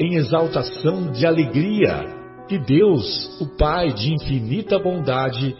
em 0.00 0.14
exaltação 0.14 1.12
de 1.12 1.26
alegria 1.26 2.06
que 2.48 2.58
Deus, 2.58 3.38
o 3.38 3.46
Pai 3.58 3.92
de 3.92 4.14
infinita 4.14 4.78
bondade, 4.78 5.54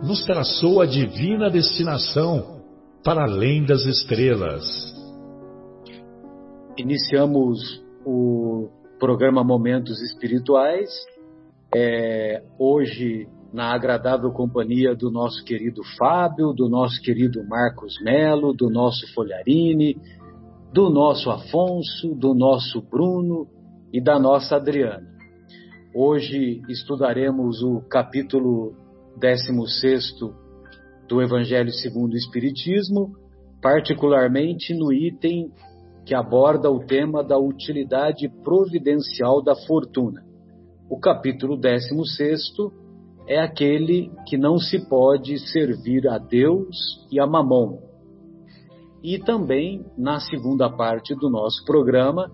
nos 0.00 0.24
traçou 0.24 0.80
a 0.80 0.86
divina 0.86 1.50
destinação 1.50 2.62
para 3.02 3.24
além 3.24 3.64
das 3.64 3.84
estrelas. 3.84 4.64
Iniciamos 6.78 7.82
o 8.06 8.68
programa 9.00 9.42
Momentos 9.42 10.00
Espirituais. 10.02 10.88
É, 11.74 12.44
hoje, 12.56 13.26
na 13.52 13.74
agradável 13.74 14.30
companhia 14.30 14.94
do 14.94 15.10
nosso 15.10 15.44
querido 15.44 15.82
Fábio, 15.98 16.52
do 16.52 16.68
nosso 16.68 17.00
querido 17.02 17.44
Marcos 17.48 17.94
Melo, 18.04 18.54
do 18.54 18.70
nosso 18.70 19.12
Folharini, 19.12 19.96
do 20.72 20.90
nosso 20.90 21.28
Afonso, 21.30 22.14
do 22.14 22.34
nosso 22.34 22.80
Bruno, 22.80 23.48
e 23.94 24.00
da 24.00 24.18
nossa 24.18 24.56
Adriana. 24.56 25.06
Hoje 25.94 26.60
estudaremos 26.68 27.62
o 27.62 27.80
capítulo 27.82 28.74
16 29.20 30.16
do 31.08 31.22
Evangelho 31.22 31.70
segundo 31.70 32.14
o 32.14 32.16
Espiritismo, 32.16 33.12
particularmente 33.62 34.74
no 34.74 34.92
item 34.92 35.48
que 36.04 36.12
aborda 36.12 36.68
o 36.72 36.84
tema 36.84 37.22
da 37.22 37.38
utilidade 37.38 38.28
providencial 38.42 39.40
da 39.40 39.54
fortuna. 39.54 40.24
O 40.90 40.98
capítulo 40.98 41.56
16 41.56 42.42
é 43.28 43.38
aquele 43.38 44.10
que 44.26 44.36
não 44.36 44.58
se 44.58 44.88
pode 44.88 45.38
servir 45.52 46.08
a 46.08 46.18
Deus 46.18 46.76
e 47.12 47.20
a 47.20 47.26
Mamon. 47.28 47.78
E 49.04 49.20
também, 49.20 49.86
na 49.96 50.18
segunda 50.18 50.68
parte 50.68 51.14
do 51.14 51.30
nosso 51.30 51.64
programa, 51.64 52.28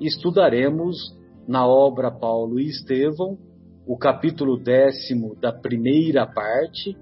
estudaremos 0.00 1.16
na 1.46 1.66
obra 1.66 2.10
Paulo 2.10 2.60
e 2.60 2.66
Estevão, 2.66 3.38
o 3.86 3.96
capítulo 3.96 4.58
décimo 4.58 5.34
da 5.36 5.52
primeira 5.52 6.26
parte, 6.26 6.96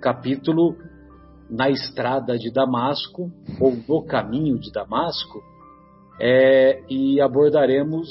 capítulo 0.00 0.76
na 1.50 1.70
estrada 1.70 2.38
de 2.38 2.50
Damasco, 2.50 3.30
ou 3.60 3.76
no 3.88 4.02
caminho 4.04 4.58
de 4.58 4.70
Damasco, 4.72 5.42
é, 6.20 6.82
e 6.88 7.20
abordaremos 7.20 8.08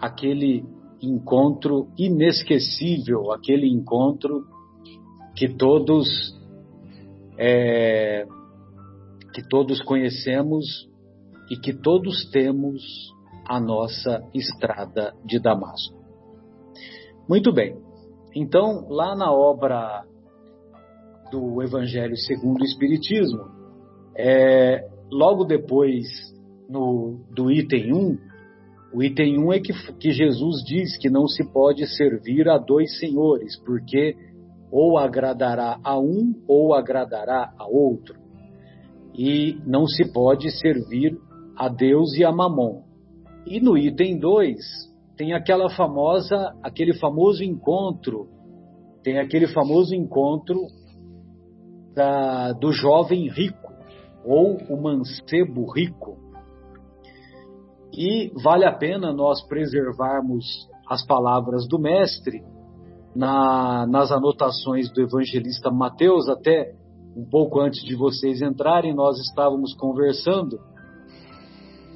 aquele 0.00 0.64
encontro 1.02 1.88
inesquecível, 1.98 3.32
aquele 3.32 3.68
encontro 3.68 4.46
que 5.34 5.48
todos 5.48 6.34
é, 7.38 8.26
que 9.34 9.46
todos 9.46 9.82
conhecemos 9.82 10.88
e 11.50 11.56
que 11.56 11.72
todos 11.72 12.28
temos 12.30 12.82
a 13.48 13.60
nossa 13.60 14.22
estrada 14.34 15.14
de 15.24 15.38
Damasco. 15.38 15.96
Muito 17.28 17.52
bem. 17.52 17.76
Então, 18.34 18.86
lá 18.88 19.14
na 19.16 19.32
obra 19.32 20.04
do 21.30 21.62
Evangelho 21.62 22.16
segundo 22.16 22.60
o 22.60 22.64
Espiritismo, 22.64 23.44
é, 24.16 24.86
logo 25.10 25.44
depois 25.44 26.06
no, 26.68 27.24
do 27.34 27.50
item 27.50 27.92
1, 27.92 28.18
o 28.94 29.02
item 29.02 29.38
1 29.38 29.52
é 29.52 29.60
que, 29.60 29.72
que 29.94 30.10
Jesus 30.10 30.64
diz 30.64 30.96
que 30.98 31.10
não 31.10 31.26
se 31.26 31.44
pode 31.52 31.86
servir 31.96 32.48
a 32.48 32.58
dois 32.58 32.98
senhores, 32.98 33.58
porque 33.64 34.16
ou 34.70 34.98
agradará 34.98 35.78
a 35.82 35.98
um 35.98 36.34
ou 36.46 36.74
agradará 36.74 37.52
a 37.58 37.66
outro. 37.66 38.16
E 39.14 39.58
não 39.66 39.86
se 39.86 40.12
pode 40.12 40.50
servir 40.50 41.16
a 41.56 41.68
Deus 41.68 42.14
e 42.14 42.24
a 42.24 42.32
Mamon. 42.32 42.82
E 43.46 43.60
no 43.60 43.78
item 43.78 44.18
2 44.18 44.56
tem 45.16 45.32
aquela 45.32 45.70
famosa, 45.70 46.54
aquele 46.62 46.94
famoso 46.94 47.42
encontro, 47.42 48.28
tem 49.02 49.18
aquele 49.18 49.46
famoso 49.46 49.94
encontro 49.94 50.66
da, 51.94 52.52
do 52.52 52.70
jovem 52.72 53.28
rico 53.28 53.72
ou 54.24 54.58
o 54.68 54.80
mancebo 54.80 55.70
rico. 55.72 56.18
E 57.92 58.30
vale 58.42 58.66
a 58.66 58.72
pena 58.72 59.12
nós 59.12 59.40
preservarmos 59.46 60.44
as 60.88 61.04
palavras 61.06 61.66
do 61.66 61.78
mestre 61.78 62.44
na, 63.14 63.86
nas 63.86 64.12
anotações 64.12 64.92
do 64.92 65.00
evangelista 65.00 65.70
Mateus, 65.70 66.28
até 66.28 66.74
um 67.16 67.24
pouco 67.24 67.60
antes 67.60 67.82
de 67.82 67.94
vocês 67.94 68.42
entrarem, 68.42 68.94
nós 68.94 69.18
estávamos 69.18 69.72
conversando 69.74 70.58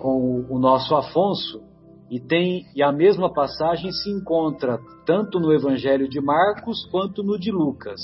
com 0.01 0.47
o 0.49 0.59
nosso 0.59 0.95
Afonso, 0.95 1.63
e 2.11 2.19
tem 2.19 2.65
e 2.75 2.83
a 2.83 2.91
mesma 2.91 3.33
passagem 3.33 3.93
se 3.93 4.11
encontra 4.11 4.81
tanto 5.07 5.39
no 5.39 5.53
Evangelho 5.53 6.09
de 6.09 6.21
Marcos 6.21 6.85
quanto 6.91 7.23
no 7.23 7.39
de 7.39 7.53
Lucas. 7.53 8.01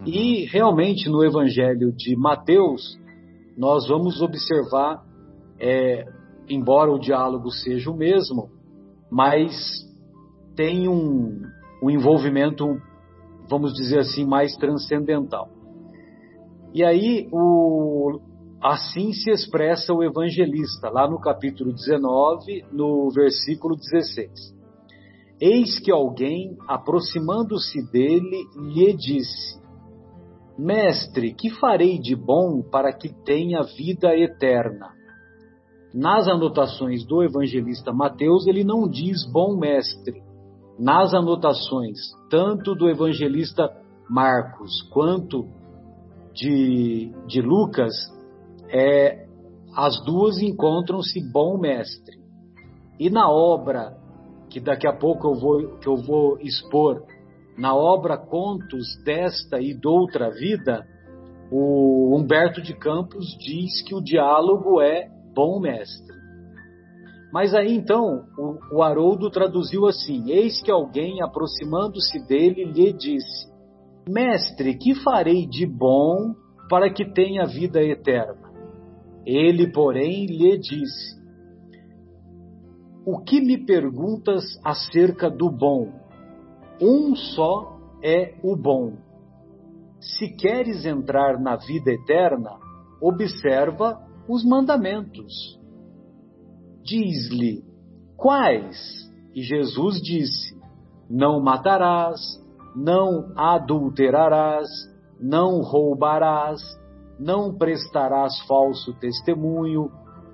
Uhum. 0.00 0.06
E 0.06 0.46
realmente 0.46 1.10
no 1.10 1.22
Evangelho 1.22 1.92
de 1.92 2.16
Mateus 2.16 2.98
nós 3.58 3.86
vamos 3.88 4.22
observar, 4.22 5.02
é, 5.58 6.04
embora 6.48 6.90
o 6.90 6.98
diálogo 6.98 7.50
seja 7.50 7.90
o 7.90 7.96
mesmo, 7.96 8.50
mas 9.10 9.52
tem 10.54 10.88
um, 10.88 11.42
um 11.82 11.90
envolvimento, 11.90 12.80
vamos 13.48 13.74
dizer 13.74 13.98
assim, 13.98 14.24
mais 14.24 14.56
transcendental. 14.56 15.48
E 16.72 16.84
aí 16.84 17.28
o, 17.32 18.20
Assim 18.62 19.12
se 19.12 19.30
expressa 19.30 19.92
o 19.92 20.02
evangelista, 20.02 20.88
lá 20.88 21.08
no 21.08 21.20
capítulo 21.20 21.72
19, 21.72 22.64
no 22.72 23.10
versículo 23.10 23.76
16. 23.76 24.56
Eis 25.40 25.78
que 25.78 25.92
alguém, 25.92 26.56
aproximando-se 26.66 27.82
dele, 27.92 28.44
lhe 28.56 28.94
disse: 28.94 29.60
Mestre, 30.58 31.34
que 31.34 31.50
farei 31.50 31.98
de 31.98 32.16
bom 32.16 32.62
para 32.62 32.92
que 32.92 33.12
tenha 33.24 33.62
vida 33.62 34.16
eterna? 34.16 34.94
Nas 35.92 36.26
anotações 36.26 37.04
do 37.06 37.22
evangelista 37.22 37.92
Mateus, 37.92 38.46
ele 38.46 38.64
não 38.64 38.88
diz 38.88 39.30
bom 39.30 39.56
mestre. 39.56 40.22
Nas 40.78 41.12
anotações, 41.14 41.98
tanto 42.30 42.74
do 42.74 42.88
evangelista 42.88 43.70
Marcos 44.08 44.82
quanto 44.92 45.46
de, 46.34 47.12
de 47.26 47.40
Lucas, 47.40 47.94
é, 48.70 49.26
as 49.74 50.02
duas 50.04 50.40
encontram-se 50.40 51.20
bom 51.30 51.58
mestre. 51.58 52.16
E 52.98 53.10
na 53.10 53.30
obra 53.30 53.96
que 54.48 54.60
daqui 54.60 54.86
a 54.86 54.92
pouco 54.92 55.28
eu 55.28 55.34
vou, 55.34 55.78
que 55.78 55.88
eu 55.88 55.96
vou 55.96 56.38
expor, 56.40 57.02
na 57.58 57.74
obra 57.74 58.16
Contos 58.16 58.86
desta 59.04 59.60
e 59.60 59.74
doutra 59.74 60.30
vida, 60.30 60.86
o 61.50 62.16
Humberto 62.16 62.60
de 62.60 62.74
Campos 62.74 63.36
diz 63.38 63.82
que 63.86 63.94
o 63.94 64.02
diálogo 64.02 64.80
é 64.80 65.08
bom 65.34 65.60
mestre. 65.60 66.16
Mas 67.32 67.54
aí 67.54 67.74
então 67.74 68.24
o, 68.38 68.76
o 68.76 68.82
Haroldo 68.82 69.30
traduziu 69.30 69.86
assim: 69.86 70.30
Eis 70.30 70.62
que 70.62 70.70
alguém, 70.70 71.22
aproximando-se 71.22 72.26
dele, 72.26 72.64
lhe 72.64 72.92
disse: 72.92 73.46
Mestre, 74.08 74.76
que 74.78 74.94
farei 74.94 75.46
de 75.46 75.66
bom 75.66 76.34
para 76.68 76.90
que 76.90 77.04
tenha 77.04 77.44
vida 77.44 77.82
eterna? 77.82 78.45
Ele, 79.26 79.72
porém, 79.72 80.26
lhe 80.26 80.56
disse: 80.56 81.20
O 83.04 83.18
que 83.18 83.40
me 83.40 83.58
perguntas 83.66 84.44
acerca 84.64 85.28
do 85.28 85.50
bom? 85.50 85.92
Um 86.80 87.16
só 87.16 87.76
é 88.02 88.38
o 88.44 88.54
bom. 88.54 88.96
Se 89.98 90.28
queres 90.36 90.84
entrar 90.84 91.40
na 91.40 91.56
vida 91.56 91.90
eterna, 91.90 92.56
observa 93.02 94.00
os 94.28 94.44
mandamentos. 94.44 95.58
Diz-lhe: 96.84 97.64
Quais? 98.16 98.78
E 99.34 99.42
Jesus 99.42 100.00
disse: 100.00 100.56
Não 101.10 101.40
matarás, 101.40 102.20
não 102.76 103.32
adulterarás, 103.36 104.68
não 105.20 105.62
roubarás, 105.62 106.60
não 107.18 107.56
prestarás 107.56 108.38
falso 108.46 108.92
testemunho, 108.94 109.90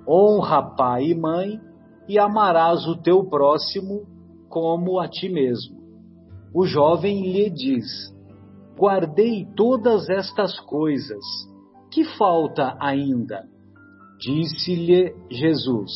honra 0.07 0.75
pai 0.75 1.05
e 1.05 1.15
mãe 1.15 1.59
e 2.07 2.19
amarás 2.19 2.85
o 2.87 2.95
teu 2.95 3.23
próximo 3.23 4.05
como 4.49 4.99
a 4.99 5.07
ti 5.07 5.29
mesmo. 5.29 5.81
O 6.53 6.65
jovem 6.65 7.31
lhe 7.31 7.49
diz: 7.49 8.13
Guardei 8.77 9.47
todas 9.55 10.09
estas 10.09 10.59
coisas. 10.59 11.23
Que 11.91 12.03
falta 12.17 12.75
ainda? 12.79 13.43
Disse-lhe 14.19 15.13
Jesus: 15.29 15.91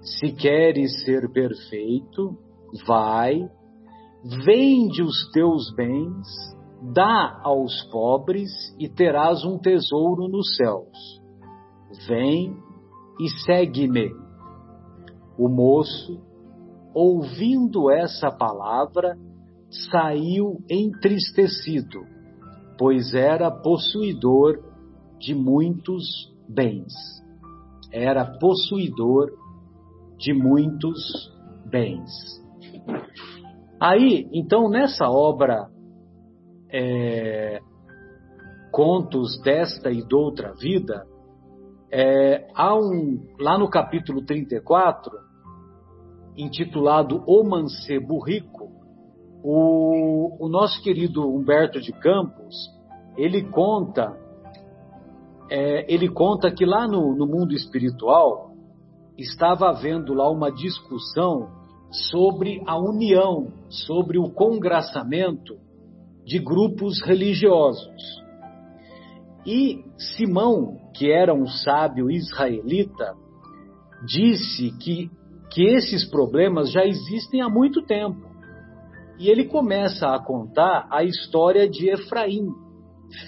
Se 0.00 0.32
queres 0.32 1.04
ser 1.04 1.30
perfeito, 1.32 2.36
vai, 2.86 3.48
vende 4.44 5.02
os 5.02 5.30
teus 5.32 5.74
bens, 5.74 6.26
dá 6.80 7.40
aos 7.42 7.82
pobres 7.90 8.50
e 8.78 8.88
terás 8.88 9.44
um 9.44 9.58
tesouro 9.58 10.28
nos 10.28 10.56
céus. 10.56 11.20
Vem 12.06 12.56
e 13.18 13.28
segue-me. 13.44 14.10
O 15.38 15.48
moço, 15.48 16.20
ouvindo 16.94 17.90
essa 17.90 18.30
palavra, 18.30 19.16
saiu 19.90 20.58
entristecido, 20.68 22.00
pois 22.78 23.14
era 23.14 23.50
possuidor 23.50 24.62
de 25.18 25.34
muitos 25.34 26.04
bens. 26.48 26.92
Era 27.92 28.24
possuidor 28.38 29.30
de 30.18 30.32
muitos 30.32 30.98
bens. 31.70 32.10
Aí, 33.80 34.28
então, 34.32 34.68
nessa 34.68 35.08
obra, 35.08 35.68
é, 36.70 37.60
Contos 38.70 39.40
desta 39.42 39.90
e 39.90 40.02
doutra 40.02 40.52
vida, 40.52 41.06
é, 41.90 42.46
há 42.54 42.76
um, 42.76 43.26
lá 43.40 43.58
no 43.58 43.68
capítulo 43.68 44.22
34, 44.22 45.10
intitulado 46.36 47.24
O 47.26 47.42
Mancebo 47.42 48.22
Rico, 48.22 48.70
o, 49.42 50.44
o 50.44 50.48
nosso 50.48 50.82
querido 50.82 51.26
Humberto 51.26 51.80
de 51.80 51.92
Campos, 51.92 52.54
ele 53.16 53.42
conta, 53.50 54.14
é, 55.50 55.92
ele 55.92 56.08
conta 56.08 56.50
que 56.50 56.66
lá 56.66 56.86
no, 56.86 57.14
no 57.16 57.26
mundo 57.26 57.54
espiritual 57.54 58.52
estava 59.16 59.70
havendo 59.70 60.12
lá 60.12 60.30
uma 60.30 60.52
discussão 60.52 61.48
sobre 61.90 62.62
a 62.66 62.78
união, 62.78 63.48
sobre 63.68 64.18
o 64.18 64.30
congraçamento 64.30 65.56
de 66.28 66.38
grupos 66.38 67.00
religiosos. 67.00 68.22
E 69.46 69.82
Simão, 69.96 70.76
que 70.94 71.10
era 71.10 71.32
um 71.32 71.46
sábio 71.46 72.10
israelita, 72.10 73.14
disse 74.06 74.70
que, 74.78 75.10
que 75.50 75.62
esses 75.64 76.04
problemas 76.04 76.70
já 76.70 76.84
existem 76.84 77.40
há 77.40 77.48
muito 77.48 77.80
tempo. 77.80 78.28
E 79.18 79.30
ele 79.30 79.46
começa 79.46 80.14
a 80.14 80.22
contar 80.22 80.86
a 80.90 81.02
história 81.02 81.66
de 81.66 81.88
Efraim, 81.88 82.46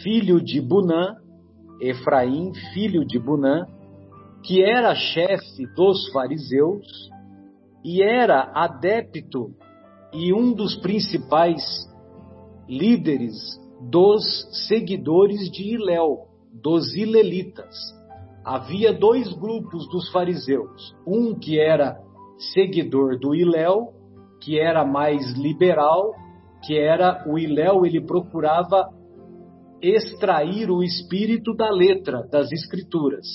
filho 0.03 0.39
de 0.39 0.61
Bunã, 0.61 1.17
Efraim, 1.81 2.53
filho 2.75 3.03
de 3.07 3.19
Bunã, 3.19 3.65
que 4.45 4.63
era 4.63 4.95
chefe 4.95 5.67
dos 5.75 6.13
fariseus 6.13 6.87
e 7.83 8.03
era 8.03 8.53
adepto 8.55 9.55
e 10.13 10.35
um 10.35 10.53
dos 10.53 10.77
principais 10.77 11.90
líderes 12.71 13.35
dos 13.91 14.23
seguidores 14.69 15.51
de 15.51 15.75
Iléu, 15.75 16.29
dos 16.63 16.95
Ilelitas. 16.95 17.75
Havia 18.45 18.93
dois 18.93 19.33
grupos 19.33 19.89
dos 19.91 20.09
fariseus, 20.13 20.95
um 21.05 21.35
que 21.35 21.59
era 21.59 21.99
seguidor 22.55 23.19
do 23.19 23.35
Iléu, 23.35 23.93
que 24.41 24.59
era 24.59 24.85
mais 24.85 25.33
liberal, 25.33 26.15
que 26.65 26.79
era 26.79 27.25
o 27.27 27.39
Iléu, 27.39 27.85
ele 27.85 28.01
procurava 28.01 28.89
extrair 29.83 30.71
o 30.71 30.83
espírito 30.83 31.55
da 31.55 31.71
letra 31.71 32.23
das 32.31 32.53
escrituras. 32.53 33.27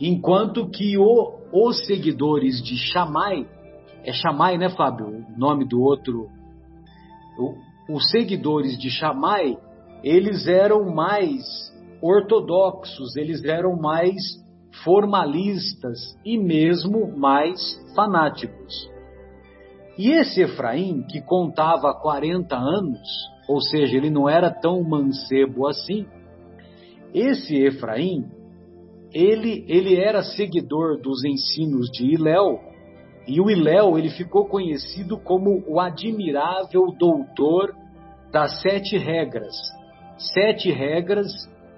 Enquanto 0.00 0.70
que 0.70 0.96
o, 0.96 1.34
os 1.52 1.84
seguidores 1.86 2.62
de 2.62 2.76
Shammai, 2.76 3.46
é 4.04 4.12
Shammai, 4.12 4.56
né, 4.56 4.70
Fábio? 4.70 5.06
O 5.06 5.38
nome 5.38 5.68
do 5.68 5.82
outro. 5.82 6.28
Os 7.88 8.10
seguidores 8.10 8.78
de 8.78 8.90
Shammai, 8.90 9.56
eles 10.04 10.46
eram 10.46 10.94
mais 10.94 11.42
ortodoxos, 12.02 13.16
eles 13.16 13.42
eram 13.44 13.76
mais 13.76 14.22
formalistas 14.84 16.16
e 16.24 16.38
mesmo 16.38 17.16
mais 17.16 17.58
fanáticos. 17.94 18.90
E 19.96 20.10
esse 20.10 20.42
Efraim, 20.42 21.02
que 21.10 21.20
contava 21.20 21.92
40 21.92 22.54
anos, 22.56 23.08
ou 23.48 23.60
seja, 23.60 23.96
ele 23.96 24.10
não 24.10 24.28
era 24.28 24.50
tão 24.50 24.82
mancebo 24.84 25.66
assim, 25.66 26.06
esse 27.12 27.56
Efraim, 27.56 28.26
ele, 29.12 29.64
ele 29.66 29.96
era 29.96 30.22
seguidor 30.22 31.00
dos 31.00 31.24
ensinos 31.24 31.90
de 31.90 32.04
Iléu, 32.04 32.60
e 33.26 33.40
o 33.40 33.50
Iléu 33.50 33.98
ele 33.98 34.10
ficou 34.10 34.46
conhecido 34.46 35.18
como 35.18 35.64
o 35.66 35.80
admirável 35.80 36.86
doutor 36.98 37.74
das 38.32 38.60
sete 38.60 38.96
regras. 38.96 39.54
Sete 40.18 40.70
regras 40.70 41.32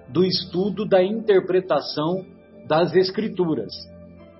do 0.09 0.25
estudo 0.25 0.85
da 0.85 1.03
interpretação 1.03 2.25
das 2.67 2.95
escrituras. 2.95 3.71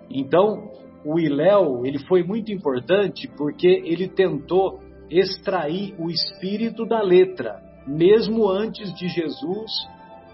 Então, 0.10 0.72
o 1.06 1.19
Iléu, 1.19 1.86
ele 1.86 2.00
foi 2.00 2.24
muito 2.24 2.52
importante 2.52 3.28
porque 3.38 3.68
ele 3.68 4.07
tentou 4.07 4.80
extrair 5.09 5.94
o 6.00 6.09
espírito 6.09 6.85
da 6.85 7.02
letra, 7.02 7.59
mesmo 7.88 8.47
antes 8.50 8.94
de 8.94 9.07
Jesus, 9.07 9.71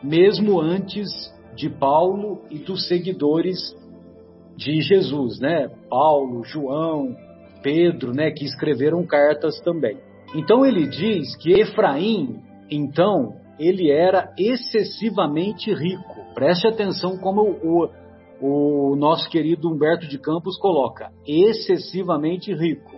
mesmo 0.03 0.59
antes 0.59 1.07
de 1.55 1.69
Paulo 1.69 2.43
e 2.51 2.59
dos 2.59 2.87
seguidores 2.87 3.57
de 4.55 4.81
Jesus, 4.81 5.39
né? 5.39 5.69
Paulo, 5.89 6.43
João, 6.43 7.15
Pedro, 7.61 8.11
né, 8.13 8.31
que 8.31 8.45
escreveram 8.45 9.05
cartas 9.05 9.59
também. 9.61 9.97
Então 10.35 10.65
ele 10.65 10.87
diz 10.87 11.35
que 11.37 11.53
Efraim, 11.53 12.41
então, 12.69 13.35
ele 13.59 13.89
era 13.89 14.33
excessivamente 14.37 15.73
rico. 15.73 16.15
Preste 16.33 16.67
atenção 16.67 17.17
como 17.17 17.41
o, 17.41 17.89
o 18.41 18.95
nosso 18.95 19.29
querido 19.29 19.69
Humberto 19.69 20.07
de 20.07 20.19
Campos 20.19 20.57
coloca: 20.59 21.11
excessivamente 21.25 22.53
rico. 22.53 22.97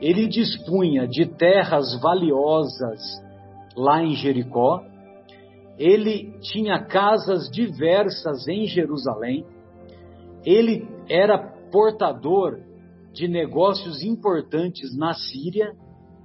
Ele 0.00 0.26
dispunha 0.26 1.06
de 1.06 1.26
terras 1.26 2.00
valiosas 2.00 3.00
lá 3.76 4.02
em 4.02 4.14
Jericó, 4.14 4.82
ele 5.78 6.32
tinha 6.40 6.84
casas 6.84 7.48
diversas 7.50 8.46
em 8.48 8.66
Jerusalém, 8.66 9.44
ele 10.44 10.88
era 11.08 11.38
portador 11.70 12.60
de 13.12 13.28
negócios 13.28 14.02
importantes 14.02 14.96
na 14.96 15.14
Síria 15.14 15.72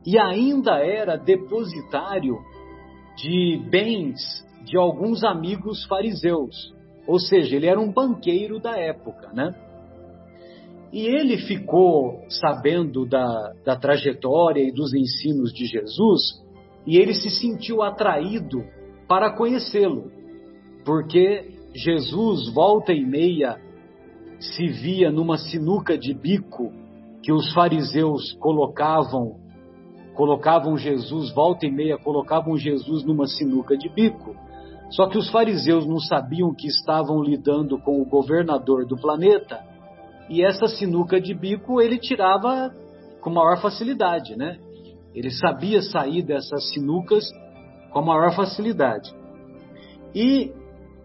e 0.08 0.18
ainda 0.18 0.78
era 0.78 1.18
depositário 1.18 2.38
de 3.18 3.62
bens 3.70 4.22
de 4.64 4.78
alguns 4.78 5.22
amigos 5.22 5.84
fariseus. 5.84 6.74
Ou 7.06 7.20
seja, 7.20 7.58
ele 7.58 7.68
era 7.68 7.78
um 7.78 7.92
banqueiro 7.92 8.58
da 8.58 8.78
época, 8.78 9.34
né? 9.34 9.54
E 10.94 11.06
ele 11.06 11.38
ficou 11.40 12.22
sabendo 12.30 13.06
da, 13.06 13.52
da 13.66 13.76
trajetória 13.76 14.64
e 14.64 14.72
dos 14.72 14.94
ensinos 14.94 15.52
de 15.52 15.66
Jesus 15.66 16.42
e 16.86 16.96
ele 16.96 17.14
se 17.14 17.30
sentiu 17.30 17.84
atraído 17.84 18.64
para 19.10 19.36
conhecê-lo, 19.36 20.10
porque 20.86 21.52
Jesus, 21.76 22.48
volta 22.54 22.94
e 22.94 23.06
meia, 23.06 23.60
se 24.40 24.68
via 24.68 25.12
numa 25.12 25.38
sinuca 25.38 25.98
de 25.98 26.14
bico 26.14 26.72
que 27.22 27.34
os 27.34 27.54
fariseus 27.54 28.32
colocavam, 28.40 29.46
colocavam 30.18 30.76
Jesus, 30.76 31.32
volta 31.32 31.68
e 31.68 31.72
meia, 31.72 31.96
colocavam 31.96 32.58
Jesus 32.58 33.06
numa 33.06 33.28
sinuca 33.28 33.78
de 33.78 33.88
bico. 33.88 34.36
Só 34.90 35.08
que 35.08 35.18
os 35.18 35.30
fariseus 35.30 35.86
não 35.86 36.00
sabiam 36.00 36.56
que 36.56 36.68
estavam 36.68 37.22
lidando 37.22 37.80
com 37.80 38.02
o 38.02 38.06
governador 38.06 38.88
do 38.88 38.98
planeta, 38.98 39.64
e 40.28 40.44
essa 40.44 40.68
sinuca 40.68 41.22
de 41.22 41.36
bico 41.36 41.80
ele 41.80 42.00
tirava 42.00 42.74
com 43.22 43.30
maior 43.30 43.62
facilidade, 43.62 44.36
né? 44.36 44.58
Ele 45.14 45.30
sabia 45.30 45.82
sair 45.84 46.24
dessas 46.24 46.68
sinucas 46.74 47.30
com 47.92 48.02
maior 48.02 48.36
facilidade. 48.36 49.14
E, 50.16 50.52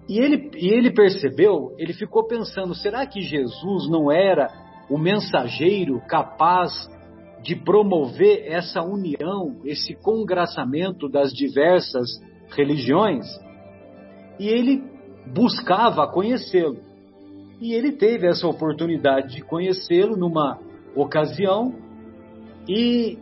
e, 0.09 0.19
ele, 0.19 0.51
e 0.55 0.69
ele 0.69 0.91
percebeu, 0.91 1.75
ele 1.77 1.93
ficou 1.93 2.27
pensando: 2.27 2.75
será 2.75 3.07
que 3.07 3.21
Jesus 3.21 3.91
não 3.91 4.11
era 4.11 4.49
o 4.89 4.97
mensageiro 4.97 6.01
capaz 6.09 6.73
de 7.43 7.57
promover 7.57 8.45
essa 8.47 8.83
união, 8.83 9.57
esse 9.65 9.95
congraçamento 9.95 11.09
das 11.09 11.33
diversas 11.33 12.09
religiões? 12.51 13.27
E 14.39 14.49
ele 14.49 14.83
buscava 15.27 16.07
conhecê-lo. 16.07 16.79
E 17.61 17.75
ele 17.75 17.93
teve 17.93 18.27
essa 18.27 18.47
oportunidade 18.47 19.37
de 19.37 19.43
conhecê-lo 19.43 20.17
numa 20.17 20.59
ocasião 20.97 21.75
e 22.69 23.19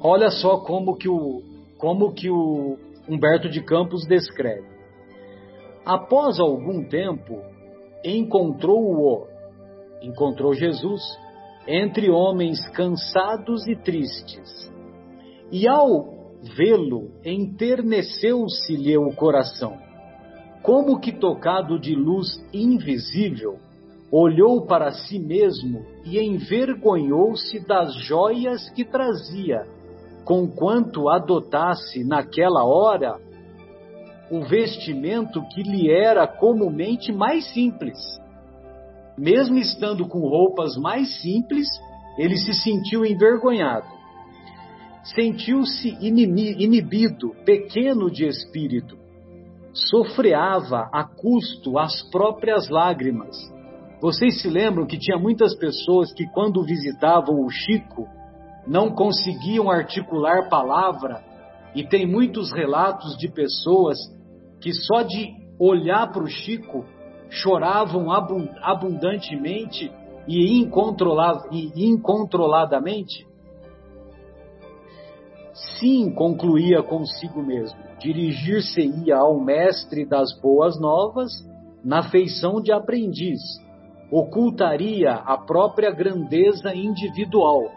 olha 0.00 0.30
só 0.30 0.58
como 0.58 0.96
que 0.96 1.08
o 1.08 1.42
como 1.78 2.12
que 2.14 2.30
o 2.30 2.78
Humberto 3.08 3.48
de 3.50 3.62
Campos 3.62 4.06
descreve. 4.06 4.66
Após 5.84 6.40
algum 6.40 6.82
tempo, 6.88 7.40
encontrou-o, 8.02 9.26
encontrou 10.02 10.54
Jesus 10.54 11.02
entre 11.66 12.10
homens 12.10 12.68
cansados 12.70 13.66
e 13.66 13.76
tristes. 13.76 14.72
E 15.50 15.66
ao 15.66 16.16
vê-lo, 16.56 17.10
enterneceu-se-lhe 17.24 18.96
o 18.96 19.14
coração. 19.14 19.76
Como 20.62 21.00
que 21.00 21.12
tocado 21.12 21.78
de 21.78 21.94
luz 21.94 22.26
invisível, 22.52 23.58
olhou 24.10 24.66
para 24.66 24.92
si 24.92 25.18
mesmo 25.18 25.84
e 26.04 26.18
envergonhou-se 26.20 27.58
das 27.66 27.94
joias 28.04 28.68
que 28.70 28.84
trazia, 28.84 29.62
conquanto 30.24 31.08
adotasse 31.08 32.04
naquela 32.04 32.64
hora 32.64 33.20
o 34.30 34.40
vestimento 34.40 35.40
que 35.54 35.62
lhe 35.62 35.90
era 35.90 36.26
comumente 36.26 37.12
mais 37.12 37.52
simples. 37.52 37.98
Mesmo 39.16 39.56
estando 39.56 40.06
com 40.06 40.20
roupas 40.20 40.76
mais 40.76 41.20
simples, 41.20 41.66
ele 42.18 42.36
se 42.36 42.52
sentiu 42.54 43.04
envergonhado. 43.04 43.86
Sentiu-se 45.14 45.88
inibido, 46.00 47.30
pequeno 47.44 48.10
de 48.10 48.26
espírito. 48.26 48.96
Sofreava 49.72 50.88
a 50.92 51.04
custo 51.04 51.78
as 51.78 52.02
próprias 52.10 52.68
lágrimas 52.68 53.36
vocês 54.00 54.42
se 54.42 54.48
lembram 54.48 54.86
que 54.86 54.98
tinha 54.98 55.18
muitas 55.18 55.54
pessoas 55.56 56.12
que, 56.12 56.26
quando 56.26 56.62
visitavam 56.62 57.40
o 57.42 57.50
Chico, 57.50 58.06
não 58.66 58.90
conseguiam 58.90 59.70
articular 59.70 60.48
palavra, 60.48 61.24
e 61.74 61.82
tem 61.82 62.06
muitos 62.06 62.52
relatos 62.52 63.16
de 63.16 63.28
pessoas 63.28 63.96
que 64.60 64.72
só 64.72 65.02
de 65.02 65.34
olhar 65.58 66.12
para 66.12 66.22
o 66.22 66.28
Chico 66.28 66.84
choravam 67.30 68.08
abundantemente 68.62 69.90
e 70.26 70.60
incontroladamente? 70.60 73.26
Sim, 75.78 76.12
concluía 76.12 76.82
consigo 76.82 77.42
mesmo, 77.42 77.78
dirigir-se-ia 77.98 79.16
ao 79.16 79.40
mestre 79.40 80.04
das 80.04 80.38
boas 80.40 80.78
novas 80.78 81.32
na 81.82 82.02
feição 82.02 82.60
de 82.60 82.72
aprendiz 82.72 83.40
ocultaria 84.10 85.12
a 85.12 85.36
própria 85.36 85.90
grandeza 85.90 86.74
individual, 86.74 87.70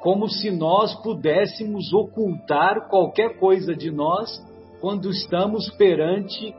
como 0.00 0.28
se 0.28 0.50
nós 0.50 0.94
pudéssemos 1.02 1.92
ocultar 1.92 2.88
qualquer 2.88 3.38
coisa 3.38 3.74
de 3.74 3.90
nós 3.90 4.30
quando 4.80 5.10
estamos 5.10 5.68
perante 5.70 6.54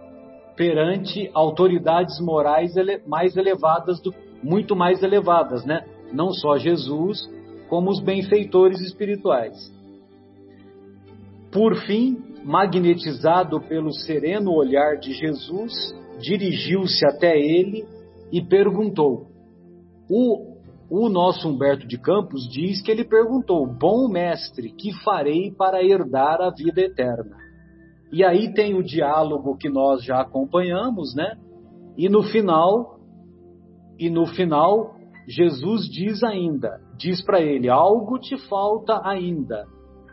perante 0.57 1.29
autoridades 1.33 2.19
morais 2.19 2.73
mais 3.05 3.37
elevadas, 3.37 4.01
do, 4.01 4.13
muito 4.43 4.75
mais 4.75 5.03
elevadas, 5.03 5.63
né? 5.63 5.85
Não 6.11 6.31
só 6.31 6.57
Jesus, 6.57 7.29
como 7.69 7.91
os 7.91 8.01
benfeitores 8.01 8.81
espirituais. 8.81 9.71
Por 11.51 11.75
fim, 11.85 12.17
magnetizado 12.43 13.61
pelo 13.61 13.93
sereno 13.93 14.51
olhar 14.51 14.97
de 14.97 15.13
Jesus, 15.13 15.73
dirigiu-se 16.19 17.05
até 17.05 17.37
ele 17.39 17.85
e 18.31 18.41
perguntou. 18.41 19.27
O, 20.09 20.55
o 20.89 21.07
nosso 21.07 21.47
Humberto 21.47 21.87
de 21.87 21.97
Campos 21.97 22.47
diz 22.49 22.81
que 22.81 22.89
ele 22.89 23.03
perguntou: 23.03 23.67
Bom 23.67 24.07
mestre, 24.07 24.71
que 24.71 24.91
farei 25.03 25.51
para 25.51 25.83
herdar 25.83 26.41
a 26.41 26.49
vida 26.49 26.81
eterna? 26.81 27.46
E 28.11 28.23
aí 28.23 28.53
tem 28.53 28.73
o 28.73 28.83
diálogo 28.83 29.57
que 29.57 29.69
nós 29.69 30.03
já 30.03 30.21
acompanhamos, 30.21 31.13
né? 31.15 31.37
E 31.97 32.07
no 32.07 32.23
final, 32.23 32.99
e 33.99 34.09
no 34.09 34.25
final, 34.27 34.95
Jesus 35.27 35.89
diz 35.89 36.23
ainda, 36.23 36.79
diz 36.97 37.23
para 37.23 37.41
ele: 37.41 37.69
algo 37.69 38.17
te 38.19 38.37
falta 38.47 39.01
ainda. 39.03 39.65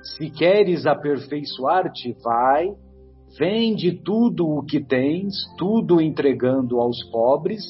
Se 0.03 0.31
queres 0.31 0.87
aperfeiçoar-te, 0.87 2.15
vai, 2.23 2.75
vende 3.39 3.93
tudo 4.03 4.47
o 4.47 4.65
que 4.65 4.81
tens, 4.85 5.35
tudo 5.57 6.01
entregando 6.01 6.81
aos 6.81 7.03
pobres, 7.11 7.63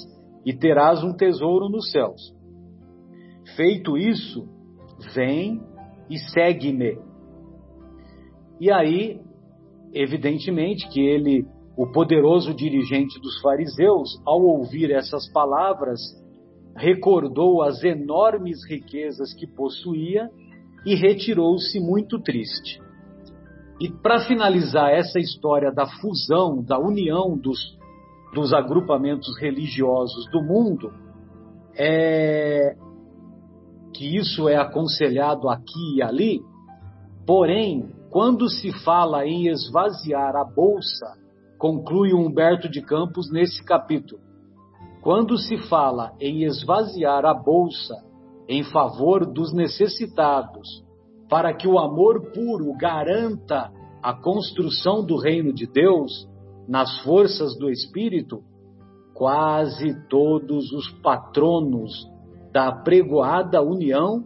e 0.44 0.52
terás 0.52 1.02
um 1.04 1.12
tesouro 1.12 1.68
nos 1.68 1.90
céus. 1.90 2.34
Feito 3.56 3.96
isso, 3.96 4.48
vem 5.14 5.60
e 6.08 6.18
segue-me. 6.18 6.98
E 8.60 8.70
aí, 8.70 9.20
evidentemente 9.94 10.88
que 10.88 11.00
ele, 11.00 11.46
o 11.76 11.86
poderoso 11.90 12.52
dirigente 12.52 13.20
dos 13.20 13.40
fariseus, 13.40 14.20
ao 14.26 14.42
ouvir 14.42 14.90
essas 14.90 15.30
palavras, 15.32 16.00
recordou 16.76 17.62
as 17.62 17.82
enormes 17.84 18.58
riquezas 18.68 19.32
que 19.32 19.46
possuía 19.46 20.28
e 20.84 20.94
retirou-se 20.94 21.78
muito 21.80 22.20
triste. 22.20 22.80
E 23.80 23.88
para 23.90 24.26
finalizar 24.26 24.90
essa 24.90 25.18
história 25.18 25.72
da 25.72 25.86
fusão, 25.86 26.62
da 26.62 26.78
união 26.78 27.36
dos 27.36 27.58
dos 28.34 28.52
agrupamentos 28.52 29.38
religiosos 29.38 30.28
do 30.30 30.42
mundo, 30.42 30.92
é 31.76 32.76
que 33.94 34.16
isso 34.16 34.48
é 34.48 34.56
aconselhado 34.56 35.48
aqui 35.48 35.96
e 35.96 36.02
ali, 36.02 36.40
porém, 37.24 37.88
quando 38.14 38.48
se 38.48 38.70
fala 38.84 39.26
em 39.26 39.48
esvaziar 39.48 40.36
a 40.36 40.44
bolsa, 40.44 41.18
conclui 41.58 42.14
Humberto 42.14 42.68
de 42.68 42.80
Campos 42.80 43.28
nesse 43.28 43.64
capítulo, 43.64 44.22
quando 45.02 45.36
se 45.36 45.58
fala 45.68 46.12
em 46.20 46.44
esvaziar 46.44 47.24
a 47.24 47.34
bolsa 47.34 47.92
em 48.48 48.62
favor 48.62 49.26
dos 49.26 49.52
necessitados, 49.52 50.84
para 51.28 51.52
que 51.52 51.66
o 51.66 51.76
amor 51.76 52.30
puro 52.30 52.72
garanta 52.78 53.72
a 54.00 54.14
construção 54.14 55.04
do 55.04 55.16
reino 55.16 55.52
de 55.52 55.66
Deus, 55.66 56.28
nas 56.68 57.02
forças 57.02 57.58
do 57.58 57.68
espírito, 57.68 58.44
quase 59.12 59.92
todos 60.08 60.70
os 60.70 60.88
patronos 61.02 62.08
da 62.52 62.70
pregoada 62.70 63.60
união 63.60 64.24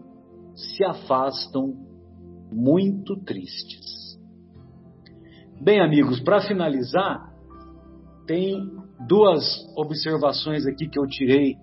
se 0.54 0.84
afastam 0.84 1.87
muito 2.50 3.16
tristes. 3.16 4.18
Bem, 5.60 5.80
amigos, 5.80 6.20
para 6.20 6.40
finalizar, 6.40 7.32
tem 8.26 8.70
duas 9.06 9.42
observações 9.76 10.66
aqui 10.66 10.88
que 10.88 10.98
eu 10.98 11.06
tirei 11.06 11.56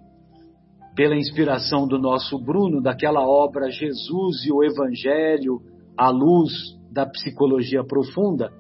pela 0.96 1.16
inspiração 1.16 1.88
do 1.88 2.00
nosso 2.00 2.40
Bruno, 2.40 2.82
daquela 2.82 3.28
obra 3.28 3.70
Jesus 3.70 4.46
e 4.46 4.52
o 4.52 4.64
Evangelho 4.64 5.60
à 5.98 6.10
luz 6.10 6.52
da 6.92 7.06
psicologia 7.06 7.84
profunda. 7.84 8.52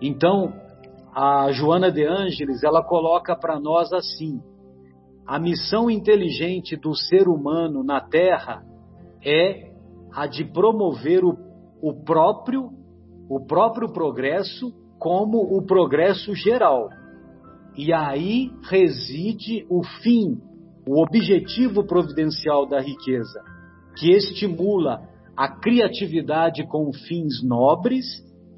Então, 0.00 0.52
a 1.14 1.50
Joana 1.52 1.90
de 1.90 2.04
Ângeles, 2.06 2.62
ela 2.62 2.82
coloca 2.82 3.36
para 3.36 3.58
nós 3.58 3.92
assim: 3.92 4.40
a 5.26 5.38
missão 5.38 5.90
inteligente 5.90 6.76
do 6.76 6.94
ser 6.94 7.28
humano 7.28 7.82
na 7.82 8.00
Terra 8.00 8.62
é 9.24 9.69
a 10.14 10.26
de 10.26 10.44
promover 10.44 11.24
o, 11.24 11.36
o 11.82 12.04
próprio 12.04 12.70
o 13.28 13.46
próprio 13.46 13.92
progresso 13.92 14.72
como 14.98 15.38
o 15.56 15.64
progresso 15.64 16.34
geral. 16.34 16.88
E 17.76 17.92
aí 17.92 18.50
reside 18.68 19.64
o 19.70 19.84
fim, 20.02 20.36
o 20.84 21.00
objetivo 21.00 21.86
providencial 21.86 22.66
da 22.66 22.80
riqueza, 22.80 23.40
que 23.96 24.10
estimula 24.10 25.08
a 25.36 25.48
criatividade 25.48 26.66
com 26.66 26.92
fins 26.92 27.40
nobres 27.40 28.04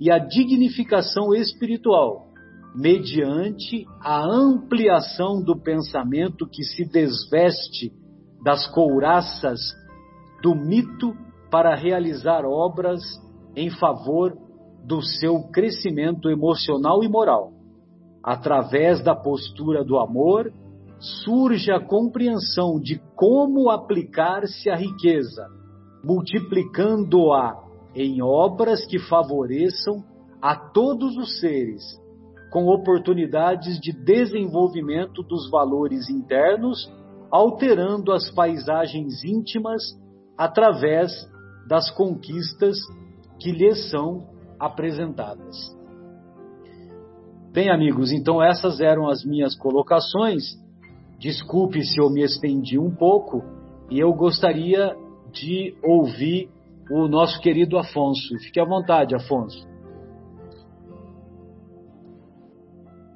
e 0.00 0.11
a 0.11 0.18
dignificação 0.18 1.35
espiritual 1.35 2.32
mediante 2.75 3.85
a 4.00 4.25
ampliação 4.25 5.42
do 5.42 5.61
pensamento 5.61 6.49
que 6.49 6.64
se 6.64 6.87
desveste 6.87 7.92
das 8.42 8.66
couraças 8.68 9.61
do 10.42 10.54
mito 10.54 11.14
para 11.52 11.75
realizar 11.75 12.47
obras 12.47 13.02
em 13.54 13.68
favor 13.68 14.35
do 14.82 15.02
seu 15.02 15.50
crescimento 15.52 16.30
emocional 16.30 17.04
e 17.04 17.09
moral. 17.09 17.52
Através 18.25 19.04
da 19.04 19.14
postura 19.14 19.85
do 19.85 19.99
amor, 19.99 20.50
surge 20.99 21.71
a 21.71 21.78
compreensão 21.78 22.80
de 22.80 22.99
como 23.14 23.68
aplicar-se 23.68 24.71
a 24.71 24.76
riqueza, 24.76 25.47
multiplicando-a 26.02 27.62
em 27.94 28.23
obras 28.23 28.87
que 28.87 28.99
favoreçam 28.99 30.02
a 30.40 30.56
todos 30.56 31.18
os 31.18 31.38
seres, 31.38 31.82
com 32.50 32.66
oportunidades 32.68 33.78
de 33.78 33.92
desenvolvimento 33.92 35.23
dos 35.23 35.50
valores 35.50 36.09
internos, 36.09 36.90
alterando 37.30 38.11
as 38.11 38.30
paisagens 38.30 39.23
íntimas 39.23 39.82
através 40.38 41.30
das 41.69 41.90
conquistas 41.90 42.76
que 43.40 43.50
lhes 43.50 43.90
são 43.90 44.26
apresentadas. 44.59 45.57
Bem, 47.52 47.71
amigos, 47.71 48.12
então 48.12 48.42
essas 48.42 48.81
eram 48.81 49.09
as 49.09 49.25
minhas 49.25 49.54
colocações. 49.57 50.42
Desculpe 51.19 51.83
se 51.85 52.00
eu 52.00 52.09
me 52.11 52.23
estendi 52.23 52.78
um 52.78 52.90
pouco 52.90 53.42
e 53.90 54.00
eu 54.00 54.12
gostaria 54.14 54.97
de 55.31 55.76
ouvir 55.83 56.49
o 56.90 57.07
nosso 57.09 57.40
querido 57.40 57.78
Afonso. 57.78 58.38
Fique 58.38 58.59
à 58.59 58.64
vontade, 58.64 59.14
Afonso. 59.14 59.66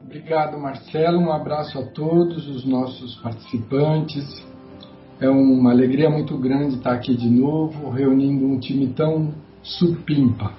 Obrigado, 0.03 0.59
Marcelo. 0.59 1.19
Um 1.19 1.33
abraço 1.33 1.79
a 1.79 1.87
todos 1.87 2.49
os 2.49 2.65
nossos 2.65 3.17
participantes. 3.17 4.25
É 5.19 5.31
uma 5.31 5.71
alegria 5.71 6.11
muito 6.11 6.37
grande 6.37 6.75
estar 6.75 6.93
aqui 6.93 7.17
de 7.17 7.31
novo, 7.31 7.89
reunindo 7.89 8.45
um 8.45 8.61
time 8.61 8.89
tão 8.89 9.33
supimpa. 9.63 10.53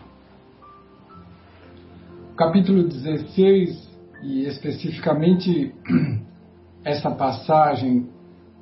Capítulo 2.35 2.87
16, 2.87 3.87
e 4.23 4.45
especificamente 4.45 5.75
essa 6.83 7.11
passagem 7.11 8.09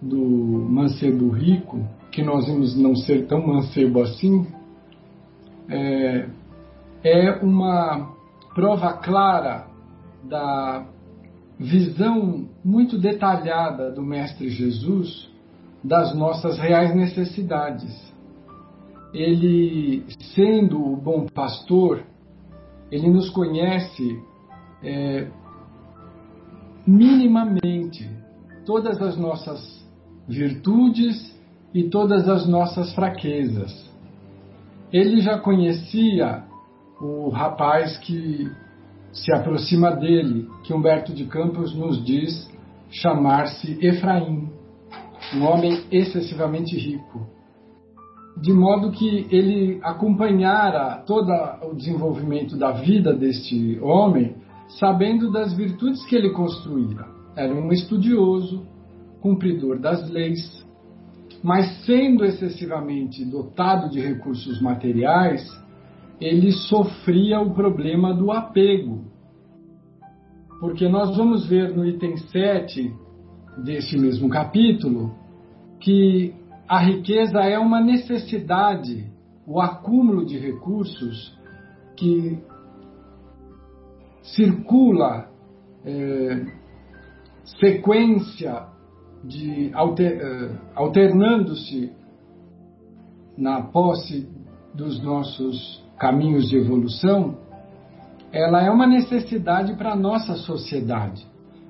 do 0.01 0.19
mancebo 0.69 1.29
rico, 1.29 1.87
que 2.11 2.21
nós 2.21 2.45
vimos 2.45 2.75
não 2.75 2.93
ser 2.93 3.25
tão 3.27 3.47
mancebo 3.47 4.01
assim, 4.01 4.45
é, 5.69 6.27
é 7.05 7.31
uma 7.41 8.13
prova 8.53 8.91
clara 8.91 9.67
da 10.25 10.85
visão 11.57 12.49
muito 12.65 12.97
detalhada 12.97 13.89
do 13.91 14.01
Mestre 14.01 14.49
Jesus 14.49 15.33
das 15.85 16.15
nossas 16.15 16.57
reais 16.57 16.95
necessidades. 16.95 18.13
Ele, 19.13 20.03
sendo 20.33 20.83
o 20.83 20.97
bom 20.97 21.27
pastor, 21.27 22.03
ele 22.91 23.09
nos 23.09 23.29
conhece 23.29 24.19
é, 24.83 25.27
minimamente 26.85 28.09
todas 28.65 29.01
as 29.01 29.15
nossas 29.17 29.85
virtudes 30.27 31.39
e 31.73 31.89
todas 31.89 32.27
as 32.27 32.47
nossas 32.47 32.93
fraquezas. 32.93 33.71
Ele 34.91 35.21
já 35.21 35.37
conhecia 35.37 36.43
o 36.99 37.29
rapaz 37.29 37.97
que 37.99 38.51
se 39.11 39.31
aproxima 39.33 39.91
dele, 39.91 40.49
que 40.63 40.73
Humberto 40.73 41.13
de 41.13 41.25
Campos 41.25 41.75
nos 41.75 42.03
diz 42.03 42.49
chamar-se 42.89 43.77
Efraim, 43.85 44.49
um 45.35 45.45
homem 45.45 45.83
excessivamente 45.91 46.77
rico 46.77 47.35
de 48.37 48.51
modo 48.51 48.91
que 48.91 49.27
ele 49.31 49.79
acompanhara 49.81 51.03
todo 51.05 51.31
o 51.63 51.74
desenvolvimento 51.74 52.57
da 52.57 52.71
vida 52.71 53.13
deste 53.13 53.79
homem, 53.81 54.35
sabendo 54.79 55.31
das 55.31 55.53
virtudes 55.53 56.05
que 56.05 56.15
ele 56.15 56.31
construíra. 56.31 57.07
Era 57.35 57.53
um 57.53 57.71
estudioso, 57.71 58.65
cumpridor 59.21 59.79
das 59.79 60.09
leis, 60.09 60.65
mas 61.41 61.85
sendo 61.85 62.25
excessivamente 62.25 63.24
dotado 63.24 63.89
de 63.89 64.01
recursos 64.01 64.61
materiais, 64.61 65.41
ele 66.19 66.51
sofria 66.51 67.39
o 67.39 67.53
problema 67.53 68.13
do 68.13 68.31
apego. 68.31 69.05
Porque 70.59 70.87
nós 70.89 71.15
vamos 71.15 71.48
ver 71.48 71.75
no 71.75 71.85
item 71.85 72.17
7 72.17 72.93
deste 73.63 73.98
mesmo 73.98 74.29
capítulo 74.29 75.25
que 75.85 76.33
a 76.67 76.79
riqueza 76.79 77.41
é 77.41 77.59
uma 77.59 77.79
necessidade, 77.79 79.05
o 79.45 79.61
acúmulo 79.61 80.25
de 80.25 80.35
recursos 80.35 81.37
que 81.95 82.39
circula 84.24 85.29
é, 85.85 86.43
sequência 87.59 88.65
de 89.24 89.69
alter, 89.75 90.19
é, 90.19 90.57
alternando-se 90.74 91.93
na 93.37 93.61
posse 93.61 94.27
dos 94.74 95.03
nossos 95.03 95.85
caminhos 96.00 96.50
de 96.50 96.57
evolução, 96.57 97.37
ela 98.31 98.63
é 98.63 98.71
uma 98.71 98.87
necessidade 98.87 99.75
para 99.75 99.91
a 99.91 99.95
nossa 99.95 100.33
sociedade. 100.33 101.24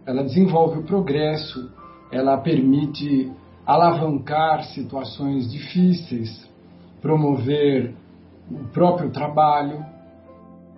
Ela 0.06 0.24
desenvolve 0.24 0.80
o 0.80 0.84
progresso, 0.84 1.70
ela 2.14 2.38
permite 2.38 3.30
alavancar 3.66 4.64
situações 4.66 5.52
difíceis, 5.52 6.48
promover 7.02 7.96
o 8.50 8.66
próprio 8.66 9.10
trabalho 9.10 9.84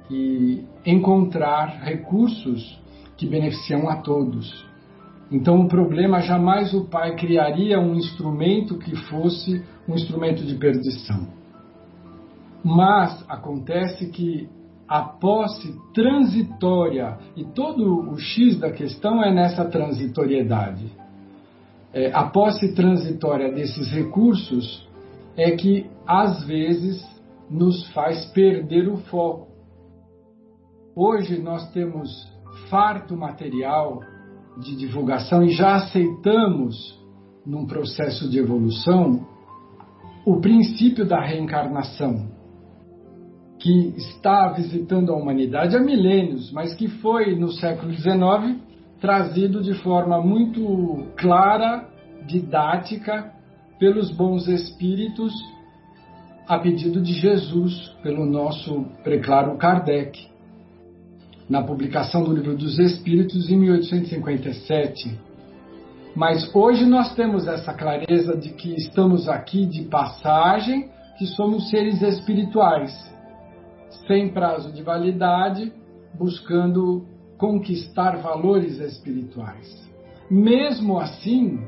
e 0.10 0.64
encontrar 0.86 1.82
recursos 1.84 2.80
que 3.18 3.28
beneficiam 3.28 3.90
a 3.90 3.98
todos. 3.98 4.66
Então, 5.30 5.60
o 5.60 5.68
problema 5.68 6.22
jamais 6.22 6.74
o 6.74 6.86
pai 6.86 7.16
criaria 7.16 7.80
um 7.80 7.96
instrumento 7.96 8.78
que 8.78 8.96
fosse 8.96 9.62
um 9.88 9.94
instrumento 9.94 10.46
de 10.46 10.56
perdição. 10.56 11.28
Mas 12.64 13.26
acontece 13.28 14.10
que 14.10 14.50
a 14.88 15.02
posse 15.02 15.76
transitória, 15.94 17.18
e 17.36 17.44
todo 17.44 18.10
o 18.10 18.18
X 18.18 18.58
da 18.58 18.72
questão 18.72 19.22
é 19.22 19.34
nessa 19.34 19.66
transitoriedade 19.66 20.90
é, 21.94 22.12
a 22.14 22.24
posse 22.26 22.74
transitória 22.74 23.52
desses 23.52 23.88
recursos 23.90 24.88
é 25.36 25.52
que, 25.52 25.90
às 26.06 26.44
vezes, 26.46 27.04
nos 27.50 27.88
faz 27.92 28.26
perder 28.28 28.90
o 28.90 28.98
foco. 28.98 29.48
Hoje 30.96 31.40
nós 31.42 31.70
temos 31.72 32.10
farto 32.70 33.16
material 33.16 34.02
de 34.60 34.76
divulgação 34.76 35.44
e 35.44 35.50
já 35.52 35.76
aceitamos, 35.76 36.76
num 37.46 37.66
processo 37.66 38.30
de 38.30 38.40
evolução, 38.40 39.26
o 40.26 40.42
princípio 40.42 41.06
da 41.06 41.22
reencarnação, 41.22 42.28
que 43.60 43.94
está 43.96 44.50
visitando 44.50 45.12
a 45.12 45.16
humanidade 45.16 45.76
há 45.76 45.80
milênios, 45.80 46.52
mas 46.52 46.76
que 46.76 46.88
foi 46.88 47.36
no 47.36 47.52
século 47.52 47.94
XIX 47.94 48.67
trazido 49.00 49.62
de 49.62 49.74
forma 49.76 50.22
muito 50.22 51.08
clara, 51.16 51.88
didática, 52.26 53.32
pelos 53.80 54.12
bons 54.12 54.48
espíritos, 54.48 55.34
a 56.48 56.58
pedido 56.58 57.02
de 57.02 57.14
Jesus, 57.14 57.90
pelo 58.02 58.26
nosso 58.26 58.86
preclaro 59.04 59.58
Kardec, 59.58 60.28
na 61.50 61.62
publicação 61.62 62.24
do 62.24 62.34
Livro 62.34 62.56
dos 62.56 62.80
Espíritos 62.80 63.50
em 63.50 63.58
1857. 63.58 65.20
Mas 66.16 66.54
hoje 66.56 66.86
nós 66.86 67.14
temos 67.14 67.48
essa 67.48 67.74
clareza 67.74 68.36
de 68.36 68.50
que 68.50 68.74
estamos 68.74 69.30
aqui 69.30 69.66
de 69.66 69.84
passagem, 69.84 70.90
que 71.18 71.28
somos 71.28 71.70
seres 71.70 72.02
espirituais, 72.02 72.92
sem 74.08 74.30
prazo 74.30 74.72
de 74.72 74.82
validade, 74.82 75.72
buscando 76.18 77.06
conquistar 77.38 78.18
valores 78.18 78.80
espirituais. 78.80 79.88
Mesmo 80.30 81.00
assim, 81.00 81.60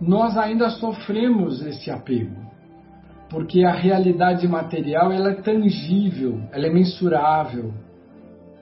nós 0.00 0.36
ainda 0.36 0.68
sofremos 0.70 1.64
esse 1.64 1.90
apego, 1.90 2.36
porque 3.30 3.64
a 3.64 3.72
realidade 3.72 4.46
material 4.46 5.12
ela 5.12 5.30
é 5.30 5.34
tangível, 5.34 6.40
ela 6.52 6.66
é 6.66 6.70
mensurável, 6.70 7.72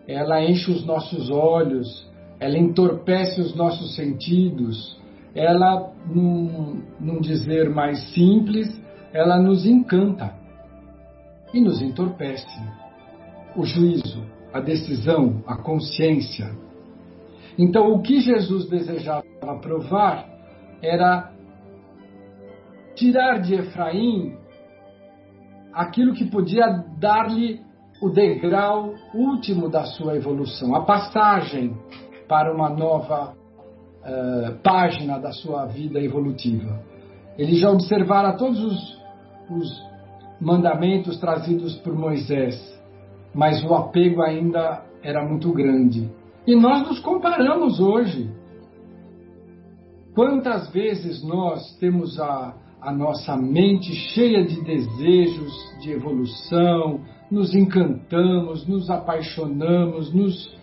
ela 0.06 0.42
enche 0.44 0.70
os 0.70 0.84
nossos 0.84 1.30
olhos, 1.30 2.08
ela 2.38 2.58
entorpece 2.58 3.40
os 3.40 3.54
nossos 3.54 3.94
sentidos, 3.94 5.00
ela, 5.34 5.92
num, 6.06 6.82
num 6.98 7.20
dizer 7.20 7.70
mais 7.70 7.98
simples, 8.12 8.80
ela 9.12 9.40
nos 9.40 9.66
encanta 9.66 10.34
e 11.52 11.60
nos 11.60 11.80
entorpece. 11.82 12.60
O 13.56 13.64
juízo, 13.64 14.24
a 14.52 14.60
decisão, 14.60 15.42
a 15.46 15.56
consciência. 15.56 16.50
Então, 17.58 17.92
o 17.92 18.02
que 18.02 18.20
Jesus 18.20 18.68
desejava 18.68 19.24
provar 19.60 20.26
era 20.82 21.32
tirar 22.94 23.40
de 23.40 23.54
Efraim 23.54 24.36
aquilo 25.72 26.14
que 26.14 26.24
podia 26.24 26.66
dar-lhe 26.98 27.60
o 28.02 28.08
degrau 28.08 28.94
último 29.14 29.68
da 29.68 29.84
sua 29.84 30.16
evolução, 30.16 30.74
a 30.74 30.84
passagem 30.84 31.76
para 32.26 32.54
uma 32.54 32.70
nova 32.70 33.34
uh, 33.34 34.58
página 34.62 35.18
da 35.18 35.32
sua 35.32 35.66
vida 35.66 36.00
evolutiva. 36.00 36.80
Ele 37.36 37.54
já 37.56 37.70
observara 37.70 38.36
todos 38.36 38.58
os, 38.62 38.98
os 39.50 39.90
mandamentos 40.40 41.18
trazidos 41.18 41.76
por 41.76 41.94
Moisés, 41.94 42.79
mas 43.34 43.62
o 43.64 43.74
apego 43.74 44.22
ainda 44.22 44.84
era 45.02 45.26
muito 45.26 45.52
grande. 45.52 46.10
E 46.46 46.54
nós 46.54 46.86
nos 46.86 47.00
comparamos 47.00 47.80
hoje. 47.80 48.30
Quantas 50.14 50.70
vezes 50.70 51.22
nós 51.22 51.76
temos 51.78 52.18
a, 52.20 52.54
a 52.80 52.92
nossa 52.92 53.36
mente 53.36 53.92
cheia 53.92 54.44
de 54.44 54.60
desejos 54.62 55.52
de 55.80 55.92
evolução, 55.92 57.00
nos 57.30 57.54
encantamos, 57.54 58.66
nos 58.66 58.90
apaixonamos, 58.90 60.12
nos 60.12 60.58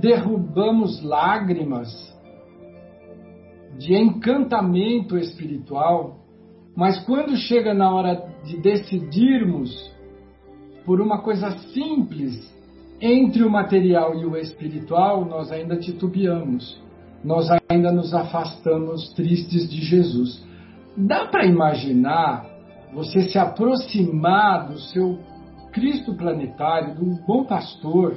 derrubamos 0.00 1.02
lágrimas 1.02 1.88
de 3.76 3.94
encantamento 3.94 5.16
espiritual, 5.16 6.16
mas 6.76 6.98
quando 7.04 7.36
chega 7.36 7.74
na 7.74 7.92
hora 7.92 8.28
de 8.44 8.56
decidirmos 8.60 9.70
por 10.88 11.02
uma 11.02 11.18
coisa 11.18 11.50
simples 11.74 12.50
entre 12.98 13.42
o 13.42 13.50
material 13.50 14.14
e 14.14 14.24
o 14.24 14.34
espiritual, 14.38 15.22
nós 15.22 15.52
ainda 15.52 15.76
titubeamos, 15.76 16.82
nós 17.22 17.46
ainda 17.68 17.92
nos 17.92 18.14
afastamos 18.14 19.12
tristes 19.12 19.68
de 19.68 19.82
Jesus. 19.82 20.42
Dá 20.96 21.26
para 21.26 21.44
imaginar 21.44 22.46
você 22.94 23.20
se 23.28 23.38
aproximar 23.38 24.66
do 24.68 24.78
seu 24.78 25.18
Cristo 25.72 26.16
planetário, 26.16 26.94
do 26.94 27.22
bom 27.26 27.44
pastor, 27.44 28.16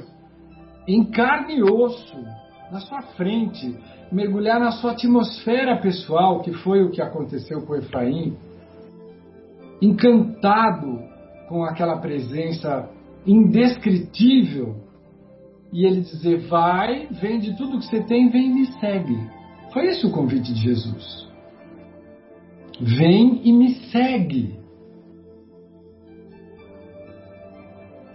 em 0.88 1.04
carne 1.04 1.58
e 1.58 1.62
osso, 1.62 2.24
na 2.72 2.80
sua 2.80 3.02
frente, 3.18 3.76
mergulhar 4.10 4.58
na 4.58 4.72
sua 4.72 4.92
atmosfera 4.92 5.76
pessoal, 5.76 6.40
que 6.40 6.54
foi 6.54 6.82
o 6.82 6.90
que 6.90 7.02
aconteceu 7.02 7.66
com 7.66 7.76
Efraim, 7.76 8.34
encantado 9.82 11.11
com 11.52 11.64
aquela 11.64 11.98
presença 11.98 12.88
indescritível, 13.26 14.76
e 15.70 15.84
ele 15.84 16.00
dizer: 16.00 16.48
Vai, 16.48 17.08
vende 17.08 17.54
tudo 17.58 17.78
que 17.78 17.84
você 17.84 18.02
tem, 18.02 18.30
vem 18.30 18.46
e 18.46 18.54
me 18.54 18.66
segue. 18.80 19.18
Foi 19.70 19.84
esse 19.84 20.06
o 20.06 20.10
convite 20.10 20.50
de 20.50 20.60
Jesus. 20.60 21.28
Vem 22.80 23.42
e 23.44 23.52
me 23.52 23.74
segue. 23.90 24.58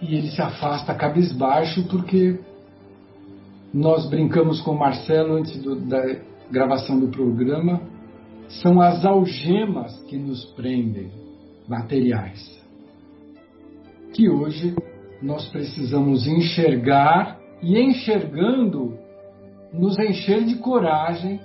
E 0.02 0.16
ele 0.16 0.32
se 0.32 0.42
afasta 0.42 0.96
cabisbaixo 0.96 1.88
porque 1.88 2.40
nós 3.72 4.10
brincamos 4.10 4.62
com 4.62 4.72
o 4.72 4.80
Marcelo 4.80 5.36
antes 5.36 5.62
do, 5.62 5.76
da 5.76 6.02
gravação 6.50 7.00
do 7.00 7.10
programa. 7.10 7.82
São 8.64 8.82
as 8.82 9.06
algemas 9.06 9.96
que 10.04 10.18
nos 10.18 10.44
prendem, 10.54 11.12
materiais. 11.68 12.57
Que 14.18 14.28
hoje 14.28 14.76
nós 15.22 15.48
precisamos 15.50 16.26
enxergar 16.26 17.38
e 17.62 17.80
enxergando 17.80 18.98
nos 19.72 19.96
encher 20.00 20.44
de 20.44 20.56
coragem, 20.56 21.40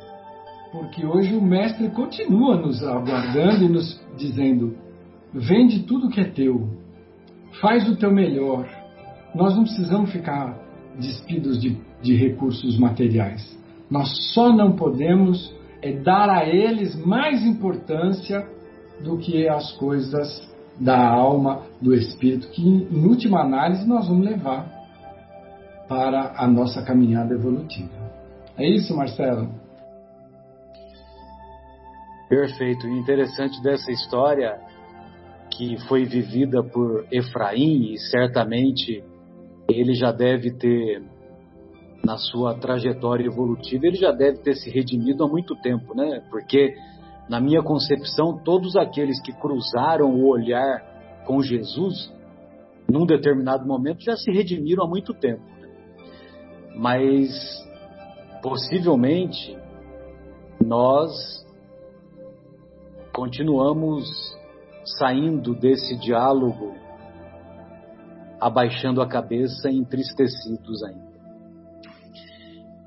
porque 0.73 1.05
hoje 1.05 1.35
o 1.35 1.43
Mestre 1.43 1.91
continua 1.91 2.57
nos 2.57 2.83
aguardando 2.83 3.67
e 3.67 3.69
nos 3.69 4.03
dizendo: 4.17 4.75
vende 5.35 5.81
tudo 5.81 6.09
que 6.09 6.19
é 6.19 6.25
teu, 6.25 6.67
faz 7.61 7.87
o 7.91 7.95
teu 7.95 8.11
melhor. 8.11 8.67
Nós 9.35 9.55
não 9.55 9.65
precisamos 9.65 10.11
ficar 10.11 10.59
despidos 10.99 11.61
de, 11.61 11.77
de 12.01 12.17
recursos 12.17 12.79
materiais. 12.79 13.55
Nós 13.91 14.33
só 14.33 14.51
não 14.51 14.73
podemos 14.77 15.55
é 15.83 15.93
dar 15.93 16.31
a 16.31 16.49
eles 16.49 16.97
mais 17.05 17.45
importância 17.45 18.49
do 19.05 19.19
que 19.19 19.47
as 19.47 19.73
coisas 19.73 20.51
da 20.79 20.99
alma, 21.09 21.63
do 21.81 21.95
espírito, 21.95 22.49
que 22.49 22.63
em 22.63 23.07
última 23.07 23.41
análise 23.41 23.87
nós 23.87 24.09
vamos 24.09 24.27
levar 24.27 24.71
para 25.89 26.35
a 26.37 26.47
nossa 26.47 26.83
caminhada 26.83 27.35
evolutiva. 27.35 27.91
É 28.57 28.69
isso, 28.69 28.97
Marcelo? 28.97 29.51
Perfeito. 32.29 32.87
Interessante 32.89 33.63
dessa 33.63 33.91
história 33.93 34.59
que 35.51 35.77
foi 35.87 36.05
vivida 36.05 36.63
por 36.63 37.07
Efraim 37.13 37.93
e 37.93 37.99
certamente 37.99 39.05
ele 39.69 39.95
já 39.95 40.11
deve 40.11 40.53
ter 40.53 41.03
na 42.05 42.17
sua 42.17 42.55
trajetória 42.55 43.27
evolutiva, 43.27 43.87
ele 43.87 43.97
já 43.97 44.11
deve 44.11 44.39
ter 44.39 44.55
se 44.55 44.69
redimido 44.71 45.23
há 45.23 45.29
muito 45.29 45.55
tempo, 45.57 45.95
né? 45.95 46.23
Porque 46.31 46.75
na 47.29 47.41
minha 47.41 47.63
concepção, 47.63 48.39
todos 48.45 48.77
aqueles 48.77 49.21
que 49.23 49.33
cruzaram 49.33 50.15
o 50.15 50.27
olhar 50.29 50.83
com 51.25 51.43
Jesus, 51.43 52.13
num 52.89 53.07
determinado 53.07 53.67
momento, 53.67 54.03
já 54.03 54.17
se 54.17 54.31
redimiram 54.31 54.85
há 54.85 54.89
muito 54.89 55.15
tempo. 55.15 55.43
Né? 55.61 55.69
Mas 56.75 57.31
possivelmente 58.43 59.57
nós 60.61 61.43
continuamos 63.15 64.05
saindo 64.99 65.55
desse 65.55 65.97
diálogo, 65.97 66.75
abaixando 68.41 69.01
a 69.01 69.07
cabeça 69.07 69.71
entristecidos 69.71 70.83
ainda. 70.83 71.13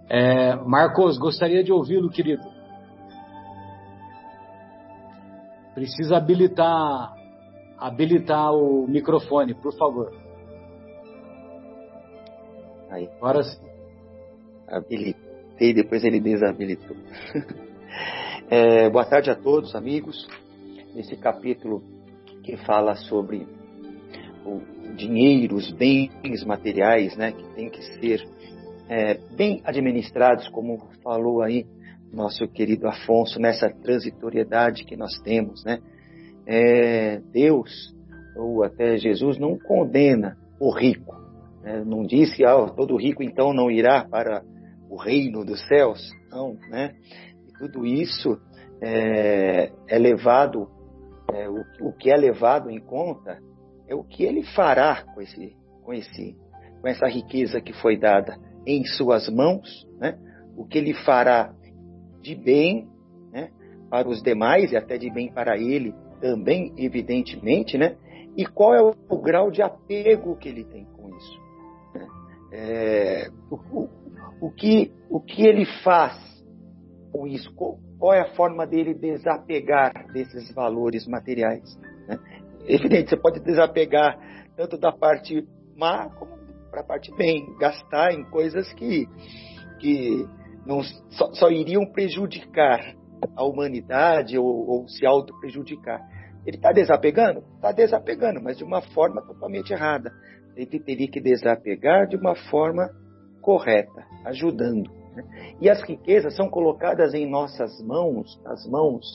É, 0.10 0.56
Marcos, 0.56 1.18
gostaria 1.18 1.64
de 1.64 1.72
ouvi-lo, 1.72 2.10
querido. 2.10 2.55
Precisa 5.76 6.16
habilitar, 6.16 7.14
habilitar 7.78 8.54
o 8.54 8.88
microfone, 8.88 9.54
por 9.54 9.78
favor. 9.78 10.12
Aí. 12.90 13.10
Agora 13.18 13.44
sim. 13.44 13.60
Habilitei, 14.68 15.74
depois 15.74 16.04
ele 16.06 16.22
desabilitou. 16.22 16.96
é, 18.50 18.90
boa 18.90 19.06
tarde 19.06 19.30
a 19.30 19.36
todos, 19.36 19.76
amigos 19.76 20.26
nesse 20.96 21.18
capítulo 21.18 21.84
que 22.42 22.56
fala 22.56 22.96
sobre 22.96 23.46
o 24.46 24.62
dinheiro, 24.96 25.58
os 25.58 25.70
bens 25.72 26.46
materiais, 26.46 27.18
né, 27.18 27.34
que 27.34 27.44
tem 27.54 27.70
que 27.70 27.82
ser 28.00 28.26
é, 28.88 29.16
bem 29.36 29.62
administrados, 29.66 30.48
como 30.50 30.88
falou 31.04 31.42
aí 31.42 31.66
nosso 32.16 32.48
querido 32.48 32.88
Afonso, 32.88 33.40
nessa 33.40 33.70
transitoriedade 33.70 34.86
que 34.86 34.96
nós 34.96 35.20
temos, 35.22 35.64
né? 35.66 35.80
É, 36.48 37.20
Deus, 37.34 37.94
ou 38.38 38.64
até 38.64 38.98
Jesus, 38.98 39.38
não 39.38 39.58
condena 39.58 40.38
o 40.60 40.72
rico. 40.72 41.16
Né? 41.62 41.84
Não 41.86 42.04
disse, 42.04 42.46
ah, 42.46 42.68
todo 42.76 42.96
rico 42.96 43.22
então 43.22 43.54
não 43.54 43.70
irá 43.70 44.06
para 44.06 44.44
o 44.90 44.96
reino 44.96 45.44
dos 45.44 45.68
céus. 45.68 46.00
Não, 46.32 46.56
né? 46.70 46.94
E 47.48 47.58
tudo 47.58 47.86
isso 47.86 48.40
é, 48.82 49.72
é 49.88 49.98
levado 49.98 50.70
é, 51.34 51.50
o, 51.50 51.90
o, 51.90 51.94
que 51.94 52.12
é 52.12 52.16
levado 52.16 52.70
em 52.70 52.80
conta 52.80 53.40
é 53.88 53.96
o 53.96 54.04
que 54.04 54.24
ele 54.24 54.44
fará 54.44 55.04
com, 55.14 55.22
esse, 55.22 55.56
com, 55.84 55.94
esse, 55.94 56.36
com 56.82 56.88
essa 56.88 57.08
riqueza 57.08 57.60
que 57.60 57.74
foi 57.74 57.98
dada 57.98 58.38
em 58.66 58.84
suas 58.86 59.28
mãos, 59.30 59.88
né? 60.00 60.18
o 60.56 60.66
que 60.66 60.78
ele 60.78 60.94
fará 60.94 61.54
de 62.26 62.36
bem 62.36 62.88
né? 63.32 63.52
para 63.90 64.10
os 64.10 64.22
demais 64.22 64.72
e 64.72 64.76
até 64.76 64.98
de 64.98 65.12
bem 65.12 65.32
para 65.32 65.58
ele 65.58 65.94
também, 66.20 66.74
evidentemente, 66.78 67.78
né? 67.78 67.96
e 68.36 68.46
qual 68.46 68.74
é 68.74 68.82
o, 68.82 68.94
o 69.10 69.22
grau 69.22 69.52
de 69.52 69.62
apego 69.62 70.36
que 70.36 70.50
ele 70.50 70.64
tem 70.64 70.86
com 70.86 71.16
isso. 71.16 71.40
Né? 71.94 72.08
É, 72.52 73.30
o, 73.52 73.88
o, 74.42 74.52
que, 74.52 74.92
o 75.10 75.20
que 75.20 75.46
ele 75.46 75.66
faz 75.84 76.16
com 77.12 77.28
isso? 77.28 77.54
qual 77.54 78.14
é 78.14 78.22
a 78.22 78.36
forma 78.36 78.66
dele 78.66 78.94
desapegar 78.94 79.92
desses 80.12 80.54
valores 80.54 81.08
materiais. 81.08 81.78
Né? 82.08 82.20
Evidente, 82.68 83.12
você 83.12 83.18
pode 83.18 83.40
desapegar 83.40 84.18
tanto 84.56 84.78
da 84.78 84.92
parte 84.92 85.48
má 85.78 86.10
como 86.10 86.36
para 86.72 86.82
a 86.82 86.84
parte 86.84 87.10
bem, 87.16 87.56
gastar 87.58 88.12
em 88.12 88.24
coisas 88.26 88.72
que, 88.74 89.08
que 89.80 90.28
não, 90.66 90.82
só, 90.84 91.34
só 91.34 91.50
iriam 91.50 91.86
prejudicar 91.86 92.96
a 93.36 93.44
humanidade 93.44 94.38
ou, 94.38 94.46
ou 94.46 94.88
se 94.88 95.06
auto-prejudicar. 95.06 96.02
Ele 96.46 96.58
está 96.58 96.72
desapegando? 96.72 97.44
Está 97.56 97.72
desapegando, 97.72 98.42
mas 98.42 98.58
de 98.58 98.64
uma 98.64 98.82
forma 98.82 99.22
totalmente 99.22 99.72
errada. 99.72 100.12
Ele 100.56 100.80
teria 100.80 101.08
que 101.08 101.20
desapegar 101.20 102.08
de 102.08 102.16
uma 102.16 102.36
forma 102.36 102.90
correta, 103.42 104.06
ajudando. 104.26 104.90
Né? 105.16 105.24
E 105.62 105.70
as 105.70 105.82
riquezas 105.82 106.36
são 106.36 106.50
colocadas 106.50 107.14
em 107.14 107.30
nossas 107.30 107.82
mãos, 107.82 108.40
as 108.46 108.68
mãos 108.68 109.06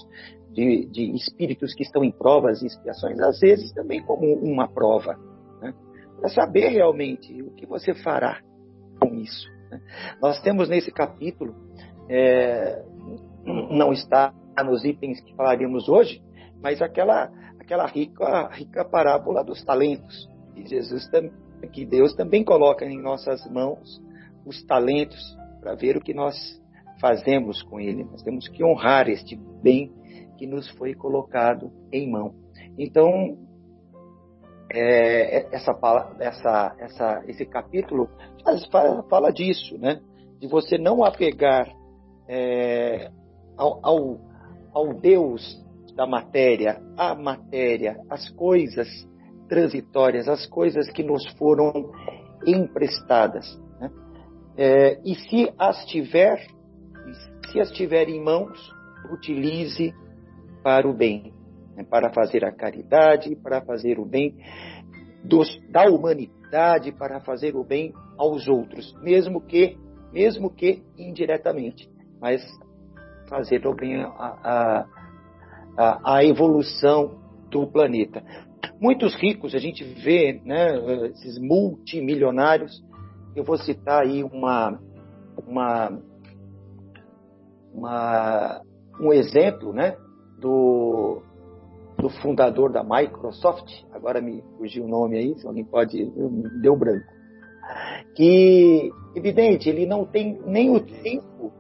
de, 0.52 0.86
de, 0.86 1.14
espíritos 1.14 1.74
que 1.74 1.82
estão 1.82 2.04
em 2.04 2.10
provas 2.10 2.62
e 2.62 2.66
expiações, 2.66 3.20
às 3.20 3.38
vezes 3.38 3.72
também 3.72 4.02
como 4.02 4.34
uma 4.34 4.68
prova, 4.68 5.16
né? 5.60 5.72
para 6.18 6.28
saber 6.28 6.68
realmente 6.68 7.40
o 7.42 7.52
que 7.52 7.66
você 7.66 7.94
fará 7.94 8.40
com 9.00 9.14
isso. 9.14 9.48
Né? 9.70 9.80
Nós 10.20 10.40
temos 10.40 10.68
nesse 10.68 10.90
capítulo, 10.90 11.54
é, 12.09 12.83
não 13.44 13.92
está 13.92 14.35
nos 14.64 14.85
itens 14.85 15.20
que 15.20 15.35
falaríamos 15.35 15.88
hoje, 15.88 16.22
mas 16.62 16.83
aquela, 16.83 17.30
aquela 17.59 17.87
rica, 17.87 18.48
rica 18.48 18.85
parábola 18.85 19.42
dos 19.42 19.64
talentos, 19.64 20.28
que 20.54 20.66
Jesus 20.66 21.09
que 21.72 21.85
Deus 21.85 22.14
também 22.14 22.44
coloca 22.44 22.85
em 22.85 23.00
nossas 23.00 23.46
mãos 23.50 24.02
os 24.44 24.62
talentos 24.64 25.20
para 25.61 25.74
ver 25.74 25.96
o 25.96 26.00
que 26.00 26.14
nós 26.14 26.35
fazemos 27.00 27.62
com 27.62 27.80
ele. 27.80 28.04
Nós 28.04 28.22
temos 28.22 28.48
que 28.48 28.64
honrar 28.64 29.09
este 29.09 29.37
bem 29.62 29.92
que 30.37 30.46
nos 30.46 30.68
foi 30.70 30.94
colocado 30.94 31.70
em 31.92 32.11
mão. 32.11 32.35
Então, 32.78 33.38
é, 34.72 35.54
essa, 35.54 35.72
essa, 36.20 36.76
essa, 36.78 37.22
esse 37.26 37.44
capítulo 37.44 38.09
fala, 38.70 39.02
fala, 39.04 39.33
disso, 39.33 39.76
né? 39.78 40.00
De 40.38 40.46
você 40.46 40.78
não 40.78 41.04
apegar 41.04 41.68
é, 42.28 43.11
ao, 43.56 43.80
ao, 43.83 44.18
ao 44.72 44.94
Deus 44.94 45.61
da 45.96 46.06
matéria, 46.06 46.80
a 46.96 47.14
matéria, 47.14 48.00
as 48.09 48.30
coisas 48.30 48.88
transitórias, 49.48 50.28
as 50.28 50.46
coisas 50.46 50.88
que 50.90 51.02
nos 51.02 51.26
foram 51.33 51.90
emprestadas. 52.46 53.44
Né? 53.80 53.90
É, 54.56 55.00
e 55.04 55.14
se 55.16 55.52
as 55.59 55.85
tiver, 55.87 56.38
se 57.50 57.61
as 57.61 57.70
tiver 57.72 58.09
em 58.09 58.22
mãos, 58.22 58.72
utilize 59.12 59.92
para 60.62 60.88
o 60.88 60.94
bem, 60.94 61.35
né? 61.74 61.85
para 61.88 62.12
fazer 62.12 62.44
a 62.44 62.52
caridade, 62.52 63.35
para 63.37 63.61
fazer 63.61 63.98
o 63.98 64.04
bem 64.04 64.37
dos, 65.24 65.48
da 65.70 65.85
humanidade, 65.85 66.92
para 66.92 67.20
fazer 67.20 67.54
o 67.54 67.64
bem 67.64 67.92
aos 68.18 68.48
outros, 68.48 68.94
mesmo 69.02 69.40
que, 69.40 69.76
mesmo 70.12 70.50
que 70.50 70.83
indiretamente, 70.98 71.88
mas 72.20 72.42
fazer 73.28 73.66
o 73.66 73.74
bem 73.74 74.02
a, 74.02 74.87
a, 75.76 76.16
a 76.16 76.24
evolução 76.24 77.18
do 77.50 77.66
planeta. 77.66 78.22
Muitos 78.80 79.14
ricos, 79.14 79.54
a 79.54 79.59
gente 79.59 79.85
vê, 79.85 80.40
né, 80.44 80.68
esses 81.09 81.38
multimilionários, 81.38 82.83
eu 83.37 83.44
vou 83.44 83.56
citar 83.59 84.02
aí 84.02 84.24
uma, 84.24 84.80
uma, 85.46 86.00
uma, 87.72 88.61
um 89.00 89.12
exemplo, 89.12 89.72
né, 89.72 89.96
do, 90.38 91.22
do 92.00 92.08
fundador 92.08 92.72
da 92.72 92.82
Microsoft, 92.82 93.70
agora 93.92 94.20
me 94.20 94.42
fugiu 94.56 94.84
o 94.84 94.88
nome 94.88 95.18
aí, 95.18 95.38
se 95.38 95.46
alguém 95.46 95.64
pode, 95.64 96.04
deu 96.60 96.76
branco, 96.76 97.06
que, 98.14 98.90
evidente, 99.14 99.68
ele 99.68 99.86
não 99.86 100.04
tem 100.04 100.40
nem 100.44 100.70
o 100.74 100.80
tempo, 100.80 101.52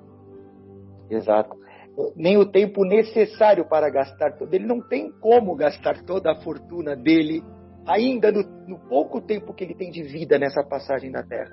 exato, 1.08 1.56
nem 2.16 2.36
o 2.36 2.46
tempo 2.46 2.84
necessário 2.84 3.68
para 3.68 3.90
gastar 3.90 4.36
todo. 4.36 4.52
Ele 4.52 4.66
não 4.66 4.80
tem 4.80 5.10
como 5.20 5.54
gastar 5.54 6.02
toda 6.04 6.32
a 6.32 6.40
fortuna 6.40 6.96
dele 6.96 7.42
ainda 7.86 8.30
no, 8.30 8.42
no, 8.66 8.78
pouco 8.88 9.20
tempo 9.20 9.52
que 9.52 9.64
ele 9.64 9.74
tem 9.74 9.90
de 9.90 10.02
vida 10.02 10.38
nessa 10.38 10.62
passagem 10.62 11.10
da 11.10 11.22
Terra. 11.22 11.50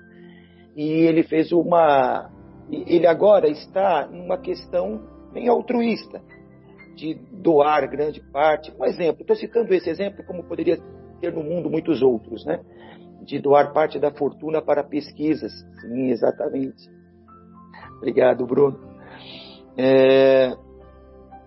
E 0.75 0.83
ele 0.83 1.23
fez 1.23 1.51
uma. 1.51 2.29
Ele 2.69 3.07
agora 3.07 3.47
está 3.47 4.07
numa 4.07 4.37
questão 4.37 5.01
bem 5.33 5.47
altruísta, 5.47 6.21
de 6.97 7.13
doar 7.31 7.89
grande 7.89 8.21
parte. 8.31 8.73
Um 8.77 8.85
exemplo, 8.85 9.21
estou 9.21 9.35
citando 9.35 9.73
esse 9.73 9.89
exemplo 9.89 10.25
como 10.25 10.43
poderia 10.43 10.77
ter 11.21 11.31
no 11.33 11.43
mundo 11.43 11.69
muitos 11.69 12.01
outros, 12.01 12.45
né? 12.45 12.59
De 13.23 13.39
doar 13.39 13.71
parte 13.71 13.99
da 13.99 14.11
fortuna 14.11 14.61
para 14.61 14.83
pesquisas. 14.83 15.51
Sim, 15.81 16.09
exatamente. 16.09 16.89
Obrigado, 17.97 18.45
Bruno 18.45 18.97
é, 19.77 20.57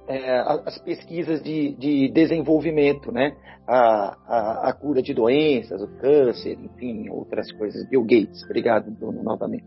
é, 0.06 0.38
as 0.64 0.78
pesquisas 0.78 1.42
de, 1.42 1.74
de, 1.74 2.08
desenvolvimento, 2.12 3.10
né? 3.10 3.36
A, 3.66 4.16
a, 4.26 4.68
a, 4.68 4.72
cura 4.72 5.02
de 5.02 5.12
doenças, 5.12 5.82
o 5.82 5.88
câncer, 5.98 6.58
enfim, 6.58 7.08
outras 7.10 7.50
coisas. 7.52 7.88
Bill 7.88 8.02
Gates, 8.02 8.42
obrigado, 8.44 8.90
Bruno, 8.90 9.22
novamente. 9.22 9.64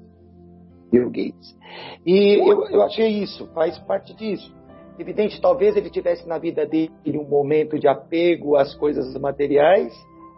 Bill 0.91 1.07
Gates. 1.07 1.57
E 2.05 2.39
eu, 2.39 2.67
eu 2.69 2.81
achei 2.83 3.07
isso, 3.07 3.47
faz 3.53 3.77
parte 3.79 4.15
disso. 4.15 4.53
Evidente, 4.97 5.41
talvez 5.41 5.75
ele 5.75 5.89
tivesse 5.89 6.27
na 6.27 6.38
vida 6.38 6.65
dele 6.65 6.91
um 7.17 7.27
momento 7.27 7.79
de 7.79 7.88
apego 7.88 8.56
às 8.56 8.75
coisas 8.75 9.13
materiais, 9.19 9.91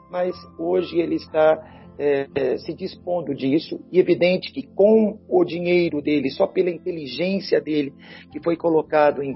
mas 0.10 0.34
hoje 0.58 0.98
ele 0.98 1.15
está 1.15 1.62
é, 1.98 2.28
é, 2.36 2.58
se 2.58 2.74
dispondo 2.74 3.34
disso, 3.34 3.80
e 3.91 4.00
evidente 4.00 4.52
que 4.52 4.63
com 4.63 5.20
o 5.30 5.44
dinheiro 5.44 6.02
dele, 6.02 6.30
só 6.30 6.48
pela 6.48 6.70
inteligência 6.70 7.60
dele, 7.60 7.94
que 8.32 8.41
foi 8.41 8.56
colocado 8.56 9.22
em, 9.22 9.36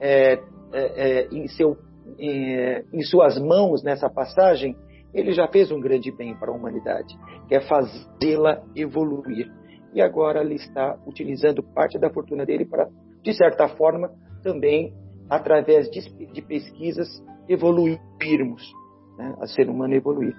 é, 0.00 0.32
é, 0.32 0.40
é 0.72 1.28
em, 1.32 1.46
seu, 1.48 1.76
em, 2.18 2.82
em 2.92 3.02
suas 3.02 3.38
mãos 3.38 3.82
nessa 3.82 4.08
passagem, 4.08 4.76
ele 5.14 5.32
já 5.32 5.46
fez 5.46 5.70
um 5.70 5.80
grande 5.80 6.10
bem 6.10 6.34
para 6.34 6.50
a 6.50 6.54
humanidade, 6.54 7.14
que 7.48 7.54
é 7.54 7.60
fazê-la 7.60 8.62
evoluir. 8.74 9.50
E 9.94 10.00
agora 10.00 10.40
ele 10.40 10.54
está 10.54 10.98
utilizando 11.06 11.62
parte 11.62 11.98
da 11.98 12.08
fortuna 12.08 12.46
dele 12.46 12.64
para, 12.64 12.88
de 13.22 13.34
certa 13.34 13.68
forma, 13.68 14.10
também, 14.42 14.92
através 15.28 15.90
de, 15.90 16.00
de 16.32 16.42
pesquisas, 16.42 17.08
evoluirmos, 17.48 18.62
né, 19.16 19.34
a 19.40 19.46
ser 19.46 19.68
humano 19.68 19.94
evoluir. 19.94 20.34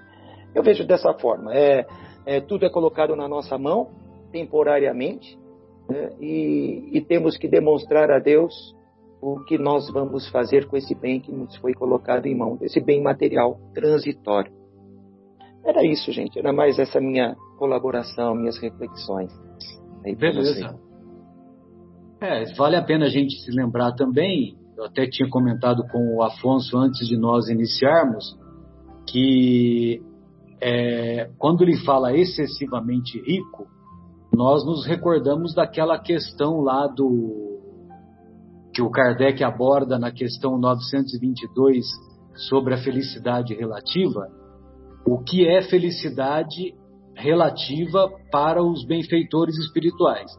Eu 0.54 0.62
vejo 0.62 0.86
dessa 0.86 1.12
forma. 1.14 1.54
É, 1.54 1.86
é 2.26 2.40
tudo 2.40 2.64
é 2.64 2.70
colocado 2.70 3.16
na 3.16 3.28
nossa 3.28 3.58
mão, 3.58 3.90
temporariamente, 4.30 5.38
né, 5.88 6.10
e, 6.20 6.90
e 6.92 7.00
temos 7.00 7.36
que 7.36 7.48
demonstrar 7.48 8.10
a 8.10 8.18
Deus 8.18 8.74
o 9.20 9.42
que 9.44 9.56
nós 9.56 9.90
vamos 9.90 10.28
fazer 10.28 10.66
com 10.66 10.76
esse 10.76 10.94
bem 10.94 11.18
que 11.18 11.32
nos 11.32 11.56
foi 11.56 11.72
colocado 11.72 12.26
em 12.26 12.36
mão, 12.36 12.58
esse 12.60 12.78
bem 12.78 13.02
material 13.02 13.58
transitório. 13.72 14.52
Era 15.64 15.82
isso, 15.82 16.12
gente. 16.12 16.38
Era 16.38 16.52
mais 16.52 16.78
essa 16.78 17.00
minha 17.00 17.34
colaboração, 17.58 18.34
minhas 18.34 18.58
reflexões. 18.58 19.32
Beleza. 20.18 20.78
É, 22.20 22.52
vale 22.54 22.76
a 22.76 22.82
pena 22.82 23.06
a 23.06 23.08
gente 23.08 23.34
se 23.42 23.50
lembrar 23.50 23.92
também, 23.92 24.56
eu 24.76 24.84
até 24.84 25.06
tinha 25.06 25.28
comentado 25.28 25.84
com 25.90 26.16
o 26.16 26.22
Afonso 26.22 26.76
antes 26.76 27.06
de 27.06 27.16
nós 27.16 27.48
iniciarmos, 27.48 28.36
que 29.06 30.02
é, 30.60 31.30
quando 31.38 31.62
ele 31.62 31.76
fala 31.84 32.16
excessivamente 32.16 33.20
rico, 33.20 33.66
nós 34.34 34.64
nos 34.64 34.86
recordamos 34.86 35.54
daquela 35.54 35.98
questão 35.98 36.60
lá 36.60 36.86
do 36.86 37.54
que 38.72 38.82
o 38.82 38.90
Kardec 38.90 39.44
aborda 39.44 39.98
na 39.98 40.10
questão 40.10 40.58
922 40.58 41.86
sobre 42.48 42.74
a 42.74 42.78
felicidade 42.78 43.54
relativa. 43.54 44.26
O 45.06 45.18
que 45.22 45.46
é 45.46 45.62
felicidade 45.62 46.74
relativa 47.14 48.10
para 48.32 48.60
os 48.60 48.84
benfeitores 48.84 49.56
espirituais? 49.58 50.30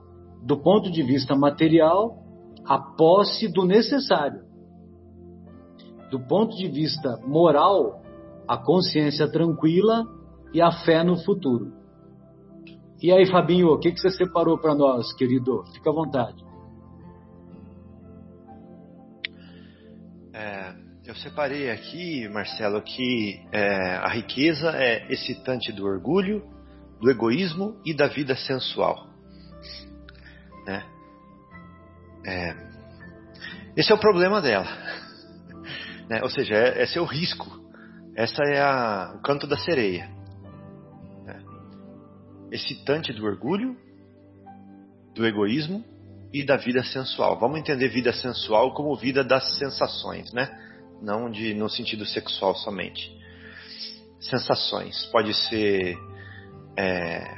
Do 0.46 0.62
ponto 0.62 0.92
de 0.92 1.02
vista 1.02 1.36
material, 1.36 2.24
a 2.66 2.78
posse 2.78 3.52
do 3.52 3.66
necessário. 3.66 4.44
Do 6.12 6.20
ponto 6.20 6.56
de 6.56 6.68
vista 6.68 7.20
moral, 7.26 8.04
a 8.48 8.56
consciência 8.56 9.28
tranquila 9.28 10.04
e 10.54 10.62
a 10.62 10.72
fé 10.72 11.04
no 11.04 11.18
futuro. 11.18 11.74
E 13.02 13.12
aí, 13.12 13.26
Fabinho, 13.26 13.70
o 13.70 13.80
que, 13.80 13.92
que 13.92 14.00
você 14.00 14.12
separou 14.12 14.58
para 14.58 14.76
nós, 14.76 15.12
querido? 15.14 15.64
Fica 15.74 15.90
à 15.90 15.94
vontade. 15.94 16.44
É, 20.32 20.76
eu 21.06 21.16
separei 21.16 21.72
aqui, 21.72 22.28
Marcelo, 22.30 22.82
que 22.82 23.42
é, 23.52 23.96
a 23.98 24.10
riqueza 24.10 24.70
é 24.76 25.12
excitante 25.12 25.72
do 25.72 25.86
orgulho, 25.86 26.44
do 27.02 27.10
egoísmo 27.10 27.80
e 27.84 27.96
da 27.96 28.08
vida 28.08 28.36
sensual. 28.36 29.14
Né? 30.65 30.86
É, 32.25 32.56
esse 33.78 33.91
é 33.91 33.95
o 33.95 33.99
problema 33.99 34.41
dela. 34.41 34.67
Né? 36.08 36.21
Ou 36.21 36.30
seja, 36.30 36.54
é, 36.54 36.84
esse 36.84 36.99
é 36.99 37.01
o 37.01 37.06
risco 37.06 37.65
essa 38.15 38.41
é 38.43 38.62
a, 38.62 39.13
o 39.17 39.21
canto 39.21 39.45
da 39.45 39.58
sereia. 39.58 40.10
Né? 41.25 41.43
Excitante 42.49 43.12
do 43.12 43.25
orgulho, 43.25 43.75
do 45.13 45.25
egoísmo 45.28 45.84
e 46.34 46.43
da 46.43 46.56
vida 46.56 46.82
sensual. 46.82 47.38
Vamos 47.38 47.60
entender 47.60 47.89
vida 47.89 48.13
sensual 48.13 48.73
como 48.73 48.95
vida 48.95 49.21
das 49.21 49.58
sensações, 49.58 50.32
né? 50.32 50.49
Não 51.01 51.30
de 51.30 51.54
no 51.54 51.69
sentido 51.69 52.06
sexual 52.06 52.56
somente. 52.56 53.13
Sensações. 54.19 55.06
Pode 55.12 55.34
ser 55.34 55.97
é, 56.78 57.38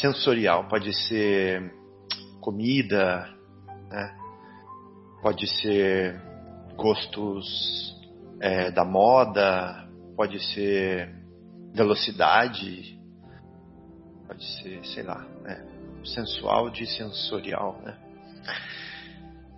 sensorial, 0.00 0.68
pode 0.68 0.92
ser 1.06 1.72
comida, 2.46 3.28
né? 3.90 4.16
pode 5.20 5.48
ser 5.60 6.22
gostos 6.76 7.44
é, 8.40 8.70
da 8.70 8.84
moda, 8.84 9.88
pode 10.16 10.38
ser 10.54 11.12
velocidade, 11.74 12.96
pode 14.28 14.44
ser, 14.62 14.84
sei 14.84 15.02
lá, 15.02 15.26
né? 15.42 15.66
sensual 16.04 16.70
de 16.70 16.86
sensorial, 16.86 17.80
né? 17.84 17.98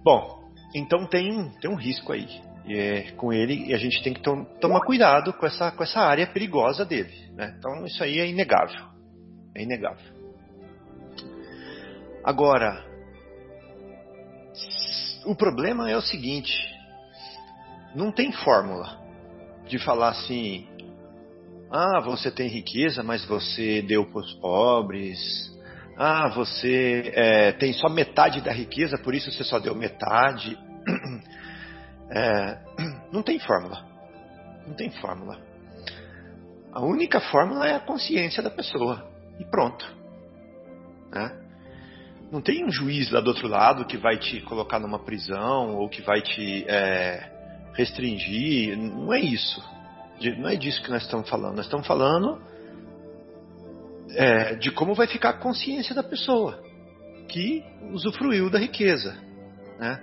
Bom, 0.03 0.51
então 0.75 1.07
tem, 1.07 1.51
tem 1.61 1.71
um 1.71 1.77
risco 1.77 2.11
aí 2.11 2.27
é, 2.67 3.11
com 3.13 3.35
ele 3.35 3.67
e 3.67 3.75
a 3.75 3.79
gente 3.79 4.03
tem 4.03 4.15
que 4.15 4.23
tom, 4.23 4.45
tomar 4.63 4.81
cuidado 4.81 5.35
com 5.35 5.45
essa, 5.45 5.71
com 5.71 5.83
essa 5.83 6.01
área 6.01 6.27
perigosa 6.27 6.87
dele, 6.87 7.31
né? 7.35 7.55
Então 7.59 7.85
isso 7.85 8.03
aí 8.03 8.19
é 8.19 8.27
inegável, 8.27 8.83
é 9.55 9.63
inegável. 9.63 10.18
Agora, 12.25 12.85
o 15.25 15.35
problema 15.35 15.91
é 15.91 15.97
o 15.97 16.03
seguinte: 16.03 16.53
não 17.95 18.13
tem 18.13 18.33
fórmula 18.33 18.99
de 19.67 19.79
falar 19.79 20.11
assim, 20.11 20.67
ah, 21.71 22.01
você 22.01 22.31
tem 22.31 22.49
riqueza, 22.49 23.03
mas 23.03 23.25
você 23.27 23.83
deu 23.83 24.07
para 24.07 24.21
os 24.21 24.35
pobres. 24.35 25.19
Ah, 25.97 26.29
você 26.29 27.13
é, 27.15 27.53
tem 27.53 27.73
só 27.73 27.89
metade 27.89 28.41
da 28.41 28.53
riqueza, 28.53 28.97
por 28.99 29.15
isso 29.15 29.31
você 29.31 29.45
só 29.45 29.59
deu 29.59 29.75
metade. 29.75 30.59
É, 32.11 32.59
não 33.13 33.23
tem 33.23 33.39
fórmula. 33.39 33.85
Não 34.67 34.73
tem 34.73 34.91
fórmula. 34.93 35.39
A 36.73 36.81
única 36.81 37.21
fórmula 37.21 37.69
é 37.69 37.75
a 37.75 37.81
consciência 37.81 38.43
da 38.43 38.49
pessoa. 38.49 39.07
E 39.39 39.45
pronto. 39.45 39.87
Né? 41.11 41.48
Não 42.31 42.43
tem 42.43 42.65
um 42.65 42.71
juiz 42.71 43.11
lá 43.11 43.21
do 43.21 43.29
outro 43.29 43.49
lado 43.49 43.87
que 43.87 43.97
vai 43.97 44.19
te 44.19 44.41
colocar 44.43 44.79
numa 44.79 44.99
prisão 44.99 45.77
ou 45.77 45.89
que 45.89 46.03
vai 46.03 46.21
te 46.21 46.65
é, 46.69 47.31
restringir. 47.73 48.77
Não 48.77 49.13
é 49.13 49.21
isso. 49.21 49.63
Não 50.39 50.49
é 50.49 50.57
disso 50.57 50.83
que 50.83 50.91
nós 50.91 51.03
estamos 51.03 51.29
falando. 51.29 51.57
Nós 51.57 51.65
estamos 51.65 51.87
falando 51.87 52.39
é, 54.11 54.57
de 54.57 54.71
como 54.71 54.95
vai 54.95 55.07
ficar 55.07 55.31
a 55.31 55.39
consciência 55.39 55.95
da 55.95 56.03
pessoa 56.03 56.63
que 57.29 57.65
usufruiu 57.93 58.51
da 58.51 58.59
riqueza. 58.59 59.17
Né? 59.79 60.03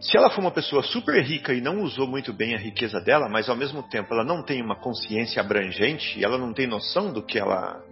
Se 0.00 0.16
ela 0.16 0.30
for 0.30 0.40
uma 0.40 0.50
pessoa 0.50 0.82
super 0.82 1.22
rica 1.22 1.52
e 1.52 1.60
não 1.60 1.82
usou 1.82 2.06
muito 2.06 2.32
bem 2.32 2.54
a 2.54 2.58
riqueza 2.58 3.00
dela, 3.00 3.28
mas 3.28 3.48
ao 3.48 3.56
mesmo 3.56 3.82
tempo 3.82 4.14
ela 4.14 4.24
não 4.24 4.42
tem 4.42 4.62
uma 4.62 4.76
consciência 4.76 5.40
abrangente, 5.40 6.22
ela 6.24 6.38
não 6.38 6.52
tem 6.52 6.66
noção 6.66 7.12
do 7.12 7.22
que 7.22 7.38
ela, 7.38 7.82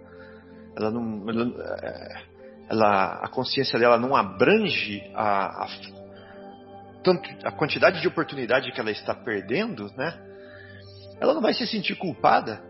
ela 0.75 0.89
não, 0.89 1.29
ela, 1.29 1.77
é, 1.83 2.21
ela 2.69 3.19
a 3.23 3.27
consciência 3.27 3.79
dela 3.79 3.97
não 3.97 4.15
abrange 4.15 5.01
a, 5.15 5.63
a, 5.63 5.67
tanto 7.03 7.29
a 7.43 7.51
quantidade 7.51 8.01
de 8.01 8.07
oportunidade 8.07 8.71
que 8.71 8.79
ela 8.79 8.91
está 8.91 9.13
perdendo, 9.13 9.91
né? 9.97 10.29
ela 11.19 11.33
não 11.33 11.41
vai 11.41 11.53
se 11.53 11.67
sentir 11.67 11.95
culpada. 11.95 12.61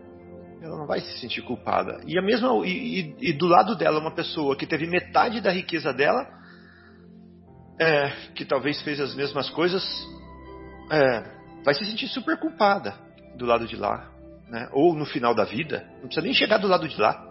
Ela 0.62 0.76
não 0.76 0.86
vai 0.86 1.00
se 1.00 1.18
sentir 1.18 1.40
culpada. 1.42 2.00
E 2.06 2.18
a 2.18 2.22
mesma 2.22 2.50
e, 2.66 3.16
e, 3.20 3.30
e 3.30 3.32
do 3.32 3.46
lado 3.46 3.74
dela 3.76 3.98
uma 3.98 4.14
pessoa 4.14 4.56
que 4.56 4.66
teve 4.66 4.86
metade 4.86 5.40
da 5.40 5.50
riqueza 5.50 5.92
dela, 5.92 6.26
é, 7.80 8.10
que 8.34 8.44
talvez 8.44 8.80
fez 8.82 9.00
as 9.00 9.14
mesmas 9.14 9.48
coisas, 9.48 9.82
é, 10.90 11.22
vai 11.64 11.72
se 11.72 11.84
sentir 11.86 12.08
super 12.08 12.38
culpada 12.38 12.94
do 13.36 13.46
lado 13.46 13.66
de 13.66 13.74
lá, 13.74 14.10
né? 14.50 14.68
Ou 14.72 14.94
no 14.94 15.06
final 15.06 15.34
da 15.34 15.44
vida, 15.44 15.86
não 15.94 16.08
precisa 16.08 16.20
nem 16.20 16.34
chegar 16.34 16.58
do 16.58 16.68
lado 16.68 16.86
de 16.86 17.00
lá. 17.00 17.29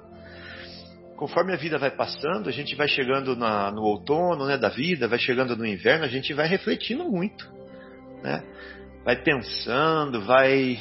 Conforme 1.19 1.51
a 1.51 1.58
vida 1.58 1.77
vai 1.77 1.91
passando, 1.91 2.47
a 2.47 2.51
gente 2.51 2.73
vai 2.75 2.88
chegando 2.88 3.36
na, 3.36 3.69
no 3.71 3.82
outono 3.82 4.45
né, 4.45 4.58
da 4.58 4.69
vida, 4.69 5.05
vai 5.05 5.19
chegando 5.19 5.53
no 5.53 5.65
inverno, 5.65 6.05
a 6.05 6.08
gente 6.08 6.34
vai 6.34 6.47
refletindo 6.47 7.03
muito, 7.03 7.45
né? 8.23 8.41
Vai 9.03 9.17
pensando, 9.17 10.21
vai 10.21 10.79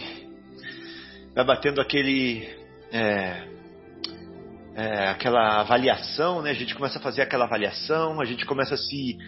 vai 1.34 1.44
batendo 1.44 1.80
aquele 1.80 2.48
é, 2.92 3.48
é, 4.76 5.08
aquela 5.08 5.58
avaliação, 5.58 6.40
né? 6.40 6.52
A 6.52 6.54
gente 6.54 6.72
começa 6.72 7.00
a 7.00 7.02
fazer 7.02 7.22
aquela 7.22 7.46
avaliação, 7.46 8.20
a 8.20 8.24
gente 8.24 8.46
começa 8.46 8.76
a 8.76 8.78
se 8.78 9.18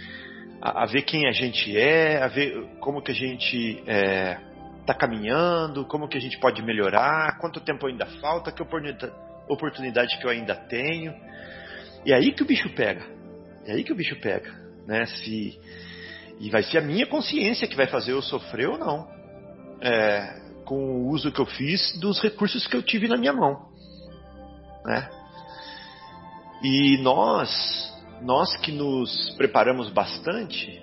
a, 0.62 0.84
a 0.84 0.86
ver 0.86 1.02
quem 1.02 1.26
a 1.26 1.32
gente 1.32 1.76
é, 1.76 2.22
a 2.22 2.28
ver 2.28 2.68
como 2.78 3.02
que 3.02 3.10
a 3.10 3.16
gente 3.16 3.82
está 3.82 4.92
é, 4.92 4.96
caminhando, 4.96 5.84
como 5.86 6.06
que 6.06 6.16
a 6.16 6.20
gente 6.20 6.38
pode 6.38 6.62
melhorar, 6.62 7.36
quanto 7.40 7.58
tempo 7.58 7.88
ainda 7.88 8.06
falta, 8.06 8.52
que 8.52 8.62
oportunidade 8.62 9.12
que 10.18 10.26
eu 10.26 10.30
ainda 10.30 10.54
tenho. 10.54 11.14
E 12.04 12.12
é 12.12 12.16
aí 12.16 12.32
que 12.32 12.42
o 12.42 12.46
bicho 12.46 12.68
pega. 12.70 13.04
É 13.66 13.72
aí 13.72 13.84
que 13.84 13.92
o 13.92 13.96
bicho 13.96 14.16
pega, 14.20 14.50
né? 14.86 15.04
Se 15.06 15.58
e 16.40 16.48
vai 16.48 16.62
ser 16.62 16.78
a 16.78 16.80
minha 16.80 17.06
consciência 17.06 17.68
que 17.68 17.76
vai 17.76 17.86
fazer 17.86 18.12
eu 18.12 18.22
sofrer 18.22 18.68
ou 18.68 18.78
não. 18.78 19.06
É, 19.82 20.40
com 20.64 20.76
o 20.76 21.08
uso 21.08 21.32
que 21.32 21.40
eu 21.40 21.46
fiz 21.46 21.98
dos 21.98 22.20
recursos 22.22 22.66
que 22.66 22.76
eu 22.76 22.82
tive 22.82 23.08
na 23.08 23.16
minha 23.16 23.32
mão. 23.32 23.68
Né? 24.84 25.10
E 26.62 26.98
nós, 27.02 27.50
nós 28.22 28.56
que 28.58 28.70
nos 28.70 29.34
preparamos 29.36 29.90
bastante 29.90 30.80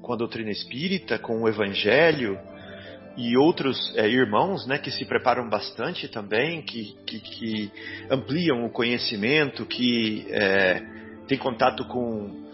com 0.00 0.12
a 0.12 0.16
doutrina 0.16 0.50
espírita, 0.50 1.18
com 1.18 1.42
o 1.42 1.48
evangelho 1.48 2.38
e 3.16 3.36
outros 3.36 3.92
é, 3.96 4.06
irmãos 4.08 4.66
né, 4.66 4.78
que 4.78 4.90
se 4.90 5.04
preparam 5.04 5.48
bastante 5.48 6.06
também, 6.08 6.62
que, 6.62 6.94
que, 7.06 7.18
que 7.18 7.72
ampliam 8.10 8.64
o 8.64 8.70
conhecimento, 8.70 9.64
que 9.64 10.26
é, 10.30 10.82
têm 11.26 11.38
contato 11.38 11.86
com 11.86 12.44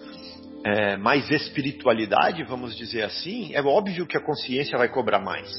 é, 0.65 0.97
mais 0.97 1.29
espiritualidade, 1.31 2.45
vamos 2.45 2.77
dizer 2.77 3.03
assim, 3.03 3.53
é 3.55 3.61
óbvio 3.61 4.07
que 4.07 4.17
a 4.17 4.21
consciência 4.21 4.79
vai 4.79 4.89
cobrar 4.89 5.19
mais. 5.19 5.51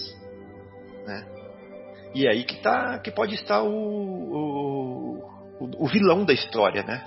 Né? 1.06 1.26
E 2.16 2.26
é 2.26 2.32
aí 2.32 2.44
que, 2.44 2.62
tá, 2.62 3.00
que 3.00 3.12
pode 3.12 3.36
estar 3.36 3.62
o, 3.64 3.70
o, 5.60 5.70
o, 5.80 5.88
vilão 5.88 6.24
da 6.24 6.34
história, 6.34 6.84
né? 6.84 7.04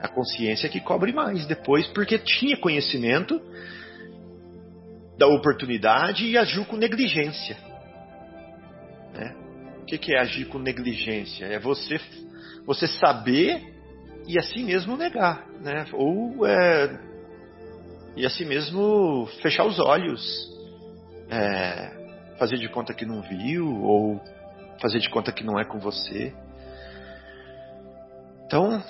A 0.00 0.08
consciência 0.08 0.68
que 0.68 0.80
cobre 0.80 1.12
mais 1.12 1.44
depois, 1.46 1.86
porque 1.88 2.18
tinha 2.18 2.56
conhecimento 2.56 3.40
da 5.18 5.26
oportunidade 5.26 6.24
e 6.24 6.38
agiu 6.38 6.64
com 6.64 6.76
negligência. 6.76 7.56
Né? 9.12 9.34
O 9.82 9.84
que, 9.84 10.14
é 10.14 10.20
agir 10.20 10.46
com 10.46 10.58
negligência? 10.58 11.44
É 11.46 11.58
você, 11.58 12.00
você 12.64 12.86
saber 12.86 13.74
e 14.26 14.38
assim 14.38 14.64
mesmo 14.64 14.96
negar, 14.96 15.46
né? 15.60 15.86
Ou 15.92 16.46
é, 16.46 17.00
e 18.14 18.24
assim 18.24 18.44
mesmo 18.44 19.26
fechar 19.42 19.64
os 19.64 19.78
olhos, 19.78 20.22
é, 21.30 22.36
fazer 22.38 22.58
de 22.58 22.68
conta 22.68 22.94
que 22.94 23.06
não 23.06 23.22
viu 23.22 23.66
ou 23.82 24.20
fazer 24.80 25.00
de 25.00 25.08
conta 25.10 25.32
que 25.32 25.42
não 25.42 25.58
é 25.58 25.64
com 25.64 25.78
você. 25.78 26.32
Então, 28.46 28.82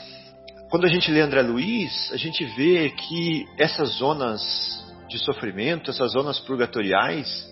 quando 0.71 0.85
a 0.85 0.89
gente 0.89 1.11
lê 1.11 1.21
André 1.21 1.43
Luiz, 1.43 2.13
a 2.13 2.17
gente 2.17 2.45
vê 2.45 2.91
que 2.91 3.47
essas 3.59 3.91
zonas 3.99 4.88
de 5.09 5.19
sofrimento, 5.19 5.91
essas 5.91 6.13
zonas 6.13 6.39
purgatoriais, 6.41 7.49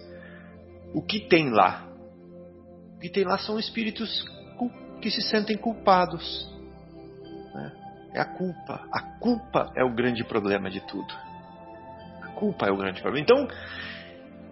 o 0.94 1.02
que 1.02 1.20
tem 1.20 1.50
lá? 1.50 1.86
O 2.96 3.00
que 3.00 3.08
tem 3.08 3.24
lá 3.24 3.38
são 3.38 3.58
espíritos 3.58 4.24
que 5.00 5.10
se 5.10 5.22
sentem 5.22 5.56
culpados. 5.56 6.48
Né? 7.54 7.72
É 8.14 8.20
a 8.20 8.24
culpa. 8.24 8.86
A 8.92 9.18
culpa 9.18 9.72
é 9.76 9.84
o 9.84 9.94
grande 9.94 10.24
problema 10.24 10.70
de 10.70 10.80
tudo 10.86 11.14
culpa 12.36 12.66
é 12.66 12.70
o 12.70 12.76
grande 12.76 13.00
problema. 13.00 13.24
Então, 13.24 13.48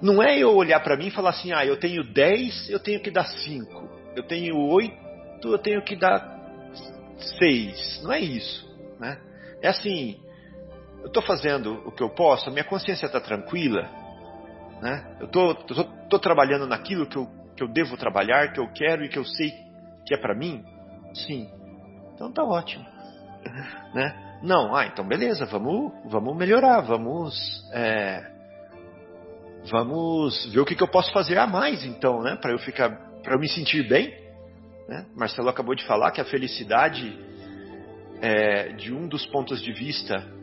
não 0.03 0.23
é 0.23 0.37
eu 0.39 0.55
olhar 0.57 0.81
para 0.81 0.97
mim 0.97 1.07
e 1.07 1.11
falar 1.11 1.31
assim, 1.31 1.53
ah, 1.53 1.65
eu 1.65 1.79
tenho 1.79 2.03
10, 2.03 2.71
eu 2.71 2.81
tenho 2.81 3.01
que 3.01 3.11
dar 3.11 3.27
5. 3.27 3.89
Eu 4.17 4.25
tenho 4.25 4.57
8, 4.57 5.49
eu 5.49 5.59
tenho 5.59 5.83
que 5.83 5.95
dar 5.95 6.27
6. 7.39 8.03
Não 8.03 8.13
é 8.13 8.21
isso. 8.21 8.67
Né? 8.99 9.19
É 9.63 9.69
assim, 9.69 10.19
eu 11.05 11.09
estou 11.09 11.23
fazendo 11.23 11.83
o 11.87 11.93
que 11.93 12.03
eu 12.03 12.09
posso, 12.09 12.49
a 12.49 12.53
minha 12.53 12.65
consciência 12.65 13.05
está 13.05 13.21
tranquila. 13.21 13.87
Né? 14.81 15.19
Eu 15.21 15.27
estou 15.27 16.19
trabalhando 16.19 16.67
naquilo 16.67 17.07
que 17.07 17.17
eu, 17.17 17.29
que 17.55 17.63
eu 17.63 17.69
devo 17.69 17.95
trabalhar, 17.99 18.55
que 18.55 18.59
eu 18.59 18.73
quero 18.73 19.05
e 19.05 19.09
que 19.11 19.19
eu 19.19 19.25
sei 19.25 19.53
que 20.07 20.15
é 20.15 20.17
para 20.17 20.35
mim. 20.35 20.65
Sim. 21.13 21.51
Então 22.15 22.33
tá 22.33 22.43
ótimo. 22.43 22.85
Né? 23.95 24.41
Não, 24.43 24.75
ah, 24.75 24.87
então 24.87 25.07
beleza, 25.07 25.47
vamos, 25.47 25.93
vamos 26.07 26.37
melhorar, 26.37 26.81
vamos, 26.81 27.63
é, 27.73 28.27
vamos 29.71 30.53
ver 30.53 30.61
o 30.61 30.65
que, 30.65 30.75
que 30.75 30.83
eu 30.83 30.89
posso 30.89 31.13
fazer 31.13 31.39
a 31.39 31.47
mais, 31.47 31.85
então, 31.85 32.21
né, 32.21 32.35
para 32.35 32.51
eu 32.51 32.59
ficar, 32.59 32.91
para 33.23 33.35
eu 33.35 33.39
me 33.39 33.49
sentir 33.49 33.87
bem. 33.87 34.13
Né? 34.89 35.07
Marcelo 35.15 35.49
acabou 35.49 35.75
de 35.77 35.87
falar 35.87 36.11
que 36.11 36.21
a 36.21 36.25
felicidade, 36.25 37.17
é, 38.21 38.73
de 38.73 38.93
um 38.93 39.07
dos 39.07 39.25
pontos 39.27 39.63
de 39.63 39.73
vista, 39.73 40.34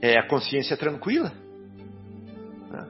é 0.00 0.18
a 0.18 0.26
consciência 0.26 0.76
tranquila. 0.76 1.32
Né? 2.70 2.88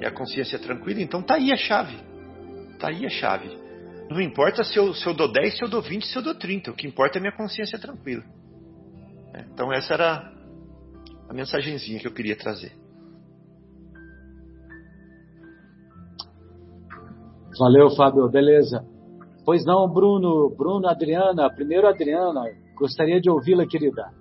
É 0.00 0.06
a 0.06 0.12
consciência 0.12 0.58
tranquila, 0.58 1.00
então 1.00 1.22
tá 1.22 1.34
aí 1.34 1.52
a 1.52 1.56
chave, 1.56 1.96
tá 2.78 2.88
aí 2.88 3.04
a 3.04 3.10
chave. 3.10 3.56
Não 4.10 4.20
importa 4.20 4.64
se 4.64 4.76
eu, 4.78 4.94
se 4.94 5.06
eu 5.06 5.14
dou 5.14 5.30
10, 5.30 5.58
se 5.58 5.64
eu 5.64 5.68
dou 5.68 5.82
20, 5.82 6.06
se 6.06 6.16
eu 6.16 6.22
dou 6.22 6.34
30, 6.34 6.70
o 6.70 6.74
que 6.74 6.86
importa 6.86 7.18
é 7.18 7.20
a 7.20 7.22
minha 7.22 7.36
consciência 7.36 7.78
tranquila. 7.78 8.24
É, 9.34 9.40
então 9.52 9.72
essa 9.72 9.94
era 9.94 10.32
a 11.28 11.34
mensagenzinha 11.34 12.00
que 12.00 12.06
eu 12.06 12.14
queria 12.14 12.36
trazer. 12.36 12.72
Valeu, 17.58 17.90
Fábio. 17.90 18.28
Beleza. 18.30 18.84
Pois 19.44 19.64
não, 19.64 19.92
Bruno, 19.92 20.54
Bruno, 20.56 20.88
Adriana. 20.88 21.52
Primeiro, 21.52 21.88
Adriana. 21.88 22.44
Gostaria 22.76 23.20
de 23.20 23.28
ouvi-la, 23.28 23.66
querida. 23.66 24.17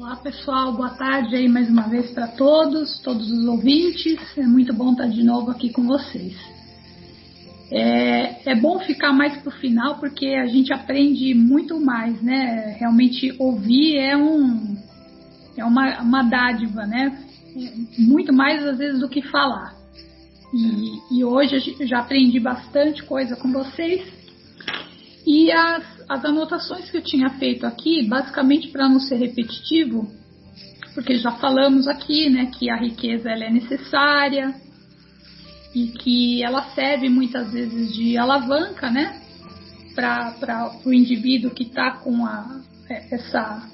Olá, 0.00 0.14
pessoal. 0.14 0.74
Boa 0.74 0.90
tarde 0.90 1.34
aí 1.34 1.48
mais 1.48 1.68
uma 1.68 1.88
vez 1.88 2.12
para 2.12 2.28
todos, 2.28 3.00
todos 3.00 3.28
os 3.32 3.44
ouvintes. 3.46 4.16
É 4.38 4.46
muito 4.46 4.72
bom 4.72 4.92
estar 4.92 5.08
de 5.08 5.24
novo 5.24 5.50
aqui 5.50 5.72
com 5.72 5.82
vocês. 5.82 6.36
É, 7.68 8.52
é 8.52 8.54
bom 8.54 8.78
ficar 8.78 9.12
mais 9.12 9.36
para 9.38 9.48
o 9.48 9.58
final 9.58 9.98
porque 9.98 10.26
a 10.36 10.46
gente 10.46 10.72
aprende 10.72 11.34
muito 11.34 11.80
mais, 11.80 12.22
né? 12.22 12.76
Realmente 12.78 13.34
ouvir 13.40 13.96
é 13.96 14.16
um 14.16 14.76
é 15.56 15.64
uma, 15.64 16.00
uma 16.00 16.22
dádiva, 16.22 16.86
né? 16.86 17.18
Muito 17.98 18.32
mais 18.32 18.64
às 18.64 18.78
vezes 18.78 19.00
do 19.00 19.08
que 19.08 19.20
falar. 19.20 19.74
E, 20.54 21.18
e 21.18 21.24
hoje 21.24 21.74
eu 21.76 21.86
já 21.88 21.98
aprendi 21.98 22.38
bastante 22.38 23.02
coisa 23.02 23.34
com 23.34 23.50
vocês. 23.50 24.06
E 25.26 25.50
as, 25.50 25.84
as 26.08 26.24
anotações 26.24 26.90
que 26.90 26.96
eu 26.96 27.02
tinha 27.02 27.30
feito 27.30 27.66
aqui, 27.66 28.02
basicamente 28.08 28.68
para 28.68 28.88
não 28.88 28.98
ser 28.98 29.16
repetitivo, 29.16 30.10
porque 30.94 31.16
já 31.18 31.32
falamos 31.32 31.86
aqui, 31.86 32.30
né, 32.30 32.46
que 32.46 32.70
a 32.70 32.76
riqueza 32.76 33.30
ela 33.30 33.44
é 33.44 33.50
necessária 33.50 34.54
e 35.74 35.88
que 35.88 36.42
ela 36.42 36.62
serve 36.74 37.08
muitas 37.08 37.52
vezes 37.52 37.94
de 37.94 38.16
alavanca, 38.16 38.90
né, 38.90 39.20
para 39.94 40.72
o 40.84 40.92
indivíduo 40.92 41.50
que 41.50 41.64
está 41.64 41.90
com 41.90 42.24
a, 42.24 42.60
essa 42.88 43.68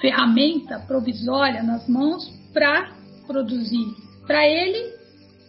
ferramenta 0.00 0.78
provisória 0.80 1.62
nas 1.62 1.88
mãos 1.88 2.28
para 2.52 2.92
produzir 3.26 3.94
para 4.26 4.46
ele 4.46 4.92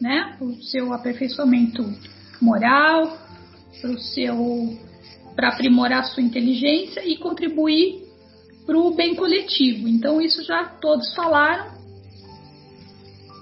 né, 0.01 0.37
o 0.41 0.55
seu 0.63 0.93
aperfeiçoamento 0.93 1.83
moral, 2.41 3.17
para 3.79 3.91
o 3.91 3.99
seu 3.99 4.77
para 5.35 5.49
aprimorar 5.49 6.03
sua 6.05 6.23
inteligência 6.23 7.05
e 7.05 7.17
contribuir 7.17 8.03
para 8.65 8.77
o 8.77 8.93
bem 8.93 9.15
coletivo. 9.15 9.87
Então 9.87 10.21
isso 10.21 10.43
já 10.43 10.65
todos 10.65 11.13
falaram 11.13 11.73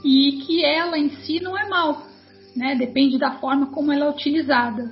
e 0.04 0.44
que 0.46 0.66
ela 0.66 0.98
em 0.98 1.10
si 1.18 1.40
não 1.40 1.58
é 1.58 1.68
mal, 1.68 2.08
né? 2.56 2.76
Depende 2.76 3.18
da 3.18 3.40
forma 3.40 3.68
como 3.68 3.92
ela 3.92 4.06
é 4.06 4.10
utilizada. 4.10 4.92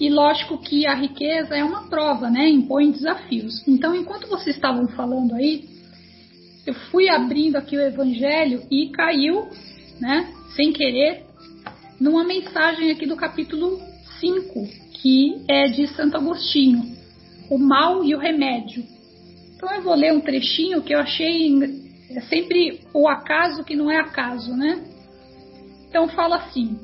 E 0.00 0.08
lógico 0.08 0.58
que 0.58 0.86
a 0.86 0.94
riqueza 0.94 1.54
é 1.54 1.62
uma 1.62 1.88
prova, 1.88 2.30
né? 2.30 2.48
Impõe 2.48 2.90
desafios. 2.90 3.62
Então, 3.68 3.94
enquanto 3.94 4.26
vocês 4.26 4.56
estavam 4.56 4.88
falando 4.88 5.34
aí, 5.34 5.68
eu 6.66 6.74
fui 6.90 7.08
abrindo 7.08 7.56
aqui 7.56 7.76
o 7.76 7.80
Evangelho 7.80 8.62
e 8.70 8.88
caiu 8.88 9.48
né, 10.00 10.32
sem 10.56 10.72
querer, 10.72 11.24
numa 12.00 12.24
mensagem 12.24 12.90
aqui 12.90 13.06
do 13.06 13.16
capítulo 13.16 13.80
5, 14.18 14.68
que 15.02 15.42
é 15.48 15.66
de 15.66 15.88
Santo 15.88 16.16
Agostinho, 16.16 16.96
o 17.50 17.58
mal 17.58 18.04
e 18.04 18.14
o 18.14 18.18
remédio. 18.18 18.84
Então 19.56 19.74
eu 19.74 19.82
vou 19.82 19.94
ler 19.94 20.12
um 20.12 20.20
trechinho 20.20 20.80
que 20.82 20.94
eu 20.94 21.00
achei 21.00 21.50
é 22.14 22.20
sempre 22.22 22.80
o 22.92 23.08
acaso 23.08 23.64
que 23.64 23.74
não 23.74 23.90
é 23.90 23.98
acaso, 23.98 24.54
né? 24.54 24.84
Então 25.88 26.08
fala 26.08 26.36
assim: 26.36 26.78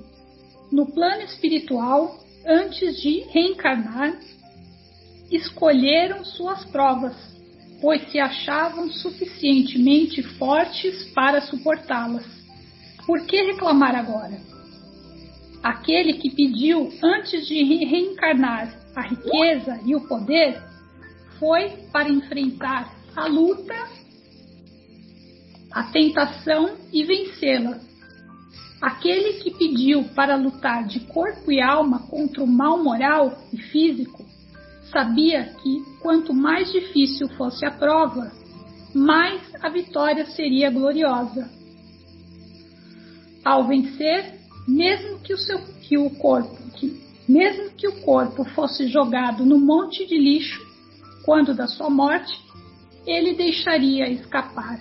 no 0.72 0.86
plano 0.86 1.22
espiritual, 1.22 2.18
antes 2.46 3.00
de 3.00 3.20
reencarnar, 3.30 4.18
escolheram 5.30 6.24
suas 6.24 6.64
provas, 6.64 7.14
pois 7.80 8.10
se 8.10 8.18
achavam 8.18 8.90
suficientemente 8.90 10.22
fortes 10.22 11.04
para 11.12 11.42
suportá-las. 11.42 12.26
Por 13.06 13.26
que 13.26 13.42
reclamar 13.42 13.94
agora? 13.94 14.47
Aquele 15.62 16.14
que 16.14 16.30
pediu 16.30 16.88
antes 17.02 17.46
de 17.46 17.62
reencarnar 17.84 18.72
a 18.94 19.02
riqueza 19.02 19.80
e 19.84 19.94
o 19.94 20.06
poder 20.06 20.62
foi 21.38 21.70
para 21.92 22.09
enfrentar 22.09 22.94
a 23.16 23.26
luta, 23.26 23.74
a 25.72 25.82
tentação 25.84 26.76
e 26.92 27.04
vencê-la. 27.04 27.78
Aquele 28.80 29.34
que 29.40 29.50
pediu 29.50 30.04
para 30.14 30.36
lutar 30.36 30.86
de 30.86 31.00
corpo 31.00 31.50
e 31.50 31.61
alma 31.61 32.06
contra 32.09 32.42
o 32.42 32.46
mal 32.46 32.82
moral 32.82 33.36
e 33.52 33.59
físico 33.59 34.24
sabia 34.92 35.52
que 35.62 35.82
quanto 36.00 36.32
mais 36.32 36.70
difícil 36.70 37.28
fosse 37.30 37.66
a 37.66 37.70
prova, 37.72 38.32
mais 38.94 39.42
a 39.61 39.68
vitória 39.68 40.24
seria 40.26 40.70
gloriosa 40.70 41.59
ao 43.44 43.66
vencer, 43.66 44.38
mesmo 44.68 45.18
que 45.20 45.32
o 45.32 45.38
seu 45.38 45.58
que 45.80 45.96
o 45.96 46.10
corpo, 46.10 46.56
que, 46.74 47.00
mesmo 47.26 47.70
que 47.70 47.88
o 47.88 48.00
corpo 48.02 48.44
fosse 48.44 48.86
jogado 48.88 49.46
no 49.46 49.58
monte 49.58 50.06
de 50.06 50.18
lixo, 50.18 50.60
quando 51.24 51.54
da 51.54 51.66
sua 51.66 51.88
morte, 51.88 52.38
ele 53.06 53.32
deixaria 53.32 54.06
escapar 54.10 54.78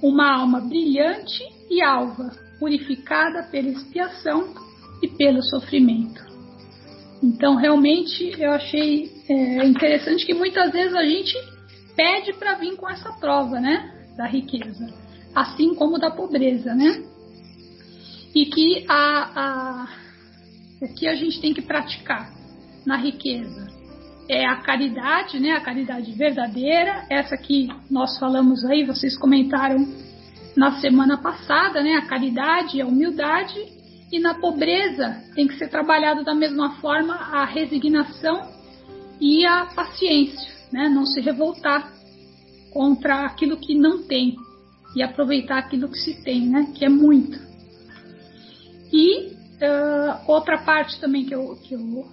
uma 0.00 0.36
alma 0.36 0.60
brilhante 0.60 1.42
e 1.68 1.82
alva, 1.82 2.30
purificada 2.58 3.42
pela 3.44 3.68
expiação 3.68 4.54
e 5.02 5.08
pelo 5.08 5.42
sofrimento. 5.42 6.22
Então, 7.22 7.56
realmente, 7.56 8.34
eu 8.38 8.52
achei 8.52 9.10
é, 9.28 9.64
interessante 9.64 10.24
que 10.24 10.34
muitas 10.34 10.72
vezes 10.72 10.94
a 10.94 11.04
gente 11.04 11.34
pede 11.96 12.32
para 12.34 12.54
vir 12.54 12.76
com 12.76 12.88
essa 12.88 13.12
prova, 13.12 13.60
né, 13.60 14.06
da 14.16 14.26
riqueza, 14.26 14.92
assim 15.34 15.74
como 15.74 15.98
da 15.98 16.10
pobreza, 16.10 16.74
né? 16.74 17.11
E 18.34 18.46
que 18.46 18.84
a, 18.88 19.40
a, 19.40 19.88
o 20.80 20.94
que 20.94 21.06
a 21.06 21.14
gente 21.14 21.40
tem 21.40 21.52
que 21.52 21.62
praticar 21.62 22.32
na 22.86 22.96
riqueza 22.96 23.68
é 24.28 24.46
a 24.46 24.56
caridade, 24.56 25.38
né? 25.38 25.52
A 25.52 25.60
caridade 25.60 26.12
verdadeira, 26.12 27.06
essa 27.10 27.36
que 27.36 27.68
nós 27.90 28.18
falamos 28.18 28.64
aí, 28.64 28.84
vocês 28.84 29.18
comentaram 29.18 29.86
na 30.56 30.80
semana 30.80 31.18
passada, 31.18 31.82
né? 31.82 31.94
A 31.94 32.06
caridade, 32.06 32.80
a 32.80 32.86
humildade 32.86 33.60
e 34.10 34.18
na 34.18 34.34
pobreza 34.34 35.22
tem 35.34 35.46
que 35.46 35.56
ser 35.56 35.68
trabalhado 35.68 36.24
da 36.24 36.34
mesma 36.34 36.76
forma 36.80 37.14
a 37.14 37.44
resignação 37.44 38.48
e 39.20 39.44
a 39.44 39.66
paciência, 39.66 40.50
né? 40.72 40.88
Não 40.88 41.04
se 41.04 41.20
revoltar 41.20 41.92
contra 42.72 43.26
aquilo 43.26 43.56
que 43.56 43.74
não 43.74 44.02
tem 44.02 44.36
e 44.96 45.02
aproveitar 45.02 45.58
aquilo 45.58 45.88
que 45.88 45.98
se 45.98 46.22
tem, 46.22 46.46
né? 46.46 46.72
Que 46.74 46.84
é 46.84 46.88
muito. 46.88 47.51
E 48.92 49.28
uh, 49.28 50.20
outra 50.26 50.58
parte 50.58 51.00
também 51.00 51.24
que 51.24 51.34
eu, 51.34 51.56
que 51.62 51.74
eu 51.74 52.06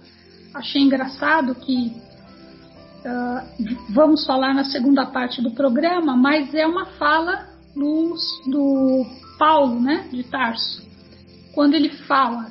achei 0.54 0.80
engraçado, 0.80 1.54
que 1.54 1.92
uh, 3.04 3.84
vamos 3.90 4.24
falar 4.24 4.54
na 4.54 4.64
segunda 4.64 5.04
parte 5.06 5.42
do 5.42 5.50
programa, 5.50 6.16
mas 6.16 6.54
é 6.54 6.66
uma 6.66 6.86
fala 6.86 7.48
do, 7.74 8.14
do 8.46 9.06
Paulo, 9.38 9.80
né, 9.80 10.08
de 10.10 10.22
Tarso, 10.24 10.82
quando 11.52 11.74
ele 11.74 11.90
fala: 11.90 12.50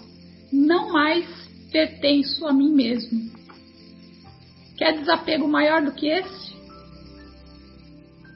Não 0.52 0.92
mais 0.92 1.26
pertenço 1.72 2.46
a 2.46 2.54
mim 2.54 2.72
mesmo. 2.72 3.30
Quer 4.78 4.98
desapego 4.98 5.48
maior 5.48 5.82
do 5.82 5.92
que 5.92 6.08
esse? 6.08 6.56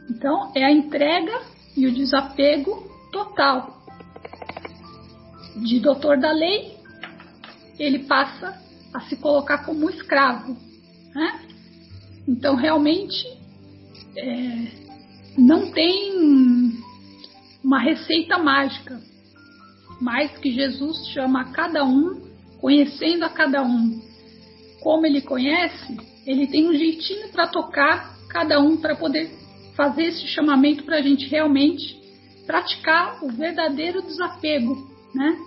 Então, 0.10 0.52
é 0.54 0.66
a 0.66 0.72
entrega 0.72 1.41
e 1.78 1.88
o 1.88 1.91
desapego 1.94 2.91
total 3.12 3.83
de 5.56 5.80
doutor 5.80 6.18
da 6.18 6.32
lei, 6.32 6.78
ele 7.80 7.99
passa 7.99 8.62
a 8.93 9.01
se 9.01 9.16
colocar 9.16 9.60
como 9.66 9.89
escravo. 9.89 10.58
Né? 11.14 11.39
Então, 12.28 12.56
realmente, 12.56 13.28
é, 14.16 14.68
não 15.38 15.72
tem 15.72 16.74
uma 17.64 17.80
receita 17.80 18.38
mágica, 18.38 18.99
mas 20.01 20.38
que 20.38 20.51
Jesus 20.51 21.08
chama 21.08 21.41
a 21.41 21.51
cada 21.51 21.84
um, 21.84 22.22
conhecendo 22.60 23.24
a 23.26 23.30
cada 23.30 23.64
um 23.64 24.01
como 24.82 25.06
ele 25.06 25.22
conhece, 25.22 25.97
ele 26.26 26.45
tem 26.47 26.68
um 26.68 26.74
jeitinho 26.74 27.30
para 27.30 27.47
tocar 27.47 28.18
cada 28.28 28.60
um 28.60 28.76
para 28.76 28.95
poder 28.95 29.32
fazer 29.76 30.04
esse 30.06 30.28
chamamento 30.28 30.84
para 30.84 30.97
a 30.97 31.01
gente 31.01 31.28
realmente 31.28 31.97
praticar 32.45 33.24
o 33.24 33.30
verdadeiro 33.30 34.01
desapego 34.01 34.93
né? 35.14 35.38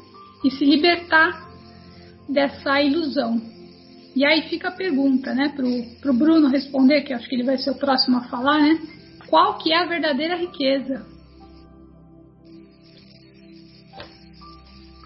E 0.45 0.51
se 0.51 0.65
libertar 0.65 1.49
dessa 2.29 2.81
ilusão. 2.81 3.41
E 4.15 4.25
aí 4.25 4.49
fica 4.49 4.69
a 4.69 4.73
pergunta, 4.73 5.35
né, 5.35 5.53
pro, 5.55 5.69
pro 6.01 6.15
Bruno 6.15 6.49
responder, 6.49 7.03
que 7.03 7.13
acho 7.13 7.29
que 7.29 7.35
ele 7.35 7.45
vai 7.45 7.59
ser 7.59 7.71
o 7.71 7.79
próximo 7.79 8.17
a 8.17 8.23
falar, 8.23 8.61
né? 8.61 8.81
Qual 9.27 9.59
que 9.59 9.73
é 9.73 9.83
a 9.83 9.87
verdadeira 9.87 10.37
riqueza? 10.37 11.05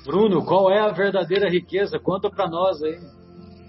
Bruno, 0.04 0.44
qual 0.44 0.70
é 0.70 0.78
a 0.80 0.92
verdadeira 0.92 1.50
riqueza? 1.50 1.98
Conta 1.98 2.30
para 2.30 2.48
nós 2.48 2.82
aí. 2.82 2.98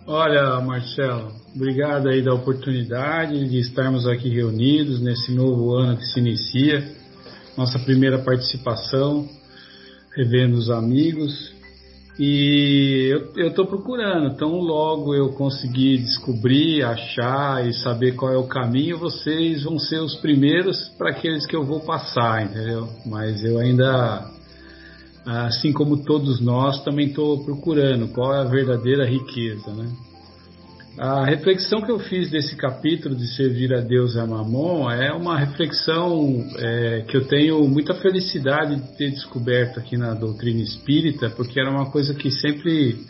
Olha, 0.08 0.60
Marcelo, 0.62 1.32
obrigado 1.56 2.08
aí 2.10 2.22
da 2.22 2.34
oportunidade 2.34 3.48
de 3.50 3.60
estarmos 3.60 4.08
aqui 4.08 4.30
reunidos 4.30 5.02
nesse 5.02 5.34
novo 5.34 5.76
ano 5.76 5.98
que 5.98 6.06
se 6.06 6.20
inicia, 6.20 6.96
nossa 7.58 7.78
primeira 7.80 8.20
participação, 8.20 9.28
revendo 10.16 10.58
os 10.58 10.70
amigos. 10.70 11.54
E 12.20 13.10
eu 13.36 13.48
estou 13.48 13.66
procurando, 13.66 14.28
então 14.28 14.60
logo 14.60 15.16
eu 15.16 15.30
conseguir 15.30 15.98
descobrir, 15.98 16.84
achar 16.84 17.66
e 17.68 17.74
saber 17.74 18.12
qual 18.14 18.32
é 18.32 18.38
o 18.38 18.48
caminho, 18.48 18.98
vocês 18.98 19.64
vão 19.64 19.80
ser 19.80 20.00
os 20.00 20.16
primeiros 20.18 20.90
para 20.98 21.12
aqueles 21.12 21.48
que 21.48 21.56
eu 21.56 21.64
vou 21.64 21.80
passar, 21.80 22.44
entendeu? 22.44 22.88
Mas 23.06 23.44
eu 23.44 23.58
ainda 23.58 24.30
assim 25.26 25.72
como 25.72 26.04
todos 26.04 26.42
nós, 26.42 26.84
também 26.84 27.08
estou 27.08 27.44
procurando 27.44 28.08
qual 28.10 28.34
é 28.34 28.40
a 28.40 28.50
verdadeira 28.50 29.06
riqueza, 29.06 29.72
né? 29.72 29.90
A 30.98 31.24
reflexão 31.24 31.82
que 31.82 31.92
eu 31.92 32.00
fiz 32.00 32.30
desse 32.30 32.56
capítulo 32.56 33.16
de 33.16 33.26
servir 33.36 33.74
a 33.74 33.80
Deus 33.80 34.18
a 34.18 34.28
Mamon 34.28 34.92
é 34.92 35.14
uma 35.14 35.38
reflexão 35.40 36.46
é, 36.58 37.06
que 37.08 37.16
eu 37.16 37.26
tenho 37.28 37.66
muita 37.68 37.94
felicidade 37.94 38.76
de 38.76 38.98
ter 38.98 39.10
descoberto 39.10 39.80
aqui 39.80 39.96
na 39.96 40.14
doutrina 40.14 40.62
espírita, 40.62 41.30
porque 41.30 41.60
era 41.60 41.72
uma 41.72 41.90
coisa 41.90 42.14
que 42.14 42.30
sempre 42.30 43.06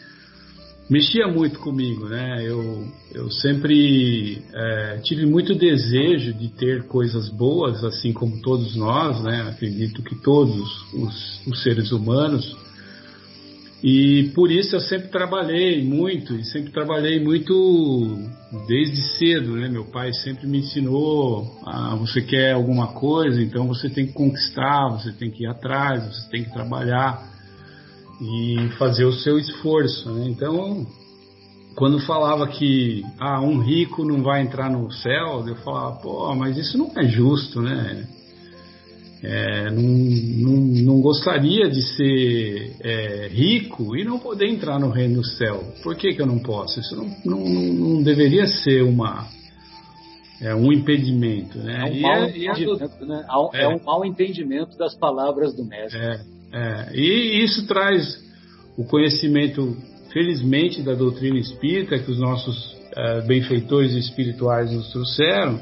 mexia 0.91 1.27
muito 1.27 1.57
comigo, 1.59 2.07
né? 2.07 2.43
Eu, 2.45 2.88
eu 3.13 3.32
sempre 3.32 4.43
é, 4.53 4.99
tive 5.03 5.25
muito 5.25 5.55
desejo 5.55 6.34
de 6.34 6.49
ter 6.49 6.84
coisas 6.84 7.29
boas, 7.29 7.84
assim 7.84 8.13
como 8.13 8.41
todos 8.41 8.75
nós, 8.75 9.23
né? 9.23 9.49
Acredito 9.49 10.03
que 10.03 10.15
todos 10.21 10.55
os, 10.93 11.47
os 11.47 11.63
seres 11.63 11.91
humanos. 11.91 12.55
E 13.84 14.32
por 14.36 14.51
isso 14.51 14.75
eu 14.75 14.79
sempre 14.79 15.07
trabalhei 15.07 15.84
muito, 15.84 16.36
e 16.36 16.45
sempre 16.45 16.71
trabalhei 16.71 17.19
muito 17.23 18.19
desde 18.67 19.01
cedo, 19.17 19.55
né? 19.55 19.67
Meu 19.67 19.86
pai 19.86 20.13
sempre 20.13 20.45
me 20.47 20.59
ensinou, 20.59 21.59
ah, 21.65 21.95
você 21.95 22.21
quer 22.21 22.53
alguma 22.53 22.93
coisa, 22.93 23.41
então 23.41 23.67
você 23.67 23.89
tem 23.89 24.05
que 24.05 24.13
conquistar, 24.13 24.89
você 24.89 25.11
tem 25.11 25.32
que 25.32 25.43
ir 25.43 25.47
atrás, 25.47 26.03
você 26.05 26.29
tem 26.29 26.43
que 26.43 26.53
trabalhar 26.53 27.27
e 28.21 28.69
fazer 28.77 29.05
o 29.05 29.13
seu 29.13 29.39
esforço. 29.39 30.11
Né? 30.11 30.27
Então, 30.29 30.86
quando 31.75 31.99
falava 32.01 32.47
que 32.47 33.03
ah, 33.19 33.41
um 33.41 33.59
rico 33.59 34.05
não 34.05 34.21
vai 34.21 34.43
entrar 34.43 34.69
no 34.69 34.91
céu, 34.91 35.43
eu 35.47 35.55
falava, 35.55 35.95
pô, 35.95 36.36
mas 36.36 36.55
isso 36.55 36.77
não 36.77 36.91
é 36.95 37.07
justo, 37.07 37.61
né? 37.61 38.07
É, 39.24 39.69
não, 39.69 39.84
não, 39.84 40.57
não, 40.84 41.01
gostaria 41.01 41.69
de 41.69 41.82
ser 41.95 42.76
é, 42.82 43.28
rico 43.28 43.95
e 43.95 44.03
não 44.03 44.17
poder 44.17 44.47
entrar 44.47 44.80
no 44.80 44.89
reino 44.89 45.17
do 45.17 45.24
céu. 45.24 45.63
Por 45.84 45.95
que, 45.95 46.13
que 46.13 46.22
eu 46.22 46.26
não 46.26 46.39
posso? 46.39 46.80
Isso 46.80 46.95
não, 46.95 47.38
não, 47.38 48.01
deveria 48.01 48.47
ser 48.47 48.82
uma, 48.82 49.28
é 50.41 50.55
um 50.55 50.74
impedimento, 50.74 51.59
né? 51.59 51.82
É 51.82 51.91
um, 51.91 52.01
mau, 52.01 52.15
é, 52.15 52.30
entendimento, 52.30 53.05
né? 53.05 53.26
é, 53.53 53.63
é 53.63 53.67
um 53.67 53.84
mau 53.84 54.03
entendimento 54.03 54.76
das 54.76 54.95
palavras 54.95 55.55
do 55.55 55.63
mestre. 55.65 55.99
É, 55.99 56.22
é, 56.53 56.95
e 56.95 57.43
isso 57.43 57.67
traz 57.67 58.19
o 58.76 58.84
conhecimento, 58.84 59.78
felizmente, 60.11 60.82
da 60.82 60.95
doutrina 60.95 61.38
espírita 61.38 61.99
que 61.99 62.09
os 62.09 62.19
nossos 62.19 62.76
é, 62.97 63.22
benfeitores 63.22 63.93
espirituais 63.93 64.72
nos 64.72 64.91
trouxeram, 64.91 65.61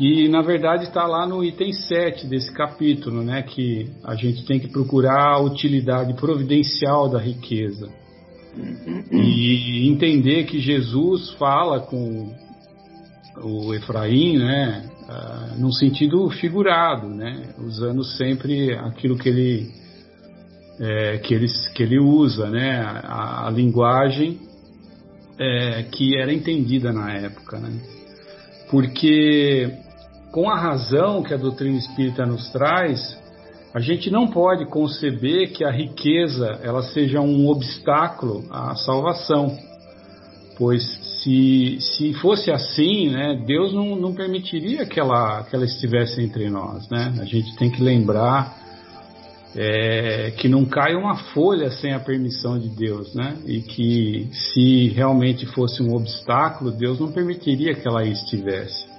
que 0.00 0.30
na 0.30 0.40
verdade 0.40 0.84
está 0.84 1.06
lá 1.06 1.26
no 1.26 1.44
item 1.44 1.74
7 1.74 2.26
desse 2.26 2.50
capítulo, 2.54 3.22
né, 3.22 3.42
que 3.42 3.86
a 4.02 4.14
gente 4.14 4.46
tem 4.46 4.58
que 4.58 4.66
procurar 4.66 5.34
a 5.34 5.42
utilidade 5.42 6.14
providencial 6.14 7.06
da 7.06 7.18
riqueza. 7.18 7.86
E 9.12 9.86
entender 9.90 10.44
que 10.44 10.58
Jesus 10.58 11.32
fala 11.32 11.80
com 11.80 12.34
o 13.42 13.74
Efraim, 13.74 14.38
né, 14.38 14.88
uh, 15.02 15.60
num 15.60 15.70
sentido 15.70 16.30
figurado, 16.30 17.06
né, 17.06 17.52
usando 17.58 18.02
sempre 18.02 18.72
aquilo 18.72 19.18
que 19.18 19.28
ele 19.28 19.70
é, 20.80 21.18
que, 21.18 21.34
ele, 21.34 21.46
que 21.74 21.82
ele 21.82 21.98
usa, 21.98 22.48
né, 22.48 22.80
a, 22.80 23.48
a 23.48 23.50
linguagem 23.50 24.40
é, 25.38 25.82
que 25.92 26.16
era 26.16 26.32
entendida 26.32 26.90
na 26.90 27.12
época, 27.12 27.58
né, 27.58 27.70
porque 28.70 29.89
com 30.30 30.48
a 30.48 30.58
razão 30.58 31.22
que 31.22 31.34
a 31.34 31.36
doutrina 31.36 31.76
espírita 31.76 32.24
nos 32.24 32.50
traz, 32.50 33.18
a 33.74 33.80
gente 33.80 34.10
não 34.10 34.28
pode 34.28 34.66
conceber 34.66 35.52
que 35.52 35.64
a 35.64 35.70
riqueza 35.70 36.58
ela 36.62 36.82
seja 36.82 37.20
um 37.20 37.48
obstáculo 37.48 38.44
à 38.50 38.74
salvação 38.74 39.56
pois 40.60 40.84
se, 41.22 41.78
se 41.80 42.12
fosse 42.12 42.50
assim, 42.50 43.08
né, 43.08 43.42
Deus 43.46 43.72
não, 43.72 43.96
não 43.96 44.12
permitiria 44.12 44.84
que 44.84 45.00
ela, 45.00 45.42
que 45.44 45.56
ela 45.56 45.64
estivesse 45.64 46.20
entre 46.20 46.50
nós. 46.50 46.86
Né? 46.90 47.14
A 47.18 47.24
gente 47.24 47.56
tem 47.56 47.70
que 47.70 47.82
lembrar 47.82 48.58
é, 49.56 50.32
que 50.36 50.48
não 50.48 50.66
cai 50.66 50.94
uma 50.94 51.16
folha 51.16 51.70
sem 51.70 51.94
a 51.94 51.98
permissão 51.98 52.58
de 52.58 52.68
Deus, 52.68 53.14
né? 53.14 53.36
E 53.46 53.62
que 53.62 54.28
se 54.32 54.88
realmente 54.88 55.44
fosse 55.46 55.82
um 55.82 55.94
obstáculo, 55.94 56.70
Deus 56.70 57.00
não 57.00 57.10
permitiria 57.10 57.74
que 57.74 57.88
ela 57.88 58.06
estivesse. 58.06 58.89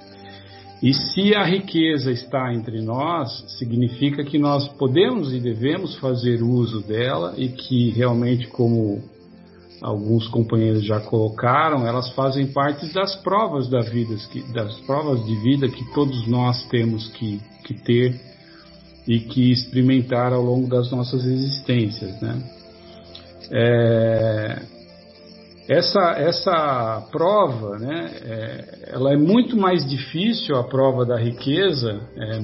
E 0.82 0.94
se 0.94 1.36
a 1.36 1.44
riqueza 1.44 2.12
está 2.12 2.52
entre 2.54 2.82
nós, 2.82 3.46
significa 3.60 4.24
que 4.24 4.40
nós 4.40 4.68
podemos 4.68 5.32
e 5.32 5.40
devemos 5.40 5.96
fazer 5.98 6.42
uso 6.42 6.82
dela 6.82 7.36
e 7.38 7.50
que 7.50 7.92
realmente, 7.92 8.48
como 8.48 9.00
alguns 9.80 10.28
companheiros 10.28 10.84
já 10.84 11.00
colocaram, 11.00 11.86
elas 11.86 12.10
fazem 12.14 12.48
parte 12.48 12.92
das 12.94 13.16
provas 13.18 13.70
da 13.70 13.82
vida, 13.82 14.16
das 14.54 14.80
provas 14.82 15.24
de 15.24 15.36
vida 15.44 15.68
que 15.70 15.86
todos 15.94 16.28
nós 16.28 16.64
temos 16.70 17.08
que, 17.14 17.40
que 17.64 17.76
ter 17.76 18.20
e 19.08 19.20
que 19.20 19.52
experimentar 19.52 20.34
ao 20.34 20.42
longo 20.42 20.68
das 20.68 20.92
nossas 20.92 21.26
existências, 21.26 22.20
né? 22.22 22.42
É, 23.52 24.62
essa, 25.72 26.16
essa 26.18 27.08
prova, 27.14 27.80
né, 27.80 28.12
é, 28.26 28.90
ela 28.92 29.14
é 29.14 29.16
muito 29.16 29.56
mais 29.56 29.90
difícil, 29.90 30.58
a 30.58 30.66
prova 30.66 31.06
da 31.06 31.18
riqueza, 31.18 31.98
é, 32.18 32.40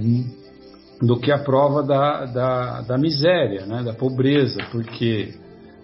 do 1.06 1.20
que 1.20 1.30
a 1.30 1.38
prova 1.38 1.84
da, 1.84 2.26
da, 2.26 2.82
da 2.84 2.98
miséria, 2.98 3.66
né, 3.66 3.84
da 3.84 3.94
pobreza, 3.94 4.60
porque 4.72 5.34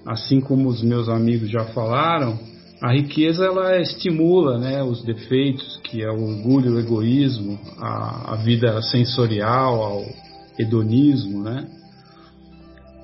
assim 0.06 0.40
como 0.40 0.70
os 0.70 0.82
meus 0.82 1.10
amigos 1.10 1.50
já 1.50 1.66
falaram, 1.66 2.40
a 2.82 2.94
riqueza 2.94 3.46
ela 3.46 3.78
estimula 3.78 4.58
né, 4.58 4.82
os 4.82 5.04
defeitos, 5.04 5.82
que 5.84 6.02
é 6.02 6.10
o 6.10 6.24
orgulho, 6.24 6.76
o 6.76 6.80
egoísmo, 6.80 7.60
a, 7.78 8.34
a 8.34 8.36
vida 8.38 8.82
sensorial, 8.84 9.84
ao 9.84 10.06
hedonismo, 10.58 11.44
né? 11.44 11.68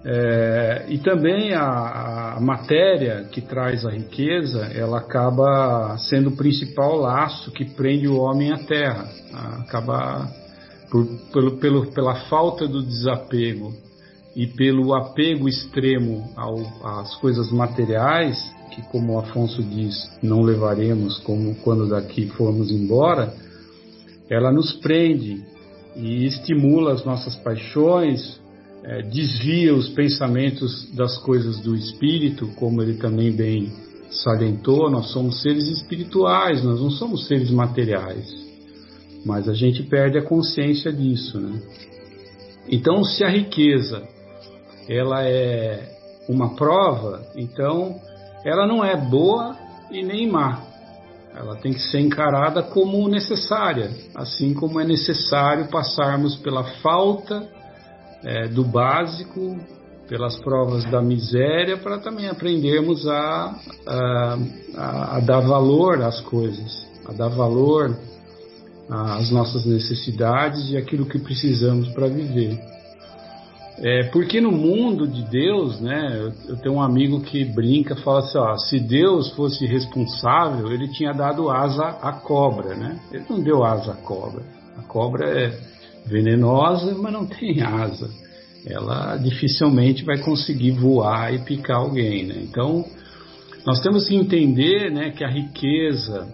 É, 0.03 0.85
e 0.87 0.97
também 0.99 1.53
a, 1.53 2.35
a, 2.37 2.39
matéria 2.39 3.25
que 3.31 3.41
traz 3.41 3.85
a 3.85 3.91
riqueza, 3.91 4.65
ela 4.73 4.99
acaba 4.99 5.97
sendo 5.97 6.29
o 6.29 6.37
principal 6.37 6.95
laço 6.95 7.51
que 7.51 7.65
prende 7.65 8.07
o 8.07 8.17
homem 8.17 8.51
à 8.51 8.57
terra, 8.59 9.09
acaba 9.59 10.25
por, 10.89 11.05
pelo, 11.33 11.57
pelo, 11.57 11.91
pela 11.91 12.15
falta 12.29 12.65
do 12.65 12.81
desapego 12.81 13.73
e 14.35 14.47
pelo 14.47 14.93
apego 14.95 15.49
extremo 15.49 16.29
ao, 16.37 16.55
às 16.81 17.15
coisas 17.15 17.51
materiais, 17.51 18.37
que 18.71 18.81
como 18.83 19.19
Afonso 19.19 19.61
diz, 19.61 20.09
não 20.23 20.41
levaremos 20.41 21.17
como 21.19 21.55
quando 21.55 21.89
daqui 21.89 22.27
formos 22.29 22.71
embora, 22.71 23.33
ela 24.29 24.49
nos 24.49 24.73
prende 24.73 25.43
e 25.95 26.25
estimula 26.25 26.93
as 26.93 27.03
nossas 27.03 27.35
paixões, 27.35 28.39
é, 28.89 29.03
desvia 29.03 29.75
os 29.75 29.87
pensamentos 29.89 30.91
das 30.95 31.15
coisas 31.19 31.59
do 31.59 31.75
espírito, 31.75 32.47
como 32.55 32.81
ele 32.81 32.95
também 32.95 33.31
bem 33.31 33.71
salientou, 34.09 34.89
nós 34.89 35.11
somos 35.11 35.43
seres 35.43 35.67
espirituais, 35.67 36.63
nós 36.63 36.81
não 36.81 36.89
somos 36.89 37.27
seres 37.27 37.51
materiais. 37.51 38.27
Mas 39.23 39.47
a 39.47 39.53
gente 39.53 39.83
perde 39.83 40.17
a 40.17 40.23
consciência 40.23 40.91
disso, 40.91 41.39
né? 41.39 41.61
Então, 42.67 43.03
se 43.03 43.23
a 43.23 43.29
riqueza 43.29 44.01
ela 44.87 45.23
é 45.23 45.87
uma 46.27 46.55
prova, 46.55 47.23
então 47.35 47.95
ela 48.43 48.65
não 48.65 48.83
é 48.83 48.97
boa 48.97 49.55
e 49.91 50.03
nem 50.03 50.27
má. 50.27 50.63
Ela 51.35 51.55
tem 51.57 51.73
que 51.73 51.79
ser 51.79 51.99
encarada 51.99 52.63
como 52.63 53.07
necessária, 53.07 53.91
assim 54.15 54.55
como 54.55 54.79
é 54.79 54.83
necessário 54.83 55.67
passarmos 55.67 56.35
pela 56.37 56.63
falta 56.81 57.58
é, 58.23 58.47
do 58.47 58.63
básico, 58.63 59.57
pelas 60.07 60.35
provas 60.37 60.83
da 60.85 61.01
miséria, 61.01 61.77
para 61.77 61.99
também 61.99 62.27
aprendermos 62.27 63.07
a, 63.07 63.55
a, 63.85 64.37
a, 65.17 65.19
dar 65.19 65.41
valor 65.41 66.01
às 66.01 66.19
coisas, 66.21 66.87
a 67.07 67.13
dar 67.13 67.29
valor 67.29 67.95
às 68.89 69.29
nossas 69.29 69.65
necessidades 69.65 70.71
e 70.71 70.77
aquilo 70.77 71.05
que 71.05 71.19
precisamos 71.19 71.89
para 71.89 72.07
viver. 72.07 72.59
É, 73.81 74.03
porque 74.05 74.41
no 74.41 74.51
mundo 74.51 75.07
de 75.07 75.21
Deus, 75.29 75.79
né, 75.79 76.31
eu, 76.49 76.57
tenho 76.57 76.75
um 76.75 76.81
amigo 76.81 77.21
que 77.21 77.45
brinca, 77.45 77.95
fala 77.95 78.19
assim, 78.19 78.37
ó, 78.37 78.57
se 78.57 78.79
Deus 78.79 79.31
fosse 79.35 79.65
responsável, 79.65 80.69
ele 80.71 80.89
tinha 80.89 81.13
dado 81.13 81.49
asa 81.49 81.97
à 82.01 82.11
cobra, 82.11 82.75
né? 82.75 82.99
Ele 83.09 83.23
não 83.29 83.39
deu 83.39 83.63
asa 83.63 83.93
à 83.93 83.95
cobra. 83.95 84.41
A 84.77 84.81
cobra 84.81 85.29
é 85.29 85.68
venenosa, 86.05 86.95
mas 86.95 87.13
não 87.13 87.25
tem 87.25 87.61
asa. 87.61 88.09
Ela 88.65 89.17
dificilmente 89.17 90.03
vai 90.03 90.17
conseguir 90.19 90.71
voar 90.71 91.33
e 91.33 91.39
picar 91.39 91.77
alguém, 91.77 92.25
né? 92.25 92.35
Então, 92.41 92.85
nós 93.65 93.79
temos 93.81 94.07
que 94.07 94.15
entender, 94.15 94.91
né, 94.91 95.11
que 95.11 95.23
a 95.23 95.29
riqueza, 95.29 96.27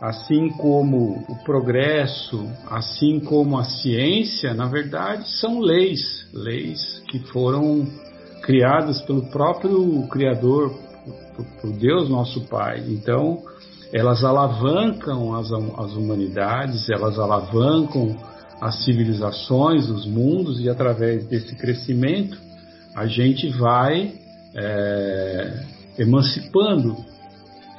assim 0.00 0.48
como 0.50 1.24
o 1.28 1.36
progresso, 1.44 2.46
assim 2.70 3.20
como 3.20 3.58
a 3.58 3.64
ciência, 3.64 4.54
na 4.54 4.66
verdade 4.66 5.28
são 5.40 5.60
leis, 5.60 6.26
leis 6.32 7.02
que 7.08 7.18
foram 7.18 7.86
criadas 8.42 9.00
pelo 9.02 9.22
próprio 9.30 10.06
Criador, 10.08 10.72
por 11.60 11.72
Deus 11.72 12.08
nosso 12.08 12.42
Pai. 12.42 12.84
Então, 12.88 13.42
elas 13.92 14.24
alavancam 14.24 15.34
as, 15.34 15.52
as 15.52 15.92
humanidades, 15.94 16.88
elas 16.88 17.18
alavancam 17.18 18.16
as 18.60 18.84
civilizações, 18.84 19.88
os 19.88 20.06
mundos, 20.06 20.60
e 20.60 20.68
através 20.68 21.26
desse 21.26 21.54
crescimento 21.56 22.38
a 22.94 23.06
gente 23.06 23.48
vai 23.50 24.14
é, 24.54 25.64
emancipando 25.98 26.96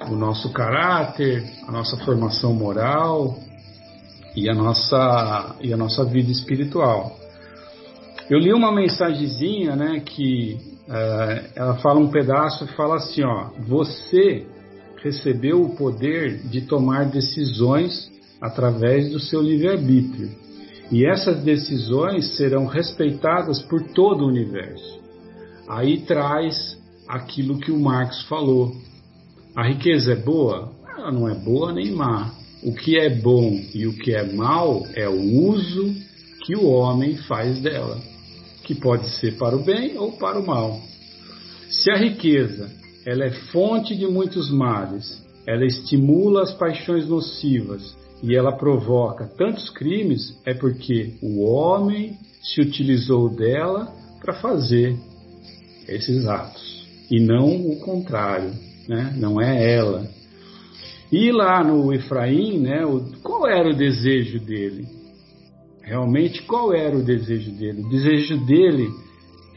o 0.10 0.16
nosso 0.16 0.52
caráter, 0.52 1.44
a 1.68 1.72
nossa 1.72 1.98
formação 1.98 2.54
moral 2.54 3.36
e 4.36 4.48
a 4.48 4.54
nossa, 4.54 5.56
e 5.62 5.74
a 5.74 5.78
nossa 5.78 6.06
vida 6.06 6.32
espiritual. 6.32 7.18
Eu 8.30 8.38
li 8.38 8.54
uma 8.54 8.72
mensagenzinha, 8.72 9.76
né, 9.76 10.02
que 10.02 10.58
uh, 10.88 11.50
ela 11.56 11.76
fala 11.78 12.00
um 12.00 12.10
pedaço 12.10 12.66
e 12.66 12.68
fala 12.76 12.98
assim, 12.98 13.24
ó, 13.24 13.50
você 13.68 14.46
recebeu 15.02 15.64
o 15.64 15.76
poder 15.76 16.40
de 16.44 16.62
tomar 16.62 17.06
decisões 17.06 18.12
através 18.42 19.10
do 19.12 19.20
seu 19.20 19.42
livre-arbítrio. 19.42 20.30
E 20.92 21.06
essas 21.06 21.44
decisões 21.44 22.38
serão 22.38 22.66
respeitadas 22.66 23.62
por 23.62 23.82
todo 23.94 24.24
o 24.24 24.28
universo. 24.28 25.00
Aí 25.68 26.02
traz 26.02 26.78
aquilo 27.08 27.60
que 27.60 27.72
o 27.72 27.80
Marx 27.80 28.24
falou, 28.24 28.74
a 29.56 29.68
riqueza 29.68 30.14
é 30.14 30.16
boa? 30.16 30.72
Ela 30.98 31.12
não 31.12 31.28
é 31.28 31.34
boa 31.34 31.74
nem 31.74 31.92
má. 31.92 32.32
O 32.64 32.74
que 32.74 32.98
é 32.98 33.10
bom 33.10 33.60
e 33.74 33.88
o 33.88 33.94
que 33.94 34.14
é 34.14 34.24
mal 34.34 34.86
é 34.94 35.10
o 35.10 35.50
uso 35.50 35.94
que 36.46 36.56
o 36.56 36.66
homem 36.66 37.18
faz 37.18 37.60
dela, 37.62 38.00
que 38.64 38.76
pode 38.76 39.10
ser 39.16 39.38
para 39.38 39.56
o 39.56 39.64
bem 39.64 39.98
ou 39.98 40.14
para 40.14 40.40
o 40.40 40.46
mal. 40.46 40.80
Se 41.70 41.92
a 41.92 41.98
riqueza 41.98 42.72
ela 43.06 43.26
é 43.26 43.32
fonte 43.52 43.96
de 43.96 44.06
muitos 44.06 44.52
males, 44.52 45.24
ela 45.46 45.66
estimula 45.66 46.44
as 46.44 46.54
paixões 46.54 47.08
nocivas 47.08 47.96
e 48.24 48.36
ela 48.36 48.52
provoca 48.52 49.26
tantos 49.26 49.70
crimes, 49.70 50.40
é 50.46 50.54
porque 50.54 51.14
o 51.22 51.42
homem 51.44 52.18
se 52.42 52.62
utilizou 52.62 53.30
dela 53.30 53.94
para 54.20 54.34
fazer 54.34 54.98
esses 55.88 56.26
atos 56.26 56.86
e 57.10 57.20
não 57.20 57.68
o 57.68 57.80
contrário 57.80 58.68
né? 58.88 59.14
não 59.18 59.42
é 59.42 59.76
ela. 59.76 60.08
E 61.12 61.32
lá 61.32 61.64
no 61.64 61.94
Efraim, 61.94 62.60
né, 62.60 62.86
o, 62.86 63.02
qual 63.22 63.48
era 63.48 63.70
o 63.70 63.76
desejo 63.76 64.40
dele? 64.40 64.88
Realmente, 65.82 66.42
qual 66.44 66.74
era 66.74 66.98
o 66.98 67.04
desejo 67.04 67.52
dele? 67.52 67.82
O 67.82 67.90
desejo 67.90 68.46
dele 68.46 68.90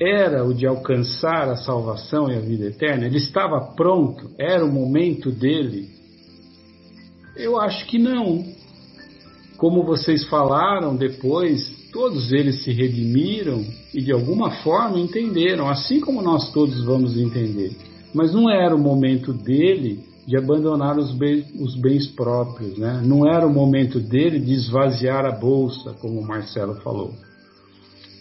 era 0.01 0.45
o 0.45 0.55
de 0.55 0.67
alcançar 0.67 1.49
a 1.49 1.57
salvação 1.57 2.31
e 2.31 2.37
a 2.37 2.41
vida 2.41 2.67
eterna? 2.67 3.07
Ele 3.07 3.19
estava 3.19 3.61
pronto? 3.75 4.31
Era 4.39 4.65
o 4.65 4.73
momento 4.73 5.31
dele? 5.31 5.89
Eu 7.41 7.59
acho 7.59 7.87
que 7.87 7.99
não. 7.99 8.45
Como 9.57 9.83
vocês 9.83 10.25
falaram 10.27 10.95
depois, 10.95 11.89
todos 11.91 12.33
eles 12.33 12.63
se 12.63 12.71
redimiram 12.71 13.65
e 13.95 14.03
de 14.03 14.13
alguma 14.13 14.51
forma 14.63 15.01
entenderam, 15.01 15.67
assim 15.67 16.01
como 16.01 16.21
nós 16.21 16.53
todos 16.53 16.85
vamos 16.85 17.17
entender. 17.17 17.73
Mas 18.13 18.35
não 18.35 18.51
era 18.51 18.77
o 18.77 18.79
momento 18.79 19.33
dele 19.33 20.01
de 20.27 20.37
abandonar 20.37 20.99
os 20.99 21.13
bens, 21.13 21.47
os 21.59 21.77
bens 21.77 22.07
próprios, 22.09 22.77
né? 22.77 23.03
não 23.05 23.27
era 23.27 23.47
o 23.47 23.53
momento 23.53 23.99
dele 23.99 24.39
de 24.39 24.53
esvaziar 24.53 25.25
a 25.25 25.33
bolsa, 25.33 25.95
como 25.95 26.21
o 26.21 26.27
Marcelo 26.27 26.75
falou. 26.83 27.15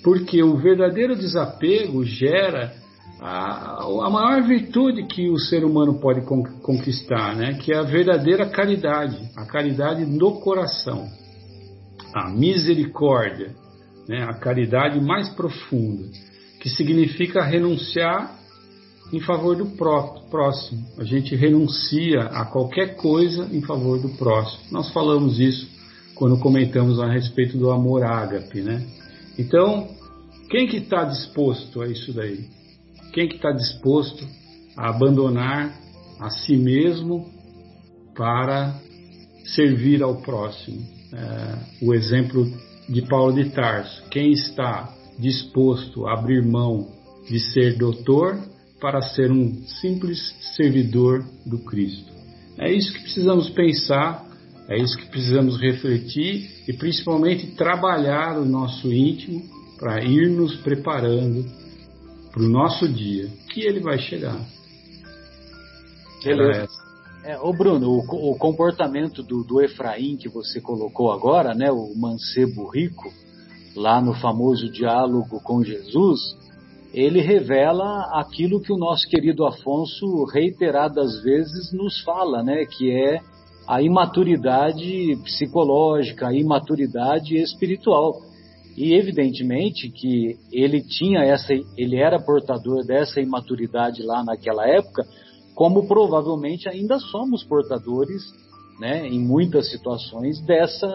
Porque 0.01 0.41
o 0.41 0.55
verdadeiro 0.55 1.13
desapego 1.13 2.05
gera 2.05 2.73
a, 3.21 3.83
a 3.83 4.09
maior 4.09 4.47
virtude 4.47 5.05
que 5.05 5.29
o 5.29 5.37
ser 5.37 5.65
humano 5.65 5.99
pode 5.99 6.21
conquistar, 6.21 7.35
né? 7.35 7.55
que 7.55 7.73
é 7.73 7.77
a 7.77 7.83
verdadeira 7.83 8.49
caridade, 8.49 9.29
a 9.35 9.45
caridade 9.45 10.05
no 10.05 10.39
coração, 10.39 11.07
a 12.15 12.29
misericórdia, 12.29 13.53
né? 14.07 14.23
a 14.23 14.33
caridade 14.33 15.01
mais 15.01 15.27
profunda, 15.29 16.07
que 16.61 16.69
significa 16.69 17.43
renunciar 17.43 18.39
em 19.11 19.19
favor 19.19 19.55
do 19.55 19.65
próximo. 19.65 20.85
A 20.97 21.03
gente 21.03 21.35
renuncia 21.35 22.21
a 22.21 22.45
qualquer 22.45 22.95
coisa 22.95 23.49
em 23.51 23.61
favor 23.61 23.99
do 23.99 24.09
próximo. 24.09 24.63
Nós 24.71 24.91
falamos 24.93 25.39
isso 25.39 25.67
quando 26.15 26.37
comentamos 26.39 26.99
a 26.99 27.11
respeito 27.11 27.57
do 27.57 27.71
amor 27.71 28.03
ágape, 28.03 28.61
né? 28.61 28.85
Então, 29.37 29.87
quem 30.49 30.67
que 30.67 30.77
está 30.77 31.05
disposto 31.05 31.81
a 31.81 31.87
isso 31.87 32.13
daí? 32.13 32.58
Quem 33.13 33.27
que 33.27 33.35
está 33.35 33.51
disposto 33.51 34.25
a 34.77 34.89
abandonar 34.89 35.73
a 36.19 36.29
si 36.29 36.55
mesmo 36.55 37.29
para 38.15 38.79
servir 39.55 40.03
ao 40.03 40.15
próximo? 40.21 40.85
É, 41.11 41.85
o 41.85 41.93
exemplo 41.93 42.45
de 42.87 43.01
Paulo 43.03 43.33
de 43.33 43.49
Tarso. 43.49 44.03
Quem 44.09 44.31
está 44.31 44.93
disposto 45.17 46.07
a 46.07 46.13
abrir 46.13 46.45
mão 46.45 46.87
de 47.27 47.39
ser 47.39 47.77
doutor 47.77 48.39
para 48.79 49.01
ser 49.01 49.31
um 49.31 49.63
simples 49.81 50.19
servidor 50.55 51.23
do 51.45 51.59
Cristo. 51.59 52.11
É 52.57 52.71
isso 52.71 52.93
que 52.93 53.01
precisamos 53.01 53.49
pensar, 53.49 54.25
é 54.67 54.77
isso 54.77 54.97
que 54.97 55.07
precisamos 55.07 55.59
refletir 55.59 56.49
e 56.67 56.73
principalmente 56.73 57.47
trabalhar 57.55 58.37
o 58.37 58.45
nosso 58.45 58.91
íntimo 58.91 59.43
para 59.77 60.03
ir 60.03 60.29
nos 60.29 60.55
preparando 60.57 61.45
para 62.39 62.45
o 62.45 62.49
nosso 62.49 62.87
dia, 62.87 63.27
que 63.51 63.59
ele 63.59 63.81
vai 63.81 63.99
chegar. 63.99 64.39
Beleza. 66.23 66.69
É, 67.25 67.37
ô 67.37 67.51
Bruno, 67.51 67.89
o, 67.89 68.31
o 68.31 68.37
comportamento 68.37 69.21
do, 69.21 69.43
do, 69.43 69.61
Efraim 69.61 70.15
que 70.15 70.29
você 70.29 70.61
colocou 70.61 71.11
agora, 71.11 71.53
né, 71.53 71.69
o 71.69 71.93
mancebo 71.97 72.69
rico, 72.69 73.11
lá 73.75 74.01
no 74.01 74.13
famoso 74.13 74.71
diálogo 74.71 75.41
com 75.43 75.61
Jesus, 75.61 76.17
ele 76.93 77.19
revela 77.19 78.07
aquilo 78.13 78.61
que 78.61 78.71
o 78.71 78.77
nosso 78.77 79.05
querido 79.09 79.45
Afonso 79.45 80.23
reiteradas 80.33 81.21
vezes 81.21 81.73
nos 81.73 82.01
fala, 82.03 82.41
né, 82.41 82.65
que 82.65 82.89
é 82.89 83.19
a 83.67 83.81
imaturidade 83.81 85.17
psicológica, 85.25 86.29
a 86.29 86.33
imaturidade 86.33 87.35
espiritual. 87.35 88.28
E 88.79 88.93
evidentemente 88.93 89.89
que 89.89 90.37
ele 90.53 90.81
tinha 90.81 91.19
essa, 91.19 91.53
ele 91.77 91.97
era 91.97 92.17
portador 92.17 92.85
dessa 92.85 93.19
imaturidade 93.19 94.01
lá 94.01 94.23
naquela 94.23 94.65
época, 94.65 95.03
como 95.53 95.85
provavelmente 95.85 96.69
ainda 96.69 96.97
somos 96.97 97.43
portadores, 97.43 98.21
né, 98.79 99.05
em 99.05 99.19
muitas 99.19 99.69
situações 99.69 100.39
dessa 100.45 100.87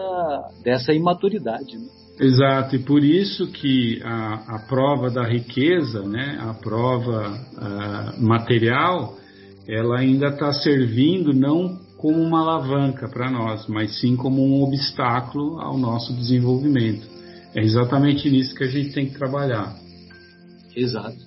dessa 0.63 0.93
imaturidade. 0.93 1.77
Né? 1.77 1.85
Exato, 2.19 2.75
e 2.75 2.79
por 2.79 3.03
isso 3.03 3.51
que 3.51 4.01
a, 4.03 4.55
a 4.55 4.59
prova 4.67 5.11
da 5.11 5.23
riqueza, 5.23 6.01
né, 6.01 6.39
a 6.41 6.55
prova 6.55 7.29
uh, 7.29 8.19
material, 8.19 9.15
ela 9.67 9.99
ainda 9.99 10.29
está 10.29 10.51
servindo 10.53 11.33
não 11.33 11.77
como 11.97 12.19
uma 12.19 12.41
alavanca 12.41 13.07
para 13.07 13.29
nós, 13.29 13.67
mas 13.67 13.99
sim 13.99 14.15
como 14.15 14.43
um 14.43 14.63
obstáculo 14.63 15.59
ao 15.59 15.77
nosso 15.77 16.11
desenvolvimento. 16.13 17.14
É 17.55 17.61
exatamente 17.61 18.29
nisso 18.29 18.53
que 18.53 18.65
a 18.65 18.67
gente 18.67 18.93
tem 18.93 19.07
que 19.07 19.17
trabalhar. 19.17 19.73
Exato. 20.75 21.17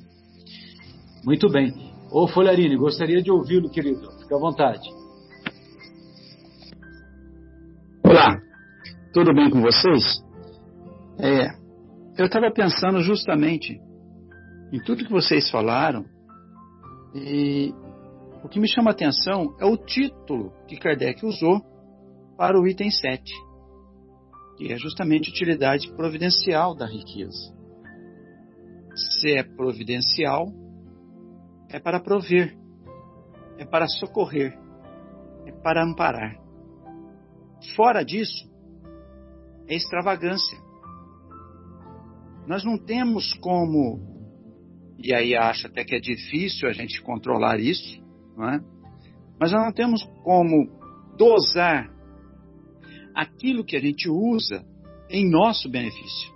Muito 1.24 1.49
bem. 1.49 1.72
Ô 2.11 2.29
Folharini, 2.29 2.76
gostaria 2.76 3.22
de 3.22 3.31
ouvi-lo, 3.31 3.70
querido. 3.70 4.11
Fique 4.20 4.35
à 4.35 4.39
vontade. 4.39 4.87
Olá, 8.05 8.39
tudo 9.14 9.33
bem 9.35 9.49
com 9.49 9.62
vocês? 9.62 10.22
É, 11.18 11.49
eu 12.18 12.26
estava 12.26 12.51
pensando 12.51 13.01
justamente 13.01 13.81
em 14.70 14.83
tudo 14.83 15.05
que 15.05 15.11
vocês 15.11 15.51
falaram 15.51 16.05
e 17.14 17.72
o 18.45 18.49
que 18.49 18.61
me 18.61 18.68
chama 18.68 18.91
a 18.91 18.93
atenção 18.93 19.57
é 19.59 19.64
o 19.64 19.79
título 19.79 20.53
que 20.66 20.76
Kardec 20.76 21.24
usou 21.24 21.62
para 22.37 22.61
o 22.61 22.66
item 22.68 22.91
7, 22.91 23.33
que 24.59 24.72
é 24.72 24.76
justamente 24.76 25.28
a 25.28 25.32
utilidade 25.32 25.88
providencial 25.92 26.74
da 26.74 26.84
riqueza. 26.84 27.56
se 29.20 29.30
é 29.38 29.44
providencial, 29.44 30.48
é 31.70 31.78
para 31.78 32.00
prover, 32.00 32.59
é 33.56 33.64
para 33.64 33.86
socorrer, 33.86 34.59
é 35.46 35.52
para 35.52 35.84
amparar. 35.84 36.36
Fora 37.76 38.04
disso, 38.04 38.50
é 39.68 39.76
extravagância. 39.76 40.59
Nós 42.44 42.64
não 42.64 42.76
temos 42.76 43.32
como, 43.34 44.00
e 44.98 45.14
aí 45.14 45.36
acho 45.36 45.68
até 45.68 45.84
que 45.84 45.94
é 45.94 46.00
difícil 46.00 46.68
a 46.68 46.72
gente 46.72 47.00
controlar 47.02 47.61
isso, 47.61 48.02
não 48.36 48.48
é? 48.48 48.61
mas 49.38 49.52
nós 49.52 49.66
não 49.66 49.72
temos 49.72 50.02
como 50.24 50.68
dosar 51.16 51.88
aquilo 53.19 53.64
que 53.64 53.77
a 53.77 53.81
gente 53.81 54.09
usa 54.09 54.64
em 55.11 55.29
nosso 55.29 55.69
benefício. 55.69 56.33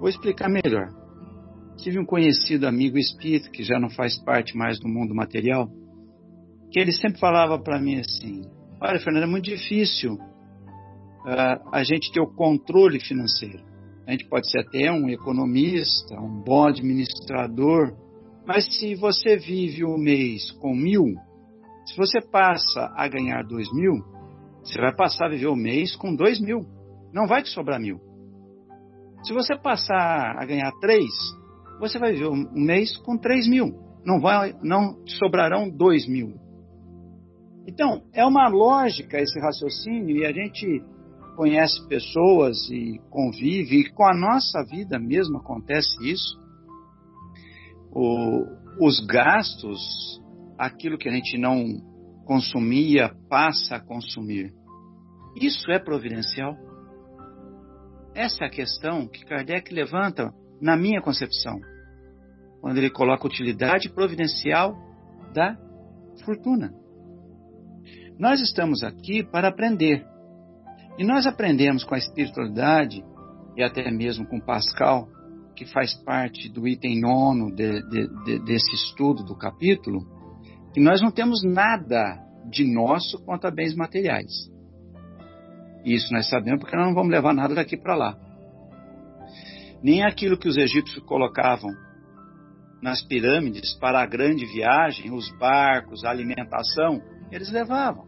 Vou 0.00 0.08
explicar 0.08 0.48
melhor. 0.48 0.88
Tive 1.76 2.00
um 2.00 2.04
conhecido 2.04 2.66
amigo 2.66 2.98
espírito 2.98 3.52
que 3.52 3.62
já 3.62 3.78
não 3.78 3.88
faz 3.88 4.18
parte 4.18 4.56
mais 4.56 4.80
do 4.80 4.88
mundo 4.88 5.14
material, 5.14 5.68
que 6.72 6.80
ele 6.80 6.90
sempre 6.90 7.20
falava 7.20 7.56
para 7.56 7.80
mim 7.80 8.00
assim: 8.00 8.42
Olha, 8.80 8.98
Fernando, 8.98 9.22
é 9.22 9.26
muito 9.28 9.44
difícil 9.44 10.14
uh, 10.14 11.70
a 11.72 11.84
gente 11.84 12.12
ter 12.12 12.20
o 12.20 12.34
controle 12.34 12.98
financeiro. 12.98 13.62
A 14.08 14.10
gente 14.10 14.28
pode 14.28 14.50
ser 14.50 14.58
até 14.58 14.90
um 14.90 15.08
economista, 15.08 16.20
um 16.20 16.42
bom 16.42 16.66
administrador, 16.66 17.96
mas 18.44 18.66
se 18.76 18.96
você 18.96 19.36
vive 19.36 19.84
o 19.84 19.94
um 19.94 19.98
mês 19.98 20.50
com 20.50 20.74
mil, 20.74 21.14
se 21.86 21.96
você 21.96 22.20
passa 22.20 22.92
a 22.96 23.06
ganhar 23.06 23.44
dois 23.44 23.72
mil, 23.72 24.13
você 24.64 24.80
vai 24.80 24.94
passar 24.94 25.26
a 25.26 25.30
viver 25.30 25.48
o 25.48 25.56
mês 25.56 25.94
com 25.94 26.14
dois 26.14 26.40
mil. 26.40 26.64
Não 27.12 27.26
vai 27.26 27.42
te 27.42 27.50
sobrar 27.50 27.78
mil. 27.78 28.00
Se 29.22 29.32
você 29.32 29.56
passar 29.56 30.36
a 30.38 30.44
ganhar 30.44 30.72
três, 30.80 31.10
você 31.78 31.98
vai 31.98 32.12
viver 32.12 32.28
um 32.28 32.50
mês 32.52 32.96
com 32.98 33.18
três 33.18 33.46
mil. 33.46 33.72
Não, 34.04 34.20
vai, 34.20 34.54
não 34.62 35.02
te 35.04 35.16
sobrarão 35.16 35.68
dois 35.68 36.08
mil. 36.08 36.34
Então, 37.66 38.02
é 38.12 38.24
uma 38.24 38.48
lógica 38.48 39.18
esse 39.18 39.38
raciocínio 39.38 40.16
e 40.16 40.26
a 40.26 40.32
gente 40.32 40.82
conhece 41.36 41.86
pessoas 41.88 42.56
e 42.70 43.00
convive, 43.10 43.80
e 43.80 43.90
com 43.90 44.04
a 44.04 44.14
nossa 44.14 44.62
vida 44.64 44.98
mesmo 44.98 45.38
acontece 45.38 45.96
isso. 46.02 46.38
O, 47.90 48.46
os 48.80 49.04
gastos, 49.06 50.20
aquilo 50.58 50.98
que 50.98 51.08
a 51.08 51.12
gente 51.12 51.38
não 51.38 51.64
consumia, 52.24 53.10
passa 53.28 53.76
a 53.76 53.80
consumir. 53.80 54.52
Isso 55.40 55.70
é 55.70 55.78
providencial? 55.78 56.56
Essa 58.14 58.44
é 58.44 58.46
a 58.46 58.50
questão 58.50 59.08
que 59.08 59.24
Kardec 59.24 59.72
levanta 59.74 60.32
na 60.60 60.76
minha 60.76 61.02
concepção, 61.02 61.58
quando 62.60 62.78
ele 62.78 62.90
coloca 62.90 63.24
a 63.24 63.26
utilidade 63.26 63.92
providencial 63.92 64.74
da 65.34 65.56
fortuna. 66.24 66.72
Nós 68.18 68.40
estamos 68.40 68.82
aqui 68.84 69.24
para 69.24 69.48
aprender. 69.48 70.06
E 70.96 71.04
nós 71.04 71.26
aprendemos 71.26 71.82
com 71.82 71.96
a 71.96 71.98
espiritualidade, 71.98 73.04
e 73.56 73.62
até 73.62 73.90
mesmo 73.90 74.26
com 74.26 74.40
Pascal, 74.40 75.08
que 75.56 75.66
faz 75.66 75.94
parte 76.04 76.48
do 76.48 76.66
item 76.68 77.00
nono 77.00 77.52
de, 77.52 77.82
de, 77.88 78.24
de, 78.24 78.44
desse 78.44 78.74
estudo 78.74 79.24
do 79.24 79.36
capítulo, 79.36 80.06
que 80.74 80.80
nós 80.80 81.00
não 81.00 81.12
temos 81.12 81.40
nada 81.44 82.20
de 82.50 82.64
nosso 82.64 83.24
quanto 83.24 83.46
a 83.46 83.50
bens 83.50 83.76
materiais. 83.76 84.50
Isso 85.84 86.12
nós 86.12 86.28
sabemos 86.28 86.60
porque 86.60 86.76
nós 86.76 86.86
não 86.86 86.94
vamos 86.94 87.12
levar 87.12 87.32
nada 87.32 87.54
daqui 87.54 87.76
para 87.76 87.94
lá. 87.94 88.18
Nem 89.80 90.02
aquilo 90.02 90.36
que 90.36 90.48
os 90.48 90.56
egípcios 90.56 91.04
colocavam 91.04 91.70
nas 92.82 93.02
pirâmides 93.02 93.72
para 93.78 94.02
a 94.02 94.06
grande 94.06 94.44
viagem, 94.46 95.12
os 95.12 95.30
barcos, 95.38 96.04
a 96.04 96.10
alimentação, 96.10 97.00
eles 97.30 97.52
levavam. 97.52 98.06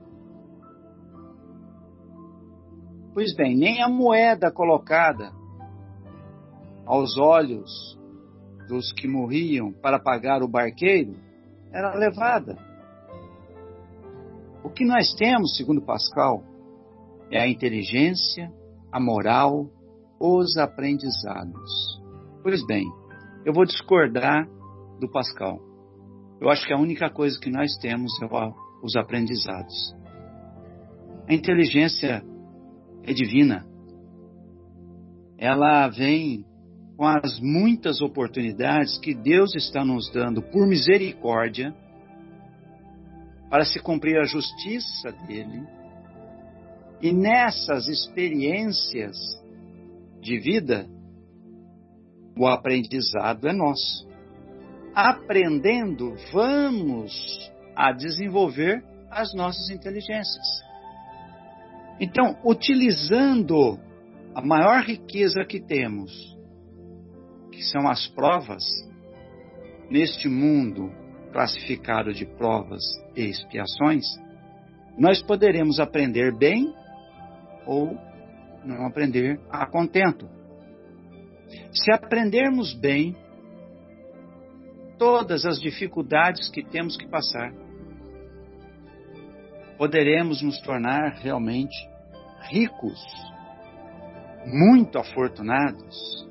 Pois 3.14 3.35
bem, 3.37 3.57
nem 3.57 3.81
a 3.81 3.89
moeda 3.89 4.51
colocada 4.51 5.31
aos 6.85 7.17
olhos 7.17 7.71
dos 8.69 8.93
que 8.93 9.07
morriam 9.07 9.73
para 9.73 10.01
pagar 10.01 10.43
o 10.43 10.49
barqueiro 10.49 11.26
era 11.77 11.95
levada. 11.95 12.57
O 14.64 14.70
que 14.70 14.85
nós 14.85 15.12
temos, 15.14 15.57
segundo 15.57 15.83
Pascal, 15.83 16.43
é 17.31 17.39
a 17.39 17.49
inteligência, 17.49 18.51
a 18.91 18.99
moral, 18.99 19.70
os 20.18 20.57
aprendizados. 20.57 22.01
Pois 22.43 22.64
bem, 22.66 22.87
eu 23.45 23.53
vou 23.53 23.66
discordar 23.66 24.49
do 24.99 25.11
Pascal. 25.11 25.61
Eu 26.41 26.49
acho 26.49 26.66
que 26.66 26.72
a 26.72 26.79
única 26.79 27.11
coisa 27.11 27.39
que 27.39 27.51
nós 27.51 27.77
temos 27.77 28.11
é 28.22 28.27
os 28.83 28.97
aprendizados. 28.97 29.95
A 31.29 31.35
inteligência 31.35 32.24
é 33.03 33.12
divina. 33.12 33.66
Ela 35.37 35.89
vem 35.89 36.43
com 36.97 37.07
as 37.07 37.39
muitas 37.41 38.01
oportunidades 38.01 38.99
que 38.99 39.15
Deus 39.15 39.55
está 39.55 39.85
nos 39.85 40.11
dando 40.11 40.43
por 40.43 40.67
misericórdia 40.67 41.75
para 43.51 43.65
se 43.65 43.79
cumprir 43.81 44.19
a 44.19 44.25
justiça 44.25 45.13
dele 45.27 45.63
e 47.01 47.13
nessas 47.13 47.87
experiências 47.89 49.17
de 50.21 50.39
vida, 50.39 50.89
o 52.37 52.47
aprendizado 52.47 53.47
é 53.47 53.53
nosso. 53.53 54.07
Aprendendo, 54.95 56.17
vamos 56.33 57.13
a 57.75 57.93
desenvolver 57.93 58.83
as 59.11 59.35
nossas 59.35 59.69
inteligências. 59.71 60.47
Então, 62.01 62.37
utilizando 62.45 63.79
a 64.35 64.43
maior 64.43 64.83
riqueza 64.83 65.45
que 65.45 65.61
temos, 65.61 66.36
que 67.57 67.63
são 67.63 67.89
as 67.89 68.07
provas, 68.09 68.63
neste 69.89 70.29
mundo 70.29 70.93
classificado 71.33 72.13
de 72.13 72.27
provas 72.27 72.83
e 73.17 73.23
expiações, 73.23 74.05
nós 74.99 75.23
poderemos 75.23 75.81
aprender 75.81 76.37
bem 76.37 76.71
ou 77.67 77.97
não 78.63 78.87
aprender 78.87 79.41
a 79.49 79.65
contento. 79.67 80.29
Se 81.73 81.91
aprendermos 81.91 82.75
bem 82.75 83.17
todas 84.99 85.47
as 85.47 85.59
dificuldades 85.59 86.51
que 86.51 86.63
temos 86.63 86.95
que 86.99 87.09
passar, 87.09 87.55
poderemos 89.79 90.43
nos 90.43 90.61
tornar 90.61 91.15
realmente 91.23 91.75
ricos, 92.51 93.03
muito 94.45 94.99
afortunados 94.99 96.27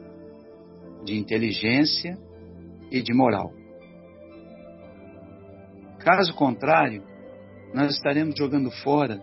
de 1.05 1.17
inteligência 1.17 2.17
e 2.91 3.01
de 3.01 3.13
moral. 3.13 3.53
Caso 5.99 6.33
contrário, 6.35 7.03
nós 7.73 7.95
estaremos 7.95 8.35
jogando 8.37 8.69
fora 8.71 9.21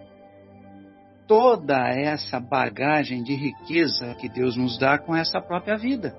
toda 1.26 1.88
essa 1.88 2.40
bagagem 2.40 3.22
de 3.22 3.34
riqueza 3.34 4.14
que 4.16 4.28
Deus 4.28 4.56
nos 4.56 4.78
dá 4.78 4.98
com 4.98 5.14
essa 5.14 5.40
própria 5.40 5.76
vida. 5.76 6.16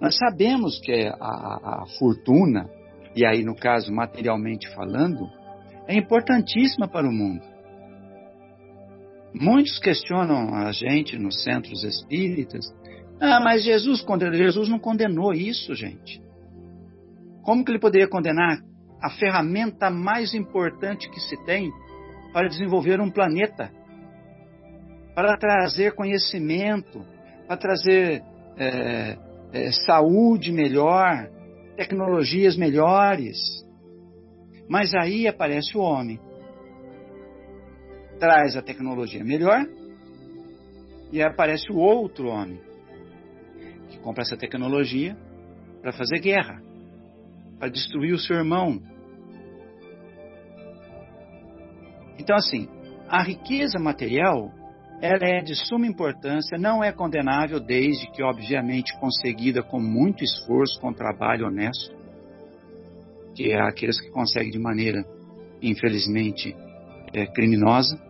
Nós 0.00 0.16
sabemos 0.16 0.80
que 0.80 0.92
a, 0.92 1.14
a, 1.14 1.82
a 1.82 1.86
fortuna, 1.98 2.68
e 3.14 3.24
aí 3.24 3.44
no 3.44 3.54
caso 3.54 3.92
materialmente 3.92 4.68
falando, 4.74 5.28
é 5.86 5.96
importantíssima 5.96 6.88
para 6.88 7.08
o 7.08 7.12
mundo. 7.12 7.42
Muitos 9.34 9.78
questionam 9.78 10.54
a 10.54 10.70
gente 10.72 11.18
nos 11.18 11.42
centros 11.42 11.82
espíritas. 11.84 12.66
Ah, 13.24 13.38
mas 13.38 13.62
Jesus 13.62 14.02
condenou. 14.02 14.34
Jesus 14.34 14.68
não 14.68 14.80
condenou 14.80 15.32
isso, 15.32 15.76
gente. 15.76 16.20
Como 17.44 17.64
que 17.64 17.70
ele 17.70 17.78
poderia 17.78 18.08
condenar 18.08 18.58
a 19.00 19.10
ferramenta 19.10 19.88
mais 19.88 20.34
importante 20.34 21.08
que 21.08 21.20
se 21.20 21.36
tem 21.44 21.72
para 22.32 22.48
desenvolver 22.48 23.00
um 23.00 23.08
planeta, 23.08 23.70
para 25.14 25.36
trazer 25.36 25.94
conhecimento, 25.94 27.06
para 27.46 27.56
trazer 27.56 28.24
é, 28.56 29.16
é, 29.52 29.70
saúde 29.86 30.50
melhor, 30.50 31.30
tecnologias 31.76 32.56
melhores. 32.56 33.38
Mas 34.68 34.92
aí 34.96 35.28
aparece 35.28 35.78
o 35.78 35.80
homem, 35.80 36.18
traz 38.18 38.56
a 38.56 38.62
tecnologia 38.62 39.22
melhor 39.22 39.64
e 41.12 41.22
aparece 41.22 41.70
o 41.70 41.76
outro 41.76 42.26
homem 42.26 42.71
compra 44.02 44.22
essa 44.22 44.36
tecnologia 44.36 45.16
para 45.80 45.92
fazer 45.92 46.20
guerra, 46.20 46.60
para 47.58 47.68
destruir 47.68 48.12
o 48.12 48.18
seu 48.18 48.36
irmão, 48.36 48.80
Então, 52.22 52.36
assim, 52.36 52.68
a 53.08 53.20
riqueza 53.20 53.80
material 53.80 54.52
ela 55.00 55.26
é 55.26 55.40
de 55.40 55.56
suma 55.56 55.88
importância, 55.88 56.56
não 56.56 56.84
é 56.84 56.92
condenável 56.92 57.58
desde 57.58 58.08
que, 58.12 58.22
obviamente, 58.22 58.96
conseguida 59.00 59.60
com 59.60 59.80
muito 59.80 60.22
esforço, 60.22 60.80
com 60.80 60.92
trabalho 60.92 61.48
honesto, 61.48 61.92
que 63.34 63.50
é 63.50 63.60
aqueles 63.60 64.00
que 64.00 64.08
conseguem 64.10 64.52
de 64.52 64.60
maneira, 64.60 65.04
infelizmente, 65.60 66.54
é, 67.12 67.26
criminosa, 67.26 68.00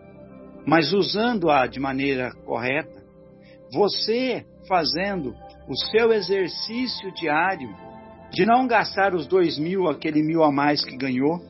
mas 0.66 0.92
usando-a 0.92 1.66
de 1.66 1.80
maneira 1.80 2.30
correta, 2.44 3.02
você 3.72 4.44
fazendo 4.68 5.34
o 5.68 5.76
seu 5.76 6.12
exercício 6.12 7.12
diário 7.12 7.74
de 8.30 8.46
não 8.46 8.66
gastar 8.66 9.14
os 9.14 9.26
dois 9.26 9.58
mil, 9.58 9.88
aquele 9.88 10.22
mil 10.22 10.42
a 10.42 10.50
mais 10.50 10.84
que 10.84 10.96
ganhou, 10.96 11.40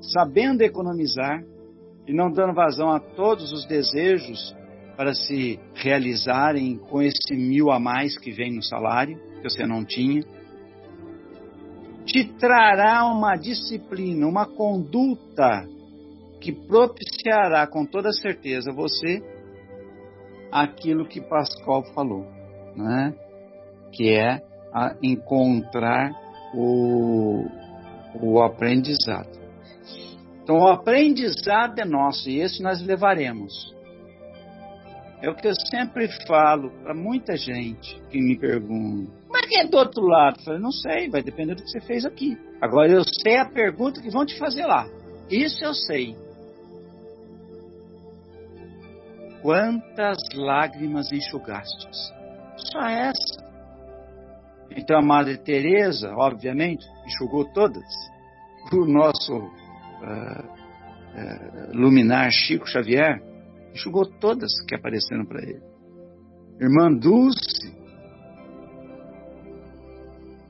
sabendo 0.00 0.62
economizar 0.62 1.42
e 2.06 2.12
não 2.12 2.30
dando 2.30 2.54
vazão 2.54 2.90
a 2.90 2.98
todos 2.98 3.52
os 3.52 3.66
desejos 3.66 4.56
para 4.96 5.14
se 5.14 5.60
realizarem 5.74 6.76
com 6.76 7.00
esse 7.00 7.34
mil 7.34 7.70
a 7.70 7.78
mais 7.78 8.18
que 8.18 8.30
vem 8.30 8.54
no 8.54 8.62
salário, 8.62 9.18
que 9.36 9.48
você 9.48 9.66
não 9.66 9.84
tinha, 9.84 10.22
te 12.04 12.24
trará 12.24 13.04
uma 13.06 13.36
disciplina, 13.36 14.26
uma 14.26 14.46
conduta 14.46 15.66
que 16.40 16.52
propiciará 16.52 17.66
com 17.66 17.84
toda 17.84 18.12
certeza 18.12 18.72
você 18.72 19.22
aquilo 20.50 21.06
que 21.06 21.20
Pascal 21.20 21.84
falou, 21.94 22.26
né? 22.74 23.14
Que 23.92 24.14
é 24.14 24.40
encontrar 25.02 26.12
o, 26.54 27.46
o 28.20 28.42
aprendizado. 28.42 29.38
Então, 30.42 30.56
o 30.56 30.68
aprendizado 30.68 31.78
é 31.78 31.84
nosso 31.84 32.28
e 32.28 32.40
esse 32.40 32.62
nós 32.62 32.82
levaremos. 32.82 33.74
É 35.22 35.28
o 35.28 35.34
que 35.34 35.46
eu 35.46 35.54
sempre 35.70 36.08
falo 36.26 36.70
para 36.82 36.94
muita 36.94 37.36
gente 37.36 38.00
que 38.10 38.18
me 38.18 38.38
pergunta: 38.38 39.12
mas 39.28 39.46
quem 39.46 39.60
é 39.60 39.66
do 39.66 39.76
outro 39.76 40.02
lado? 40.02 40.38
Eu 40.38 40.44
falei: 40.44 40.60
não 40.60 40.72
sei, 40.72 41.10
vai 41.10 41.22
depender 41.22 41.54
do 41.54 41.62
que 41.62 41.68
você 41.68 41.80
fez 41.80 42.06
aqui. 42.06 42.38
Agora 42.60 42.90
eu 42.90 43.02
sei 43.22 43.36
a 43.36 43.44
pergunta 43.44 44.00
que 44.00 44.10
vão 44.10 44.24
te 44.24 44.38
fazer 44.38 44.64
lá. 44.64 44.86
Isso 45.30 45.62
eu 45.62 45.74
sei. 45.74 46.16
Quantas 49.42 50.18
lágrimas 50.34 51.12
enxugastes? 51.12 52.12
Só 52.56 52.80
essa. 52.80 53.49
Então 54.76 54.98
a 54.98 55.02
Madre 55.02 55.38
Teresa, 55.38 56.12
obviamente, 56.14 56.86
enxugou 57.06 57.44
todas. 57.52 57.84
O 58.72 58.84
nosso 58.86 59.36
uh, 59.36 59.48
uh, 60.02 61.72
luminar 61.72 62.30
Chico 62.30 62.68
Xavier 62.68 63.20
enxugou 63.74 64.06
todas 64.06 64.50
que 64.66 64.74
apareceram 64.74 65.24
para 65.24 65.42
ele. 65.42 65.62
Irmã 66.60 66.92
Dulce, 66.92 67.74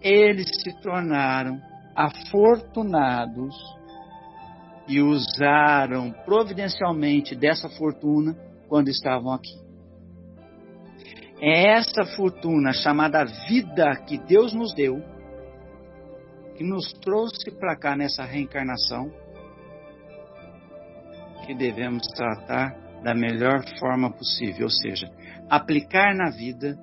eles 0.03 0.49
se 0.63 0.73
tornaram 0.83 1.61
afortunados 1.95 3.55
e 4.89 5.01
usaram 5.01 6.11
providencialmente 6.25 7.37
dessa 7.37 7.69
fortuna 7.69 8.37
quando 8.69 8.89
estavam 8.89 9.33
aqui. 9.33 9.70
É 11.43 11.73
essa 11.73 12.05
fortuna 12.05 12.73
chamada 12.73 13.25
vida 13.25 13.97
que 14.07 14.19
Deus 14.19 14.53
nos 14.53 14.75
deu, 14.75 15.03
que 16.57 16.63
nos 16.63 16.93
trouxe 17.01 17.51
para 17.51 17.77
cá 17.77 17.97
nessa 17.97 18.25
reencarnação, 18.25 19.11
que 21.47 21.55
devemos 21.55 22.07
tratar 22.09 22.77
da 23.03 23.15
melhor 23.15 23.65
forma 23.79 24.11
possível, 24.11 24.65
ou 24.65 24.71
seja, 24.71 25.11
aplicar 25.49 26.15
na 26.15 26.31
vida 26.31 26.79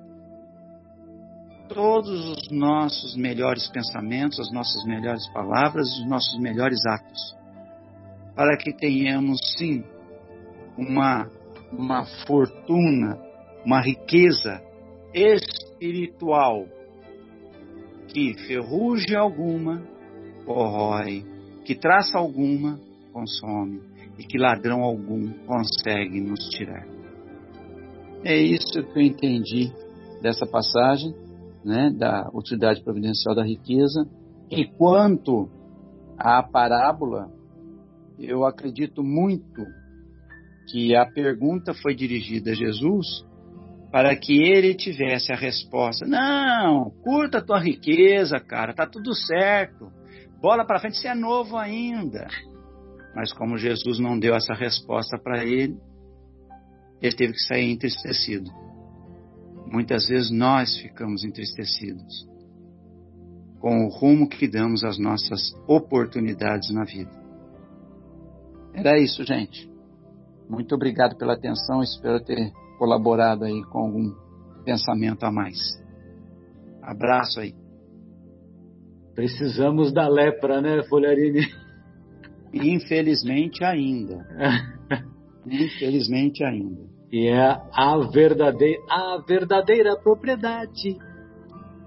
todos 1.68 2.30
os 2.30 2.50
nossos 2.50 3.14
melhores 3.14 3.68
pensamentos, 3.68 4.40
as 4.40 4.52
nossas 4.52 4.84
melhores 4.86 5.24
palavras, 5.32 5.86
os 5.98 6.08
nossos 6.08 6.36
melhores 6.40 6.84
atos, 6.84 7.36
para 8.34 8.56
que 8.56 8.72
tenhamos 8.72 9.38
sim 9.56 9.84
uma 10.76 11.30
uma 11.70 12.04
fortuna 12.26 13.27
uma 13.68 13.82
riqueza 13.82 14.62
espiritual 15.12 16.66
que 18.08 18.32
ferrugem 18.46 19.14
alguma 19.14 19.82
corrói, 20.46 21.22
que 21.66 21.74
traça 21.74 22.16
alguma 22.16 22.80
consome 23.12 23.82
e 24.18 24.24
que 24.24 24.38
ladrão 24.38 24.82
algum 24.82 25.34
consegue 25.44 26.18
nos 26.18 26.48
tirar. 26.48 26.86
É 28.24 28.34
isso 28.38 28.82
que 28.84 28.98
eu 28.98 29.02
entendi 29.02 29.70
dessa 30.22 30.46
passagem, 30.46 31.14
né, 31.62 31.90
da 31.90 32.26
utilidade 32.32 32.82
providencial 32.82 33.34
da 33.34 33.44
riqueza. 33.44 34.08
E 34.50 34.64
quanto 34.64 35.46
à 36.16 36.42
parábola, 36.42 37.30
eu 38.18 38.46
acredito 38.46 39.04
muito 39.04 39.62
que 40.70 40.96
a 40.96 41.04
pergunta 41.04 41.74
foi 41.74 41.94
dirigida 41.94 42.52
a 42.52 42.54
Jesus 42.54 43.27
para 43.90 44.14
que 44.16 44.42
ele 44.42 44.74
tivesse 44.74 45.32
a 45.32 45.36
resposta: 45.36 46.06
Não, 46.06 46.90
curta 47.02 47.38
a 47.38 47.44
tua 47.44 47.58
riqueza, 47.58 48.38
cara, 48.38 48.74
tá 48.74 48.86
tudo 48.86 49.14
certo. 49.14 49.90
Bola 50.40 50.64
para 50.64 50.78
frente, 50.78 50.98
você 50.98 51.08
é 51.08 51.14
novo 51.14 51.56
ainda. 51.56 52.28
Mas 53.14 53.32
como 53.32 53.58
Jesus 53.58 53.98
não 53.98 54.18
deu 54.18 54.34
essa 54.34 54.54
resposta 54.54 55.18
para 55.18 55.44
ele, 55.44 55.76
ele 57.00 57.16
teve 57.16 57.32
que 57.32 57.40
sair 57.40 57.70
entristecido. 57.72 58.50
Muitas 59.66 60.06
vezes 60.06 60.30
nós 60.30 60.76
ficamos 60.78 61.24
entristecidos 61.24 62.26
com 63.60 63.84
o 63.84 63.88
rumo 63.88 64.28
que 64.28 64.46
damos 64.46 64.84
às 64.84 64.98
nossas 64.98 65.52
oportunidades 65.66 66.70
na 66.70 66.84
vida. 66.84 67.10
Era 68.72 68.98
isso, 68.98 69.24
gente. 69.24 69.68
Muito 70.48 70.74
obrigado 70.74 71.16
pela 71.16 71.34
atenção. 71.34 71.82
Espero 71.82 72.22
ter 72.22 72.52
colaborado 72.78 73.44
aí 73.44 73.62
com 73.64 73.78
algum 73.78 74.14
pensamento 74.64 75.24
a 75.24 75.32
mais. 75.32 75.58
Abraço 76.82 77.40
aí. 77.40 77.54
Precisamos 79.14 79.92
da 79.92 80.08
lepra, 80.08 80.60
né, 80.60 80.82
Folharini? 80.88 81.40
Infelizmente 82.54 83.64
ainda. 83.64 84.24
Infelizmente 85.44 86.44
ainda. 86.44 86.88
E 87.10 87.26
é 87.26 87.60
a 87.72 87.98
verdadeira, 88.12 88.80
a 88.88 89.22
verdadeira 89.26 89.96
propriedade. 89.96 90.96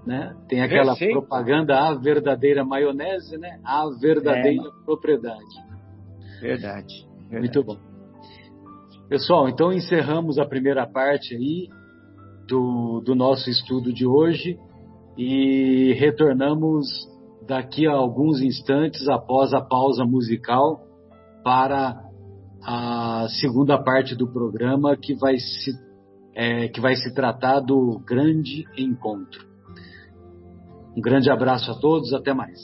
Né? 0.04 0.34
Tem 0.48 0.60
aquela 0.60 0.96
Perfeito. 0.96 1.20
propaganda, 1.20 1.78
a 1.78 1.94
verdadeira 1.94 2.64
maionese, 2.64 3.38
né? 3.38 3.60
A 3.64 3.88
verdadeira 4.00 4.68
é. 4.68 4.84
propriedade. 4.84 5.72
Verdade, 6.40 7.06
verdade. 7.30 7.38
Muito 7.38 7.62
bom. 7.62 7.91
Pessoal, 9.08 9.48
então 9.48 9.72
encerramos 9.72 10.38
a 10.38 10.46
primeira 10.46 10.86
parte 10.86 11.34
aí 11.34 11.68
do, 12.48 13.02
do 13.04 13.14
nosso 13.14 13.50
estudo 13.50 13.92
de 13.92 14.06
hoje 14.06 14.58
e 15.18 15.92
retornamos 15.98 16.86
daqui 17.46 17.86
a 17.86 17.92
alguns 17.92 18.40
instantes 18.40 19.06
após 19.08 19.52
a 19.52 19.60
pausa 19.60 20.04
musical 20.04 20.80
para 21.44 22.00
a 22.64 23.26
segunda 23.40 23.76
parte 23.82 24.14
do 24.14 24.26
programa 24.32 24.96
que 24.96 25.14
vai 25.14 25.36
se, 25.36 25.72
é, 26.34 26.68
que 26.68 26.80
vai 26.80 26.94
se 26.94 27.12
tratar 27.12 27.60
do 27.60 28.00
grande 28.06 28.64
encontro. 28.78 29.44
Um 30.96 31.00
grande 31.00 31.30
abraço 31.30 31.70
a 31.70 31.74
todos, 31.74 32.12
até 32.14 32.32
mais. 32.32 32.58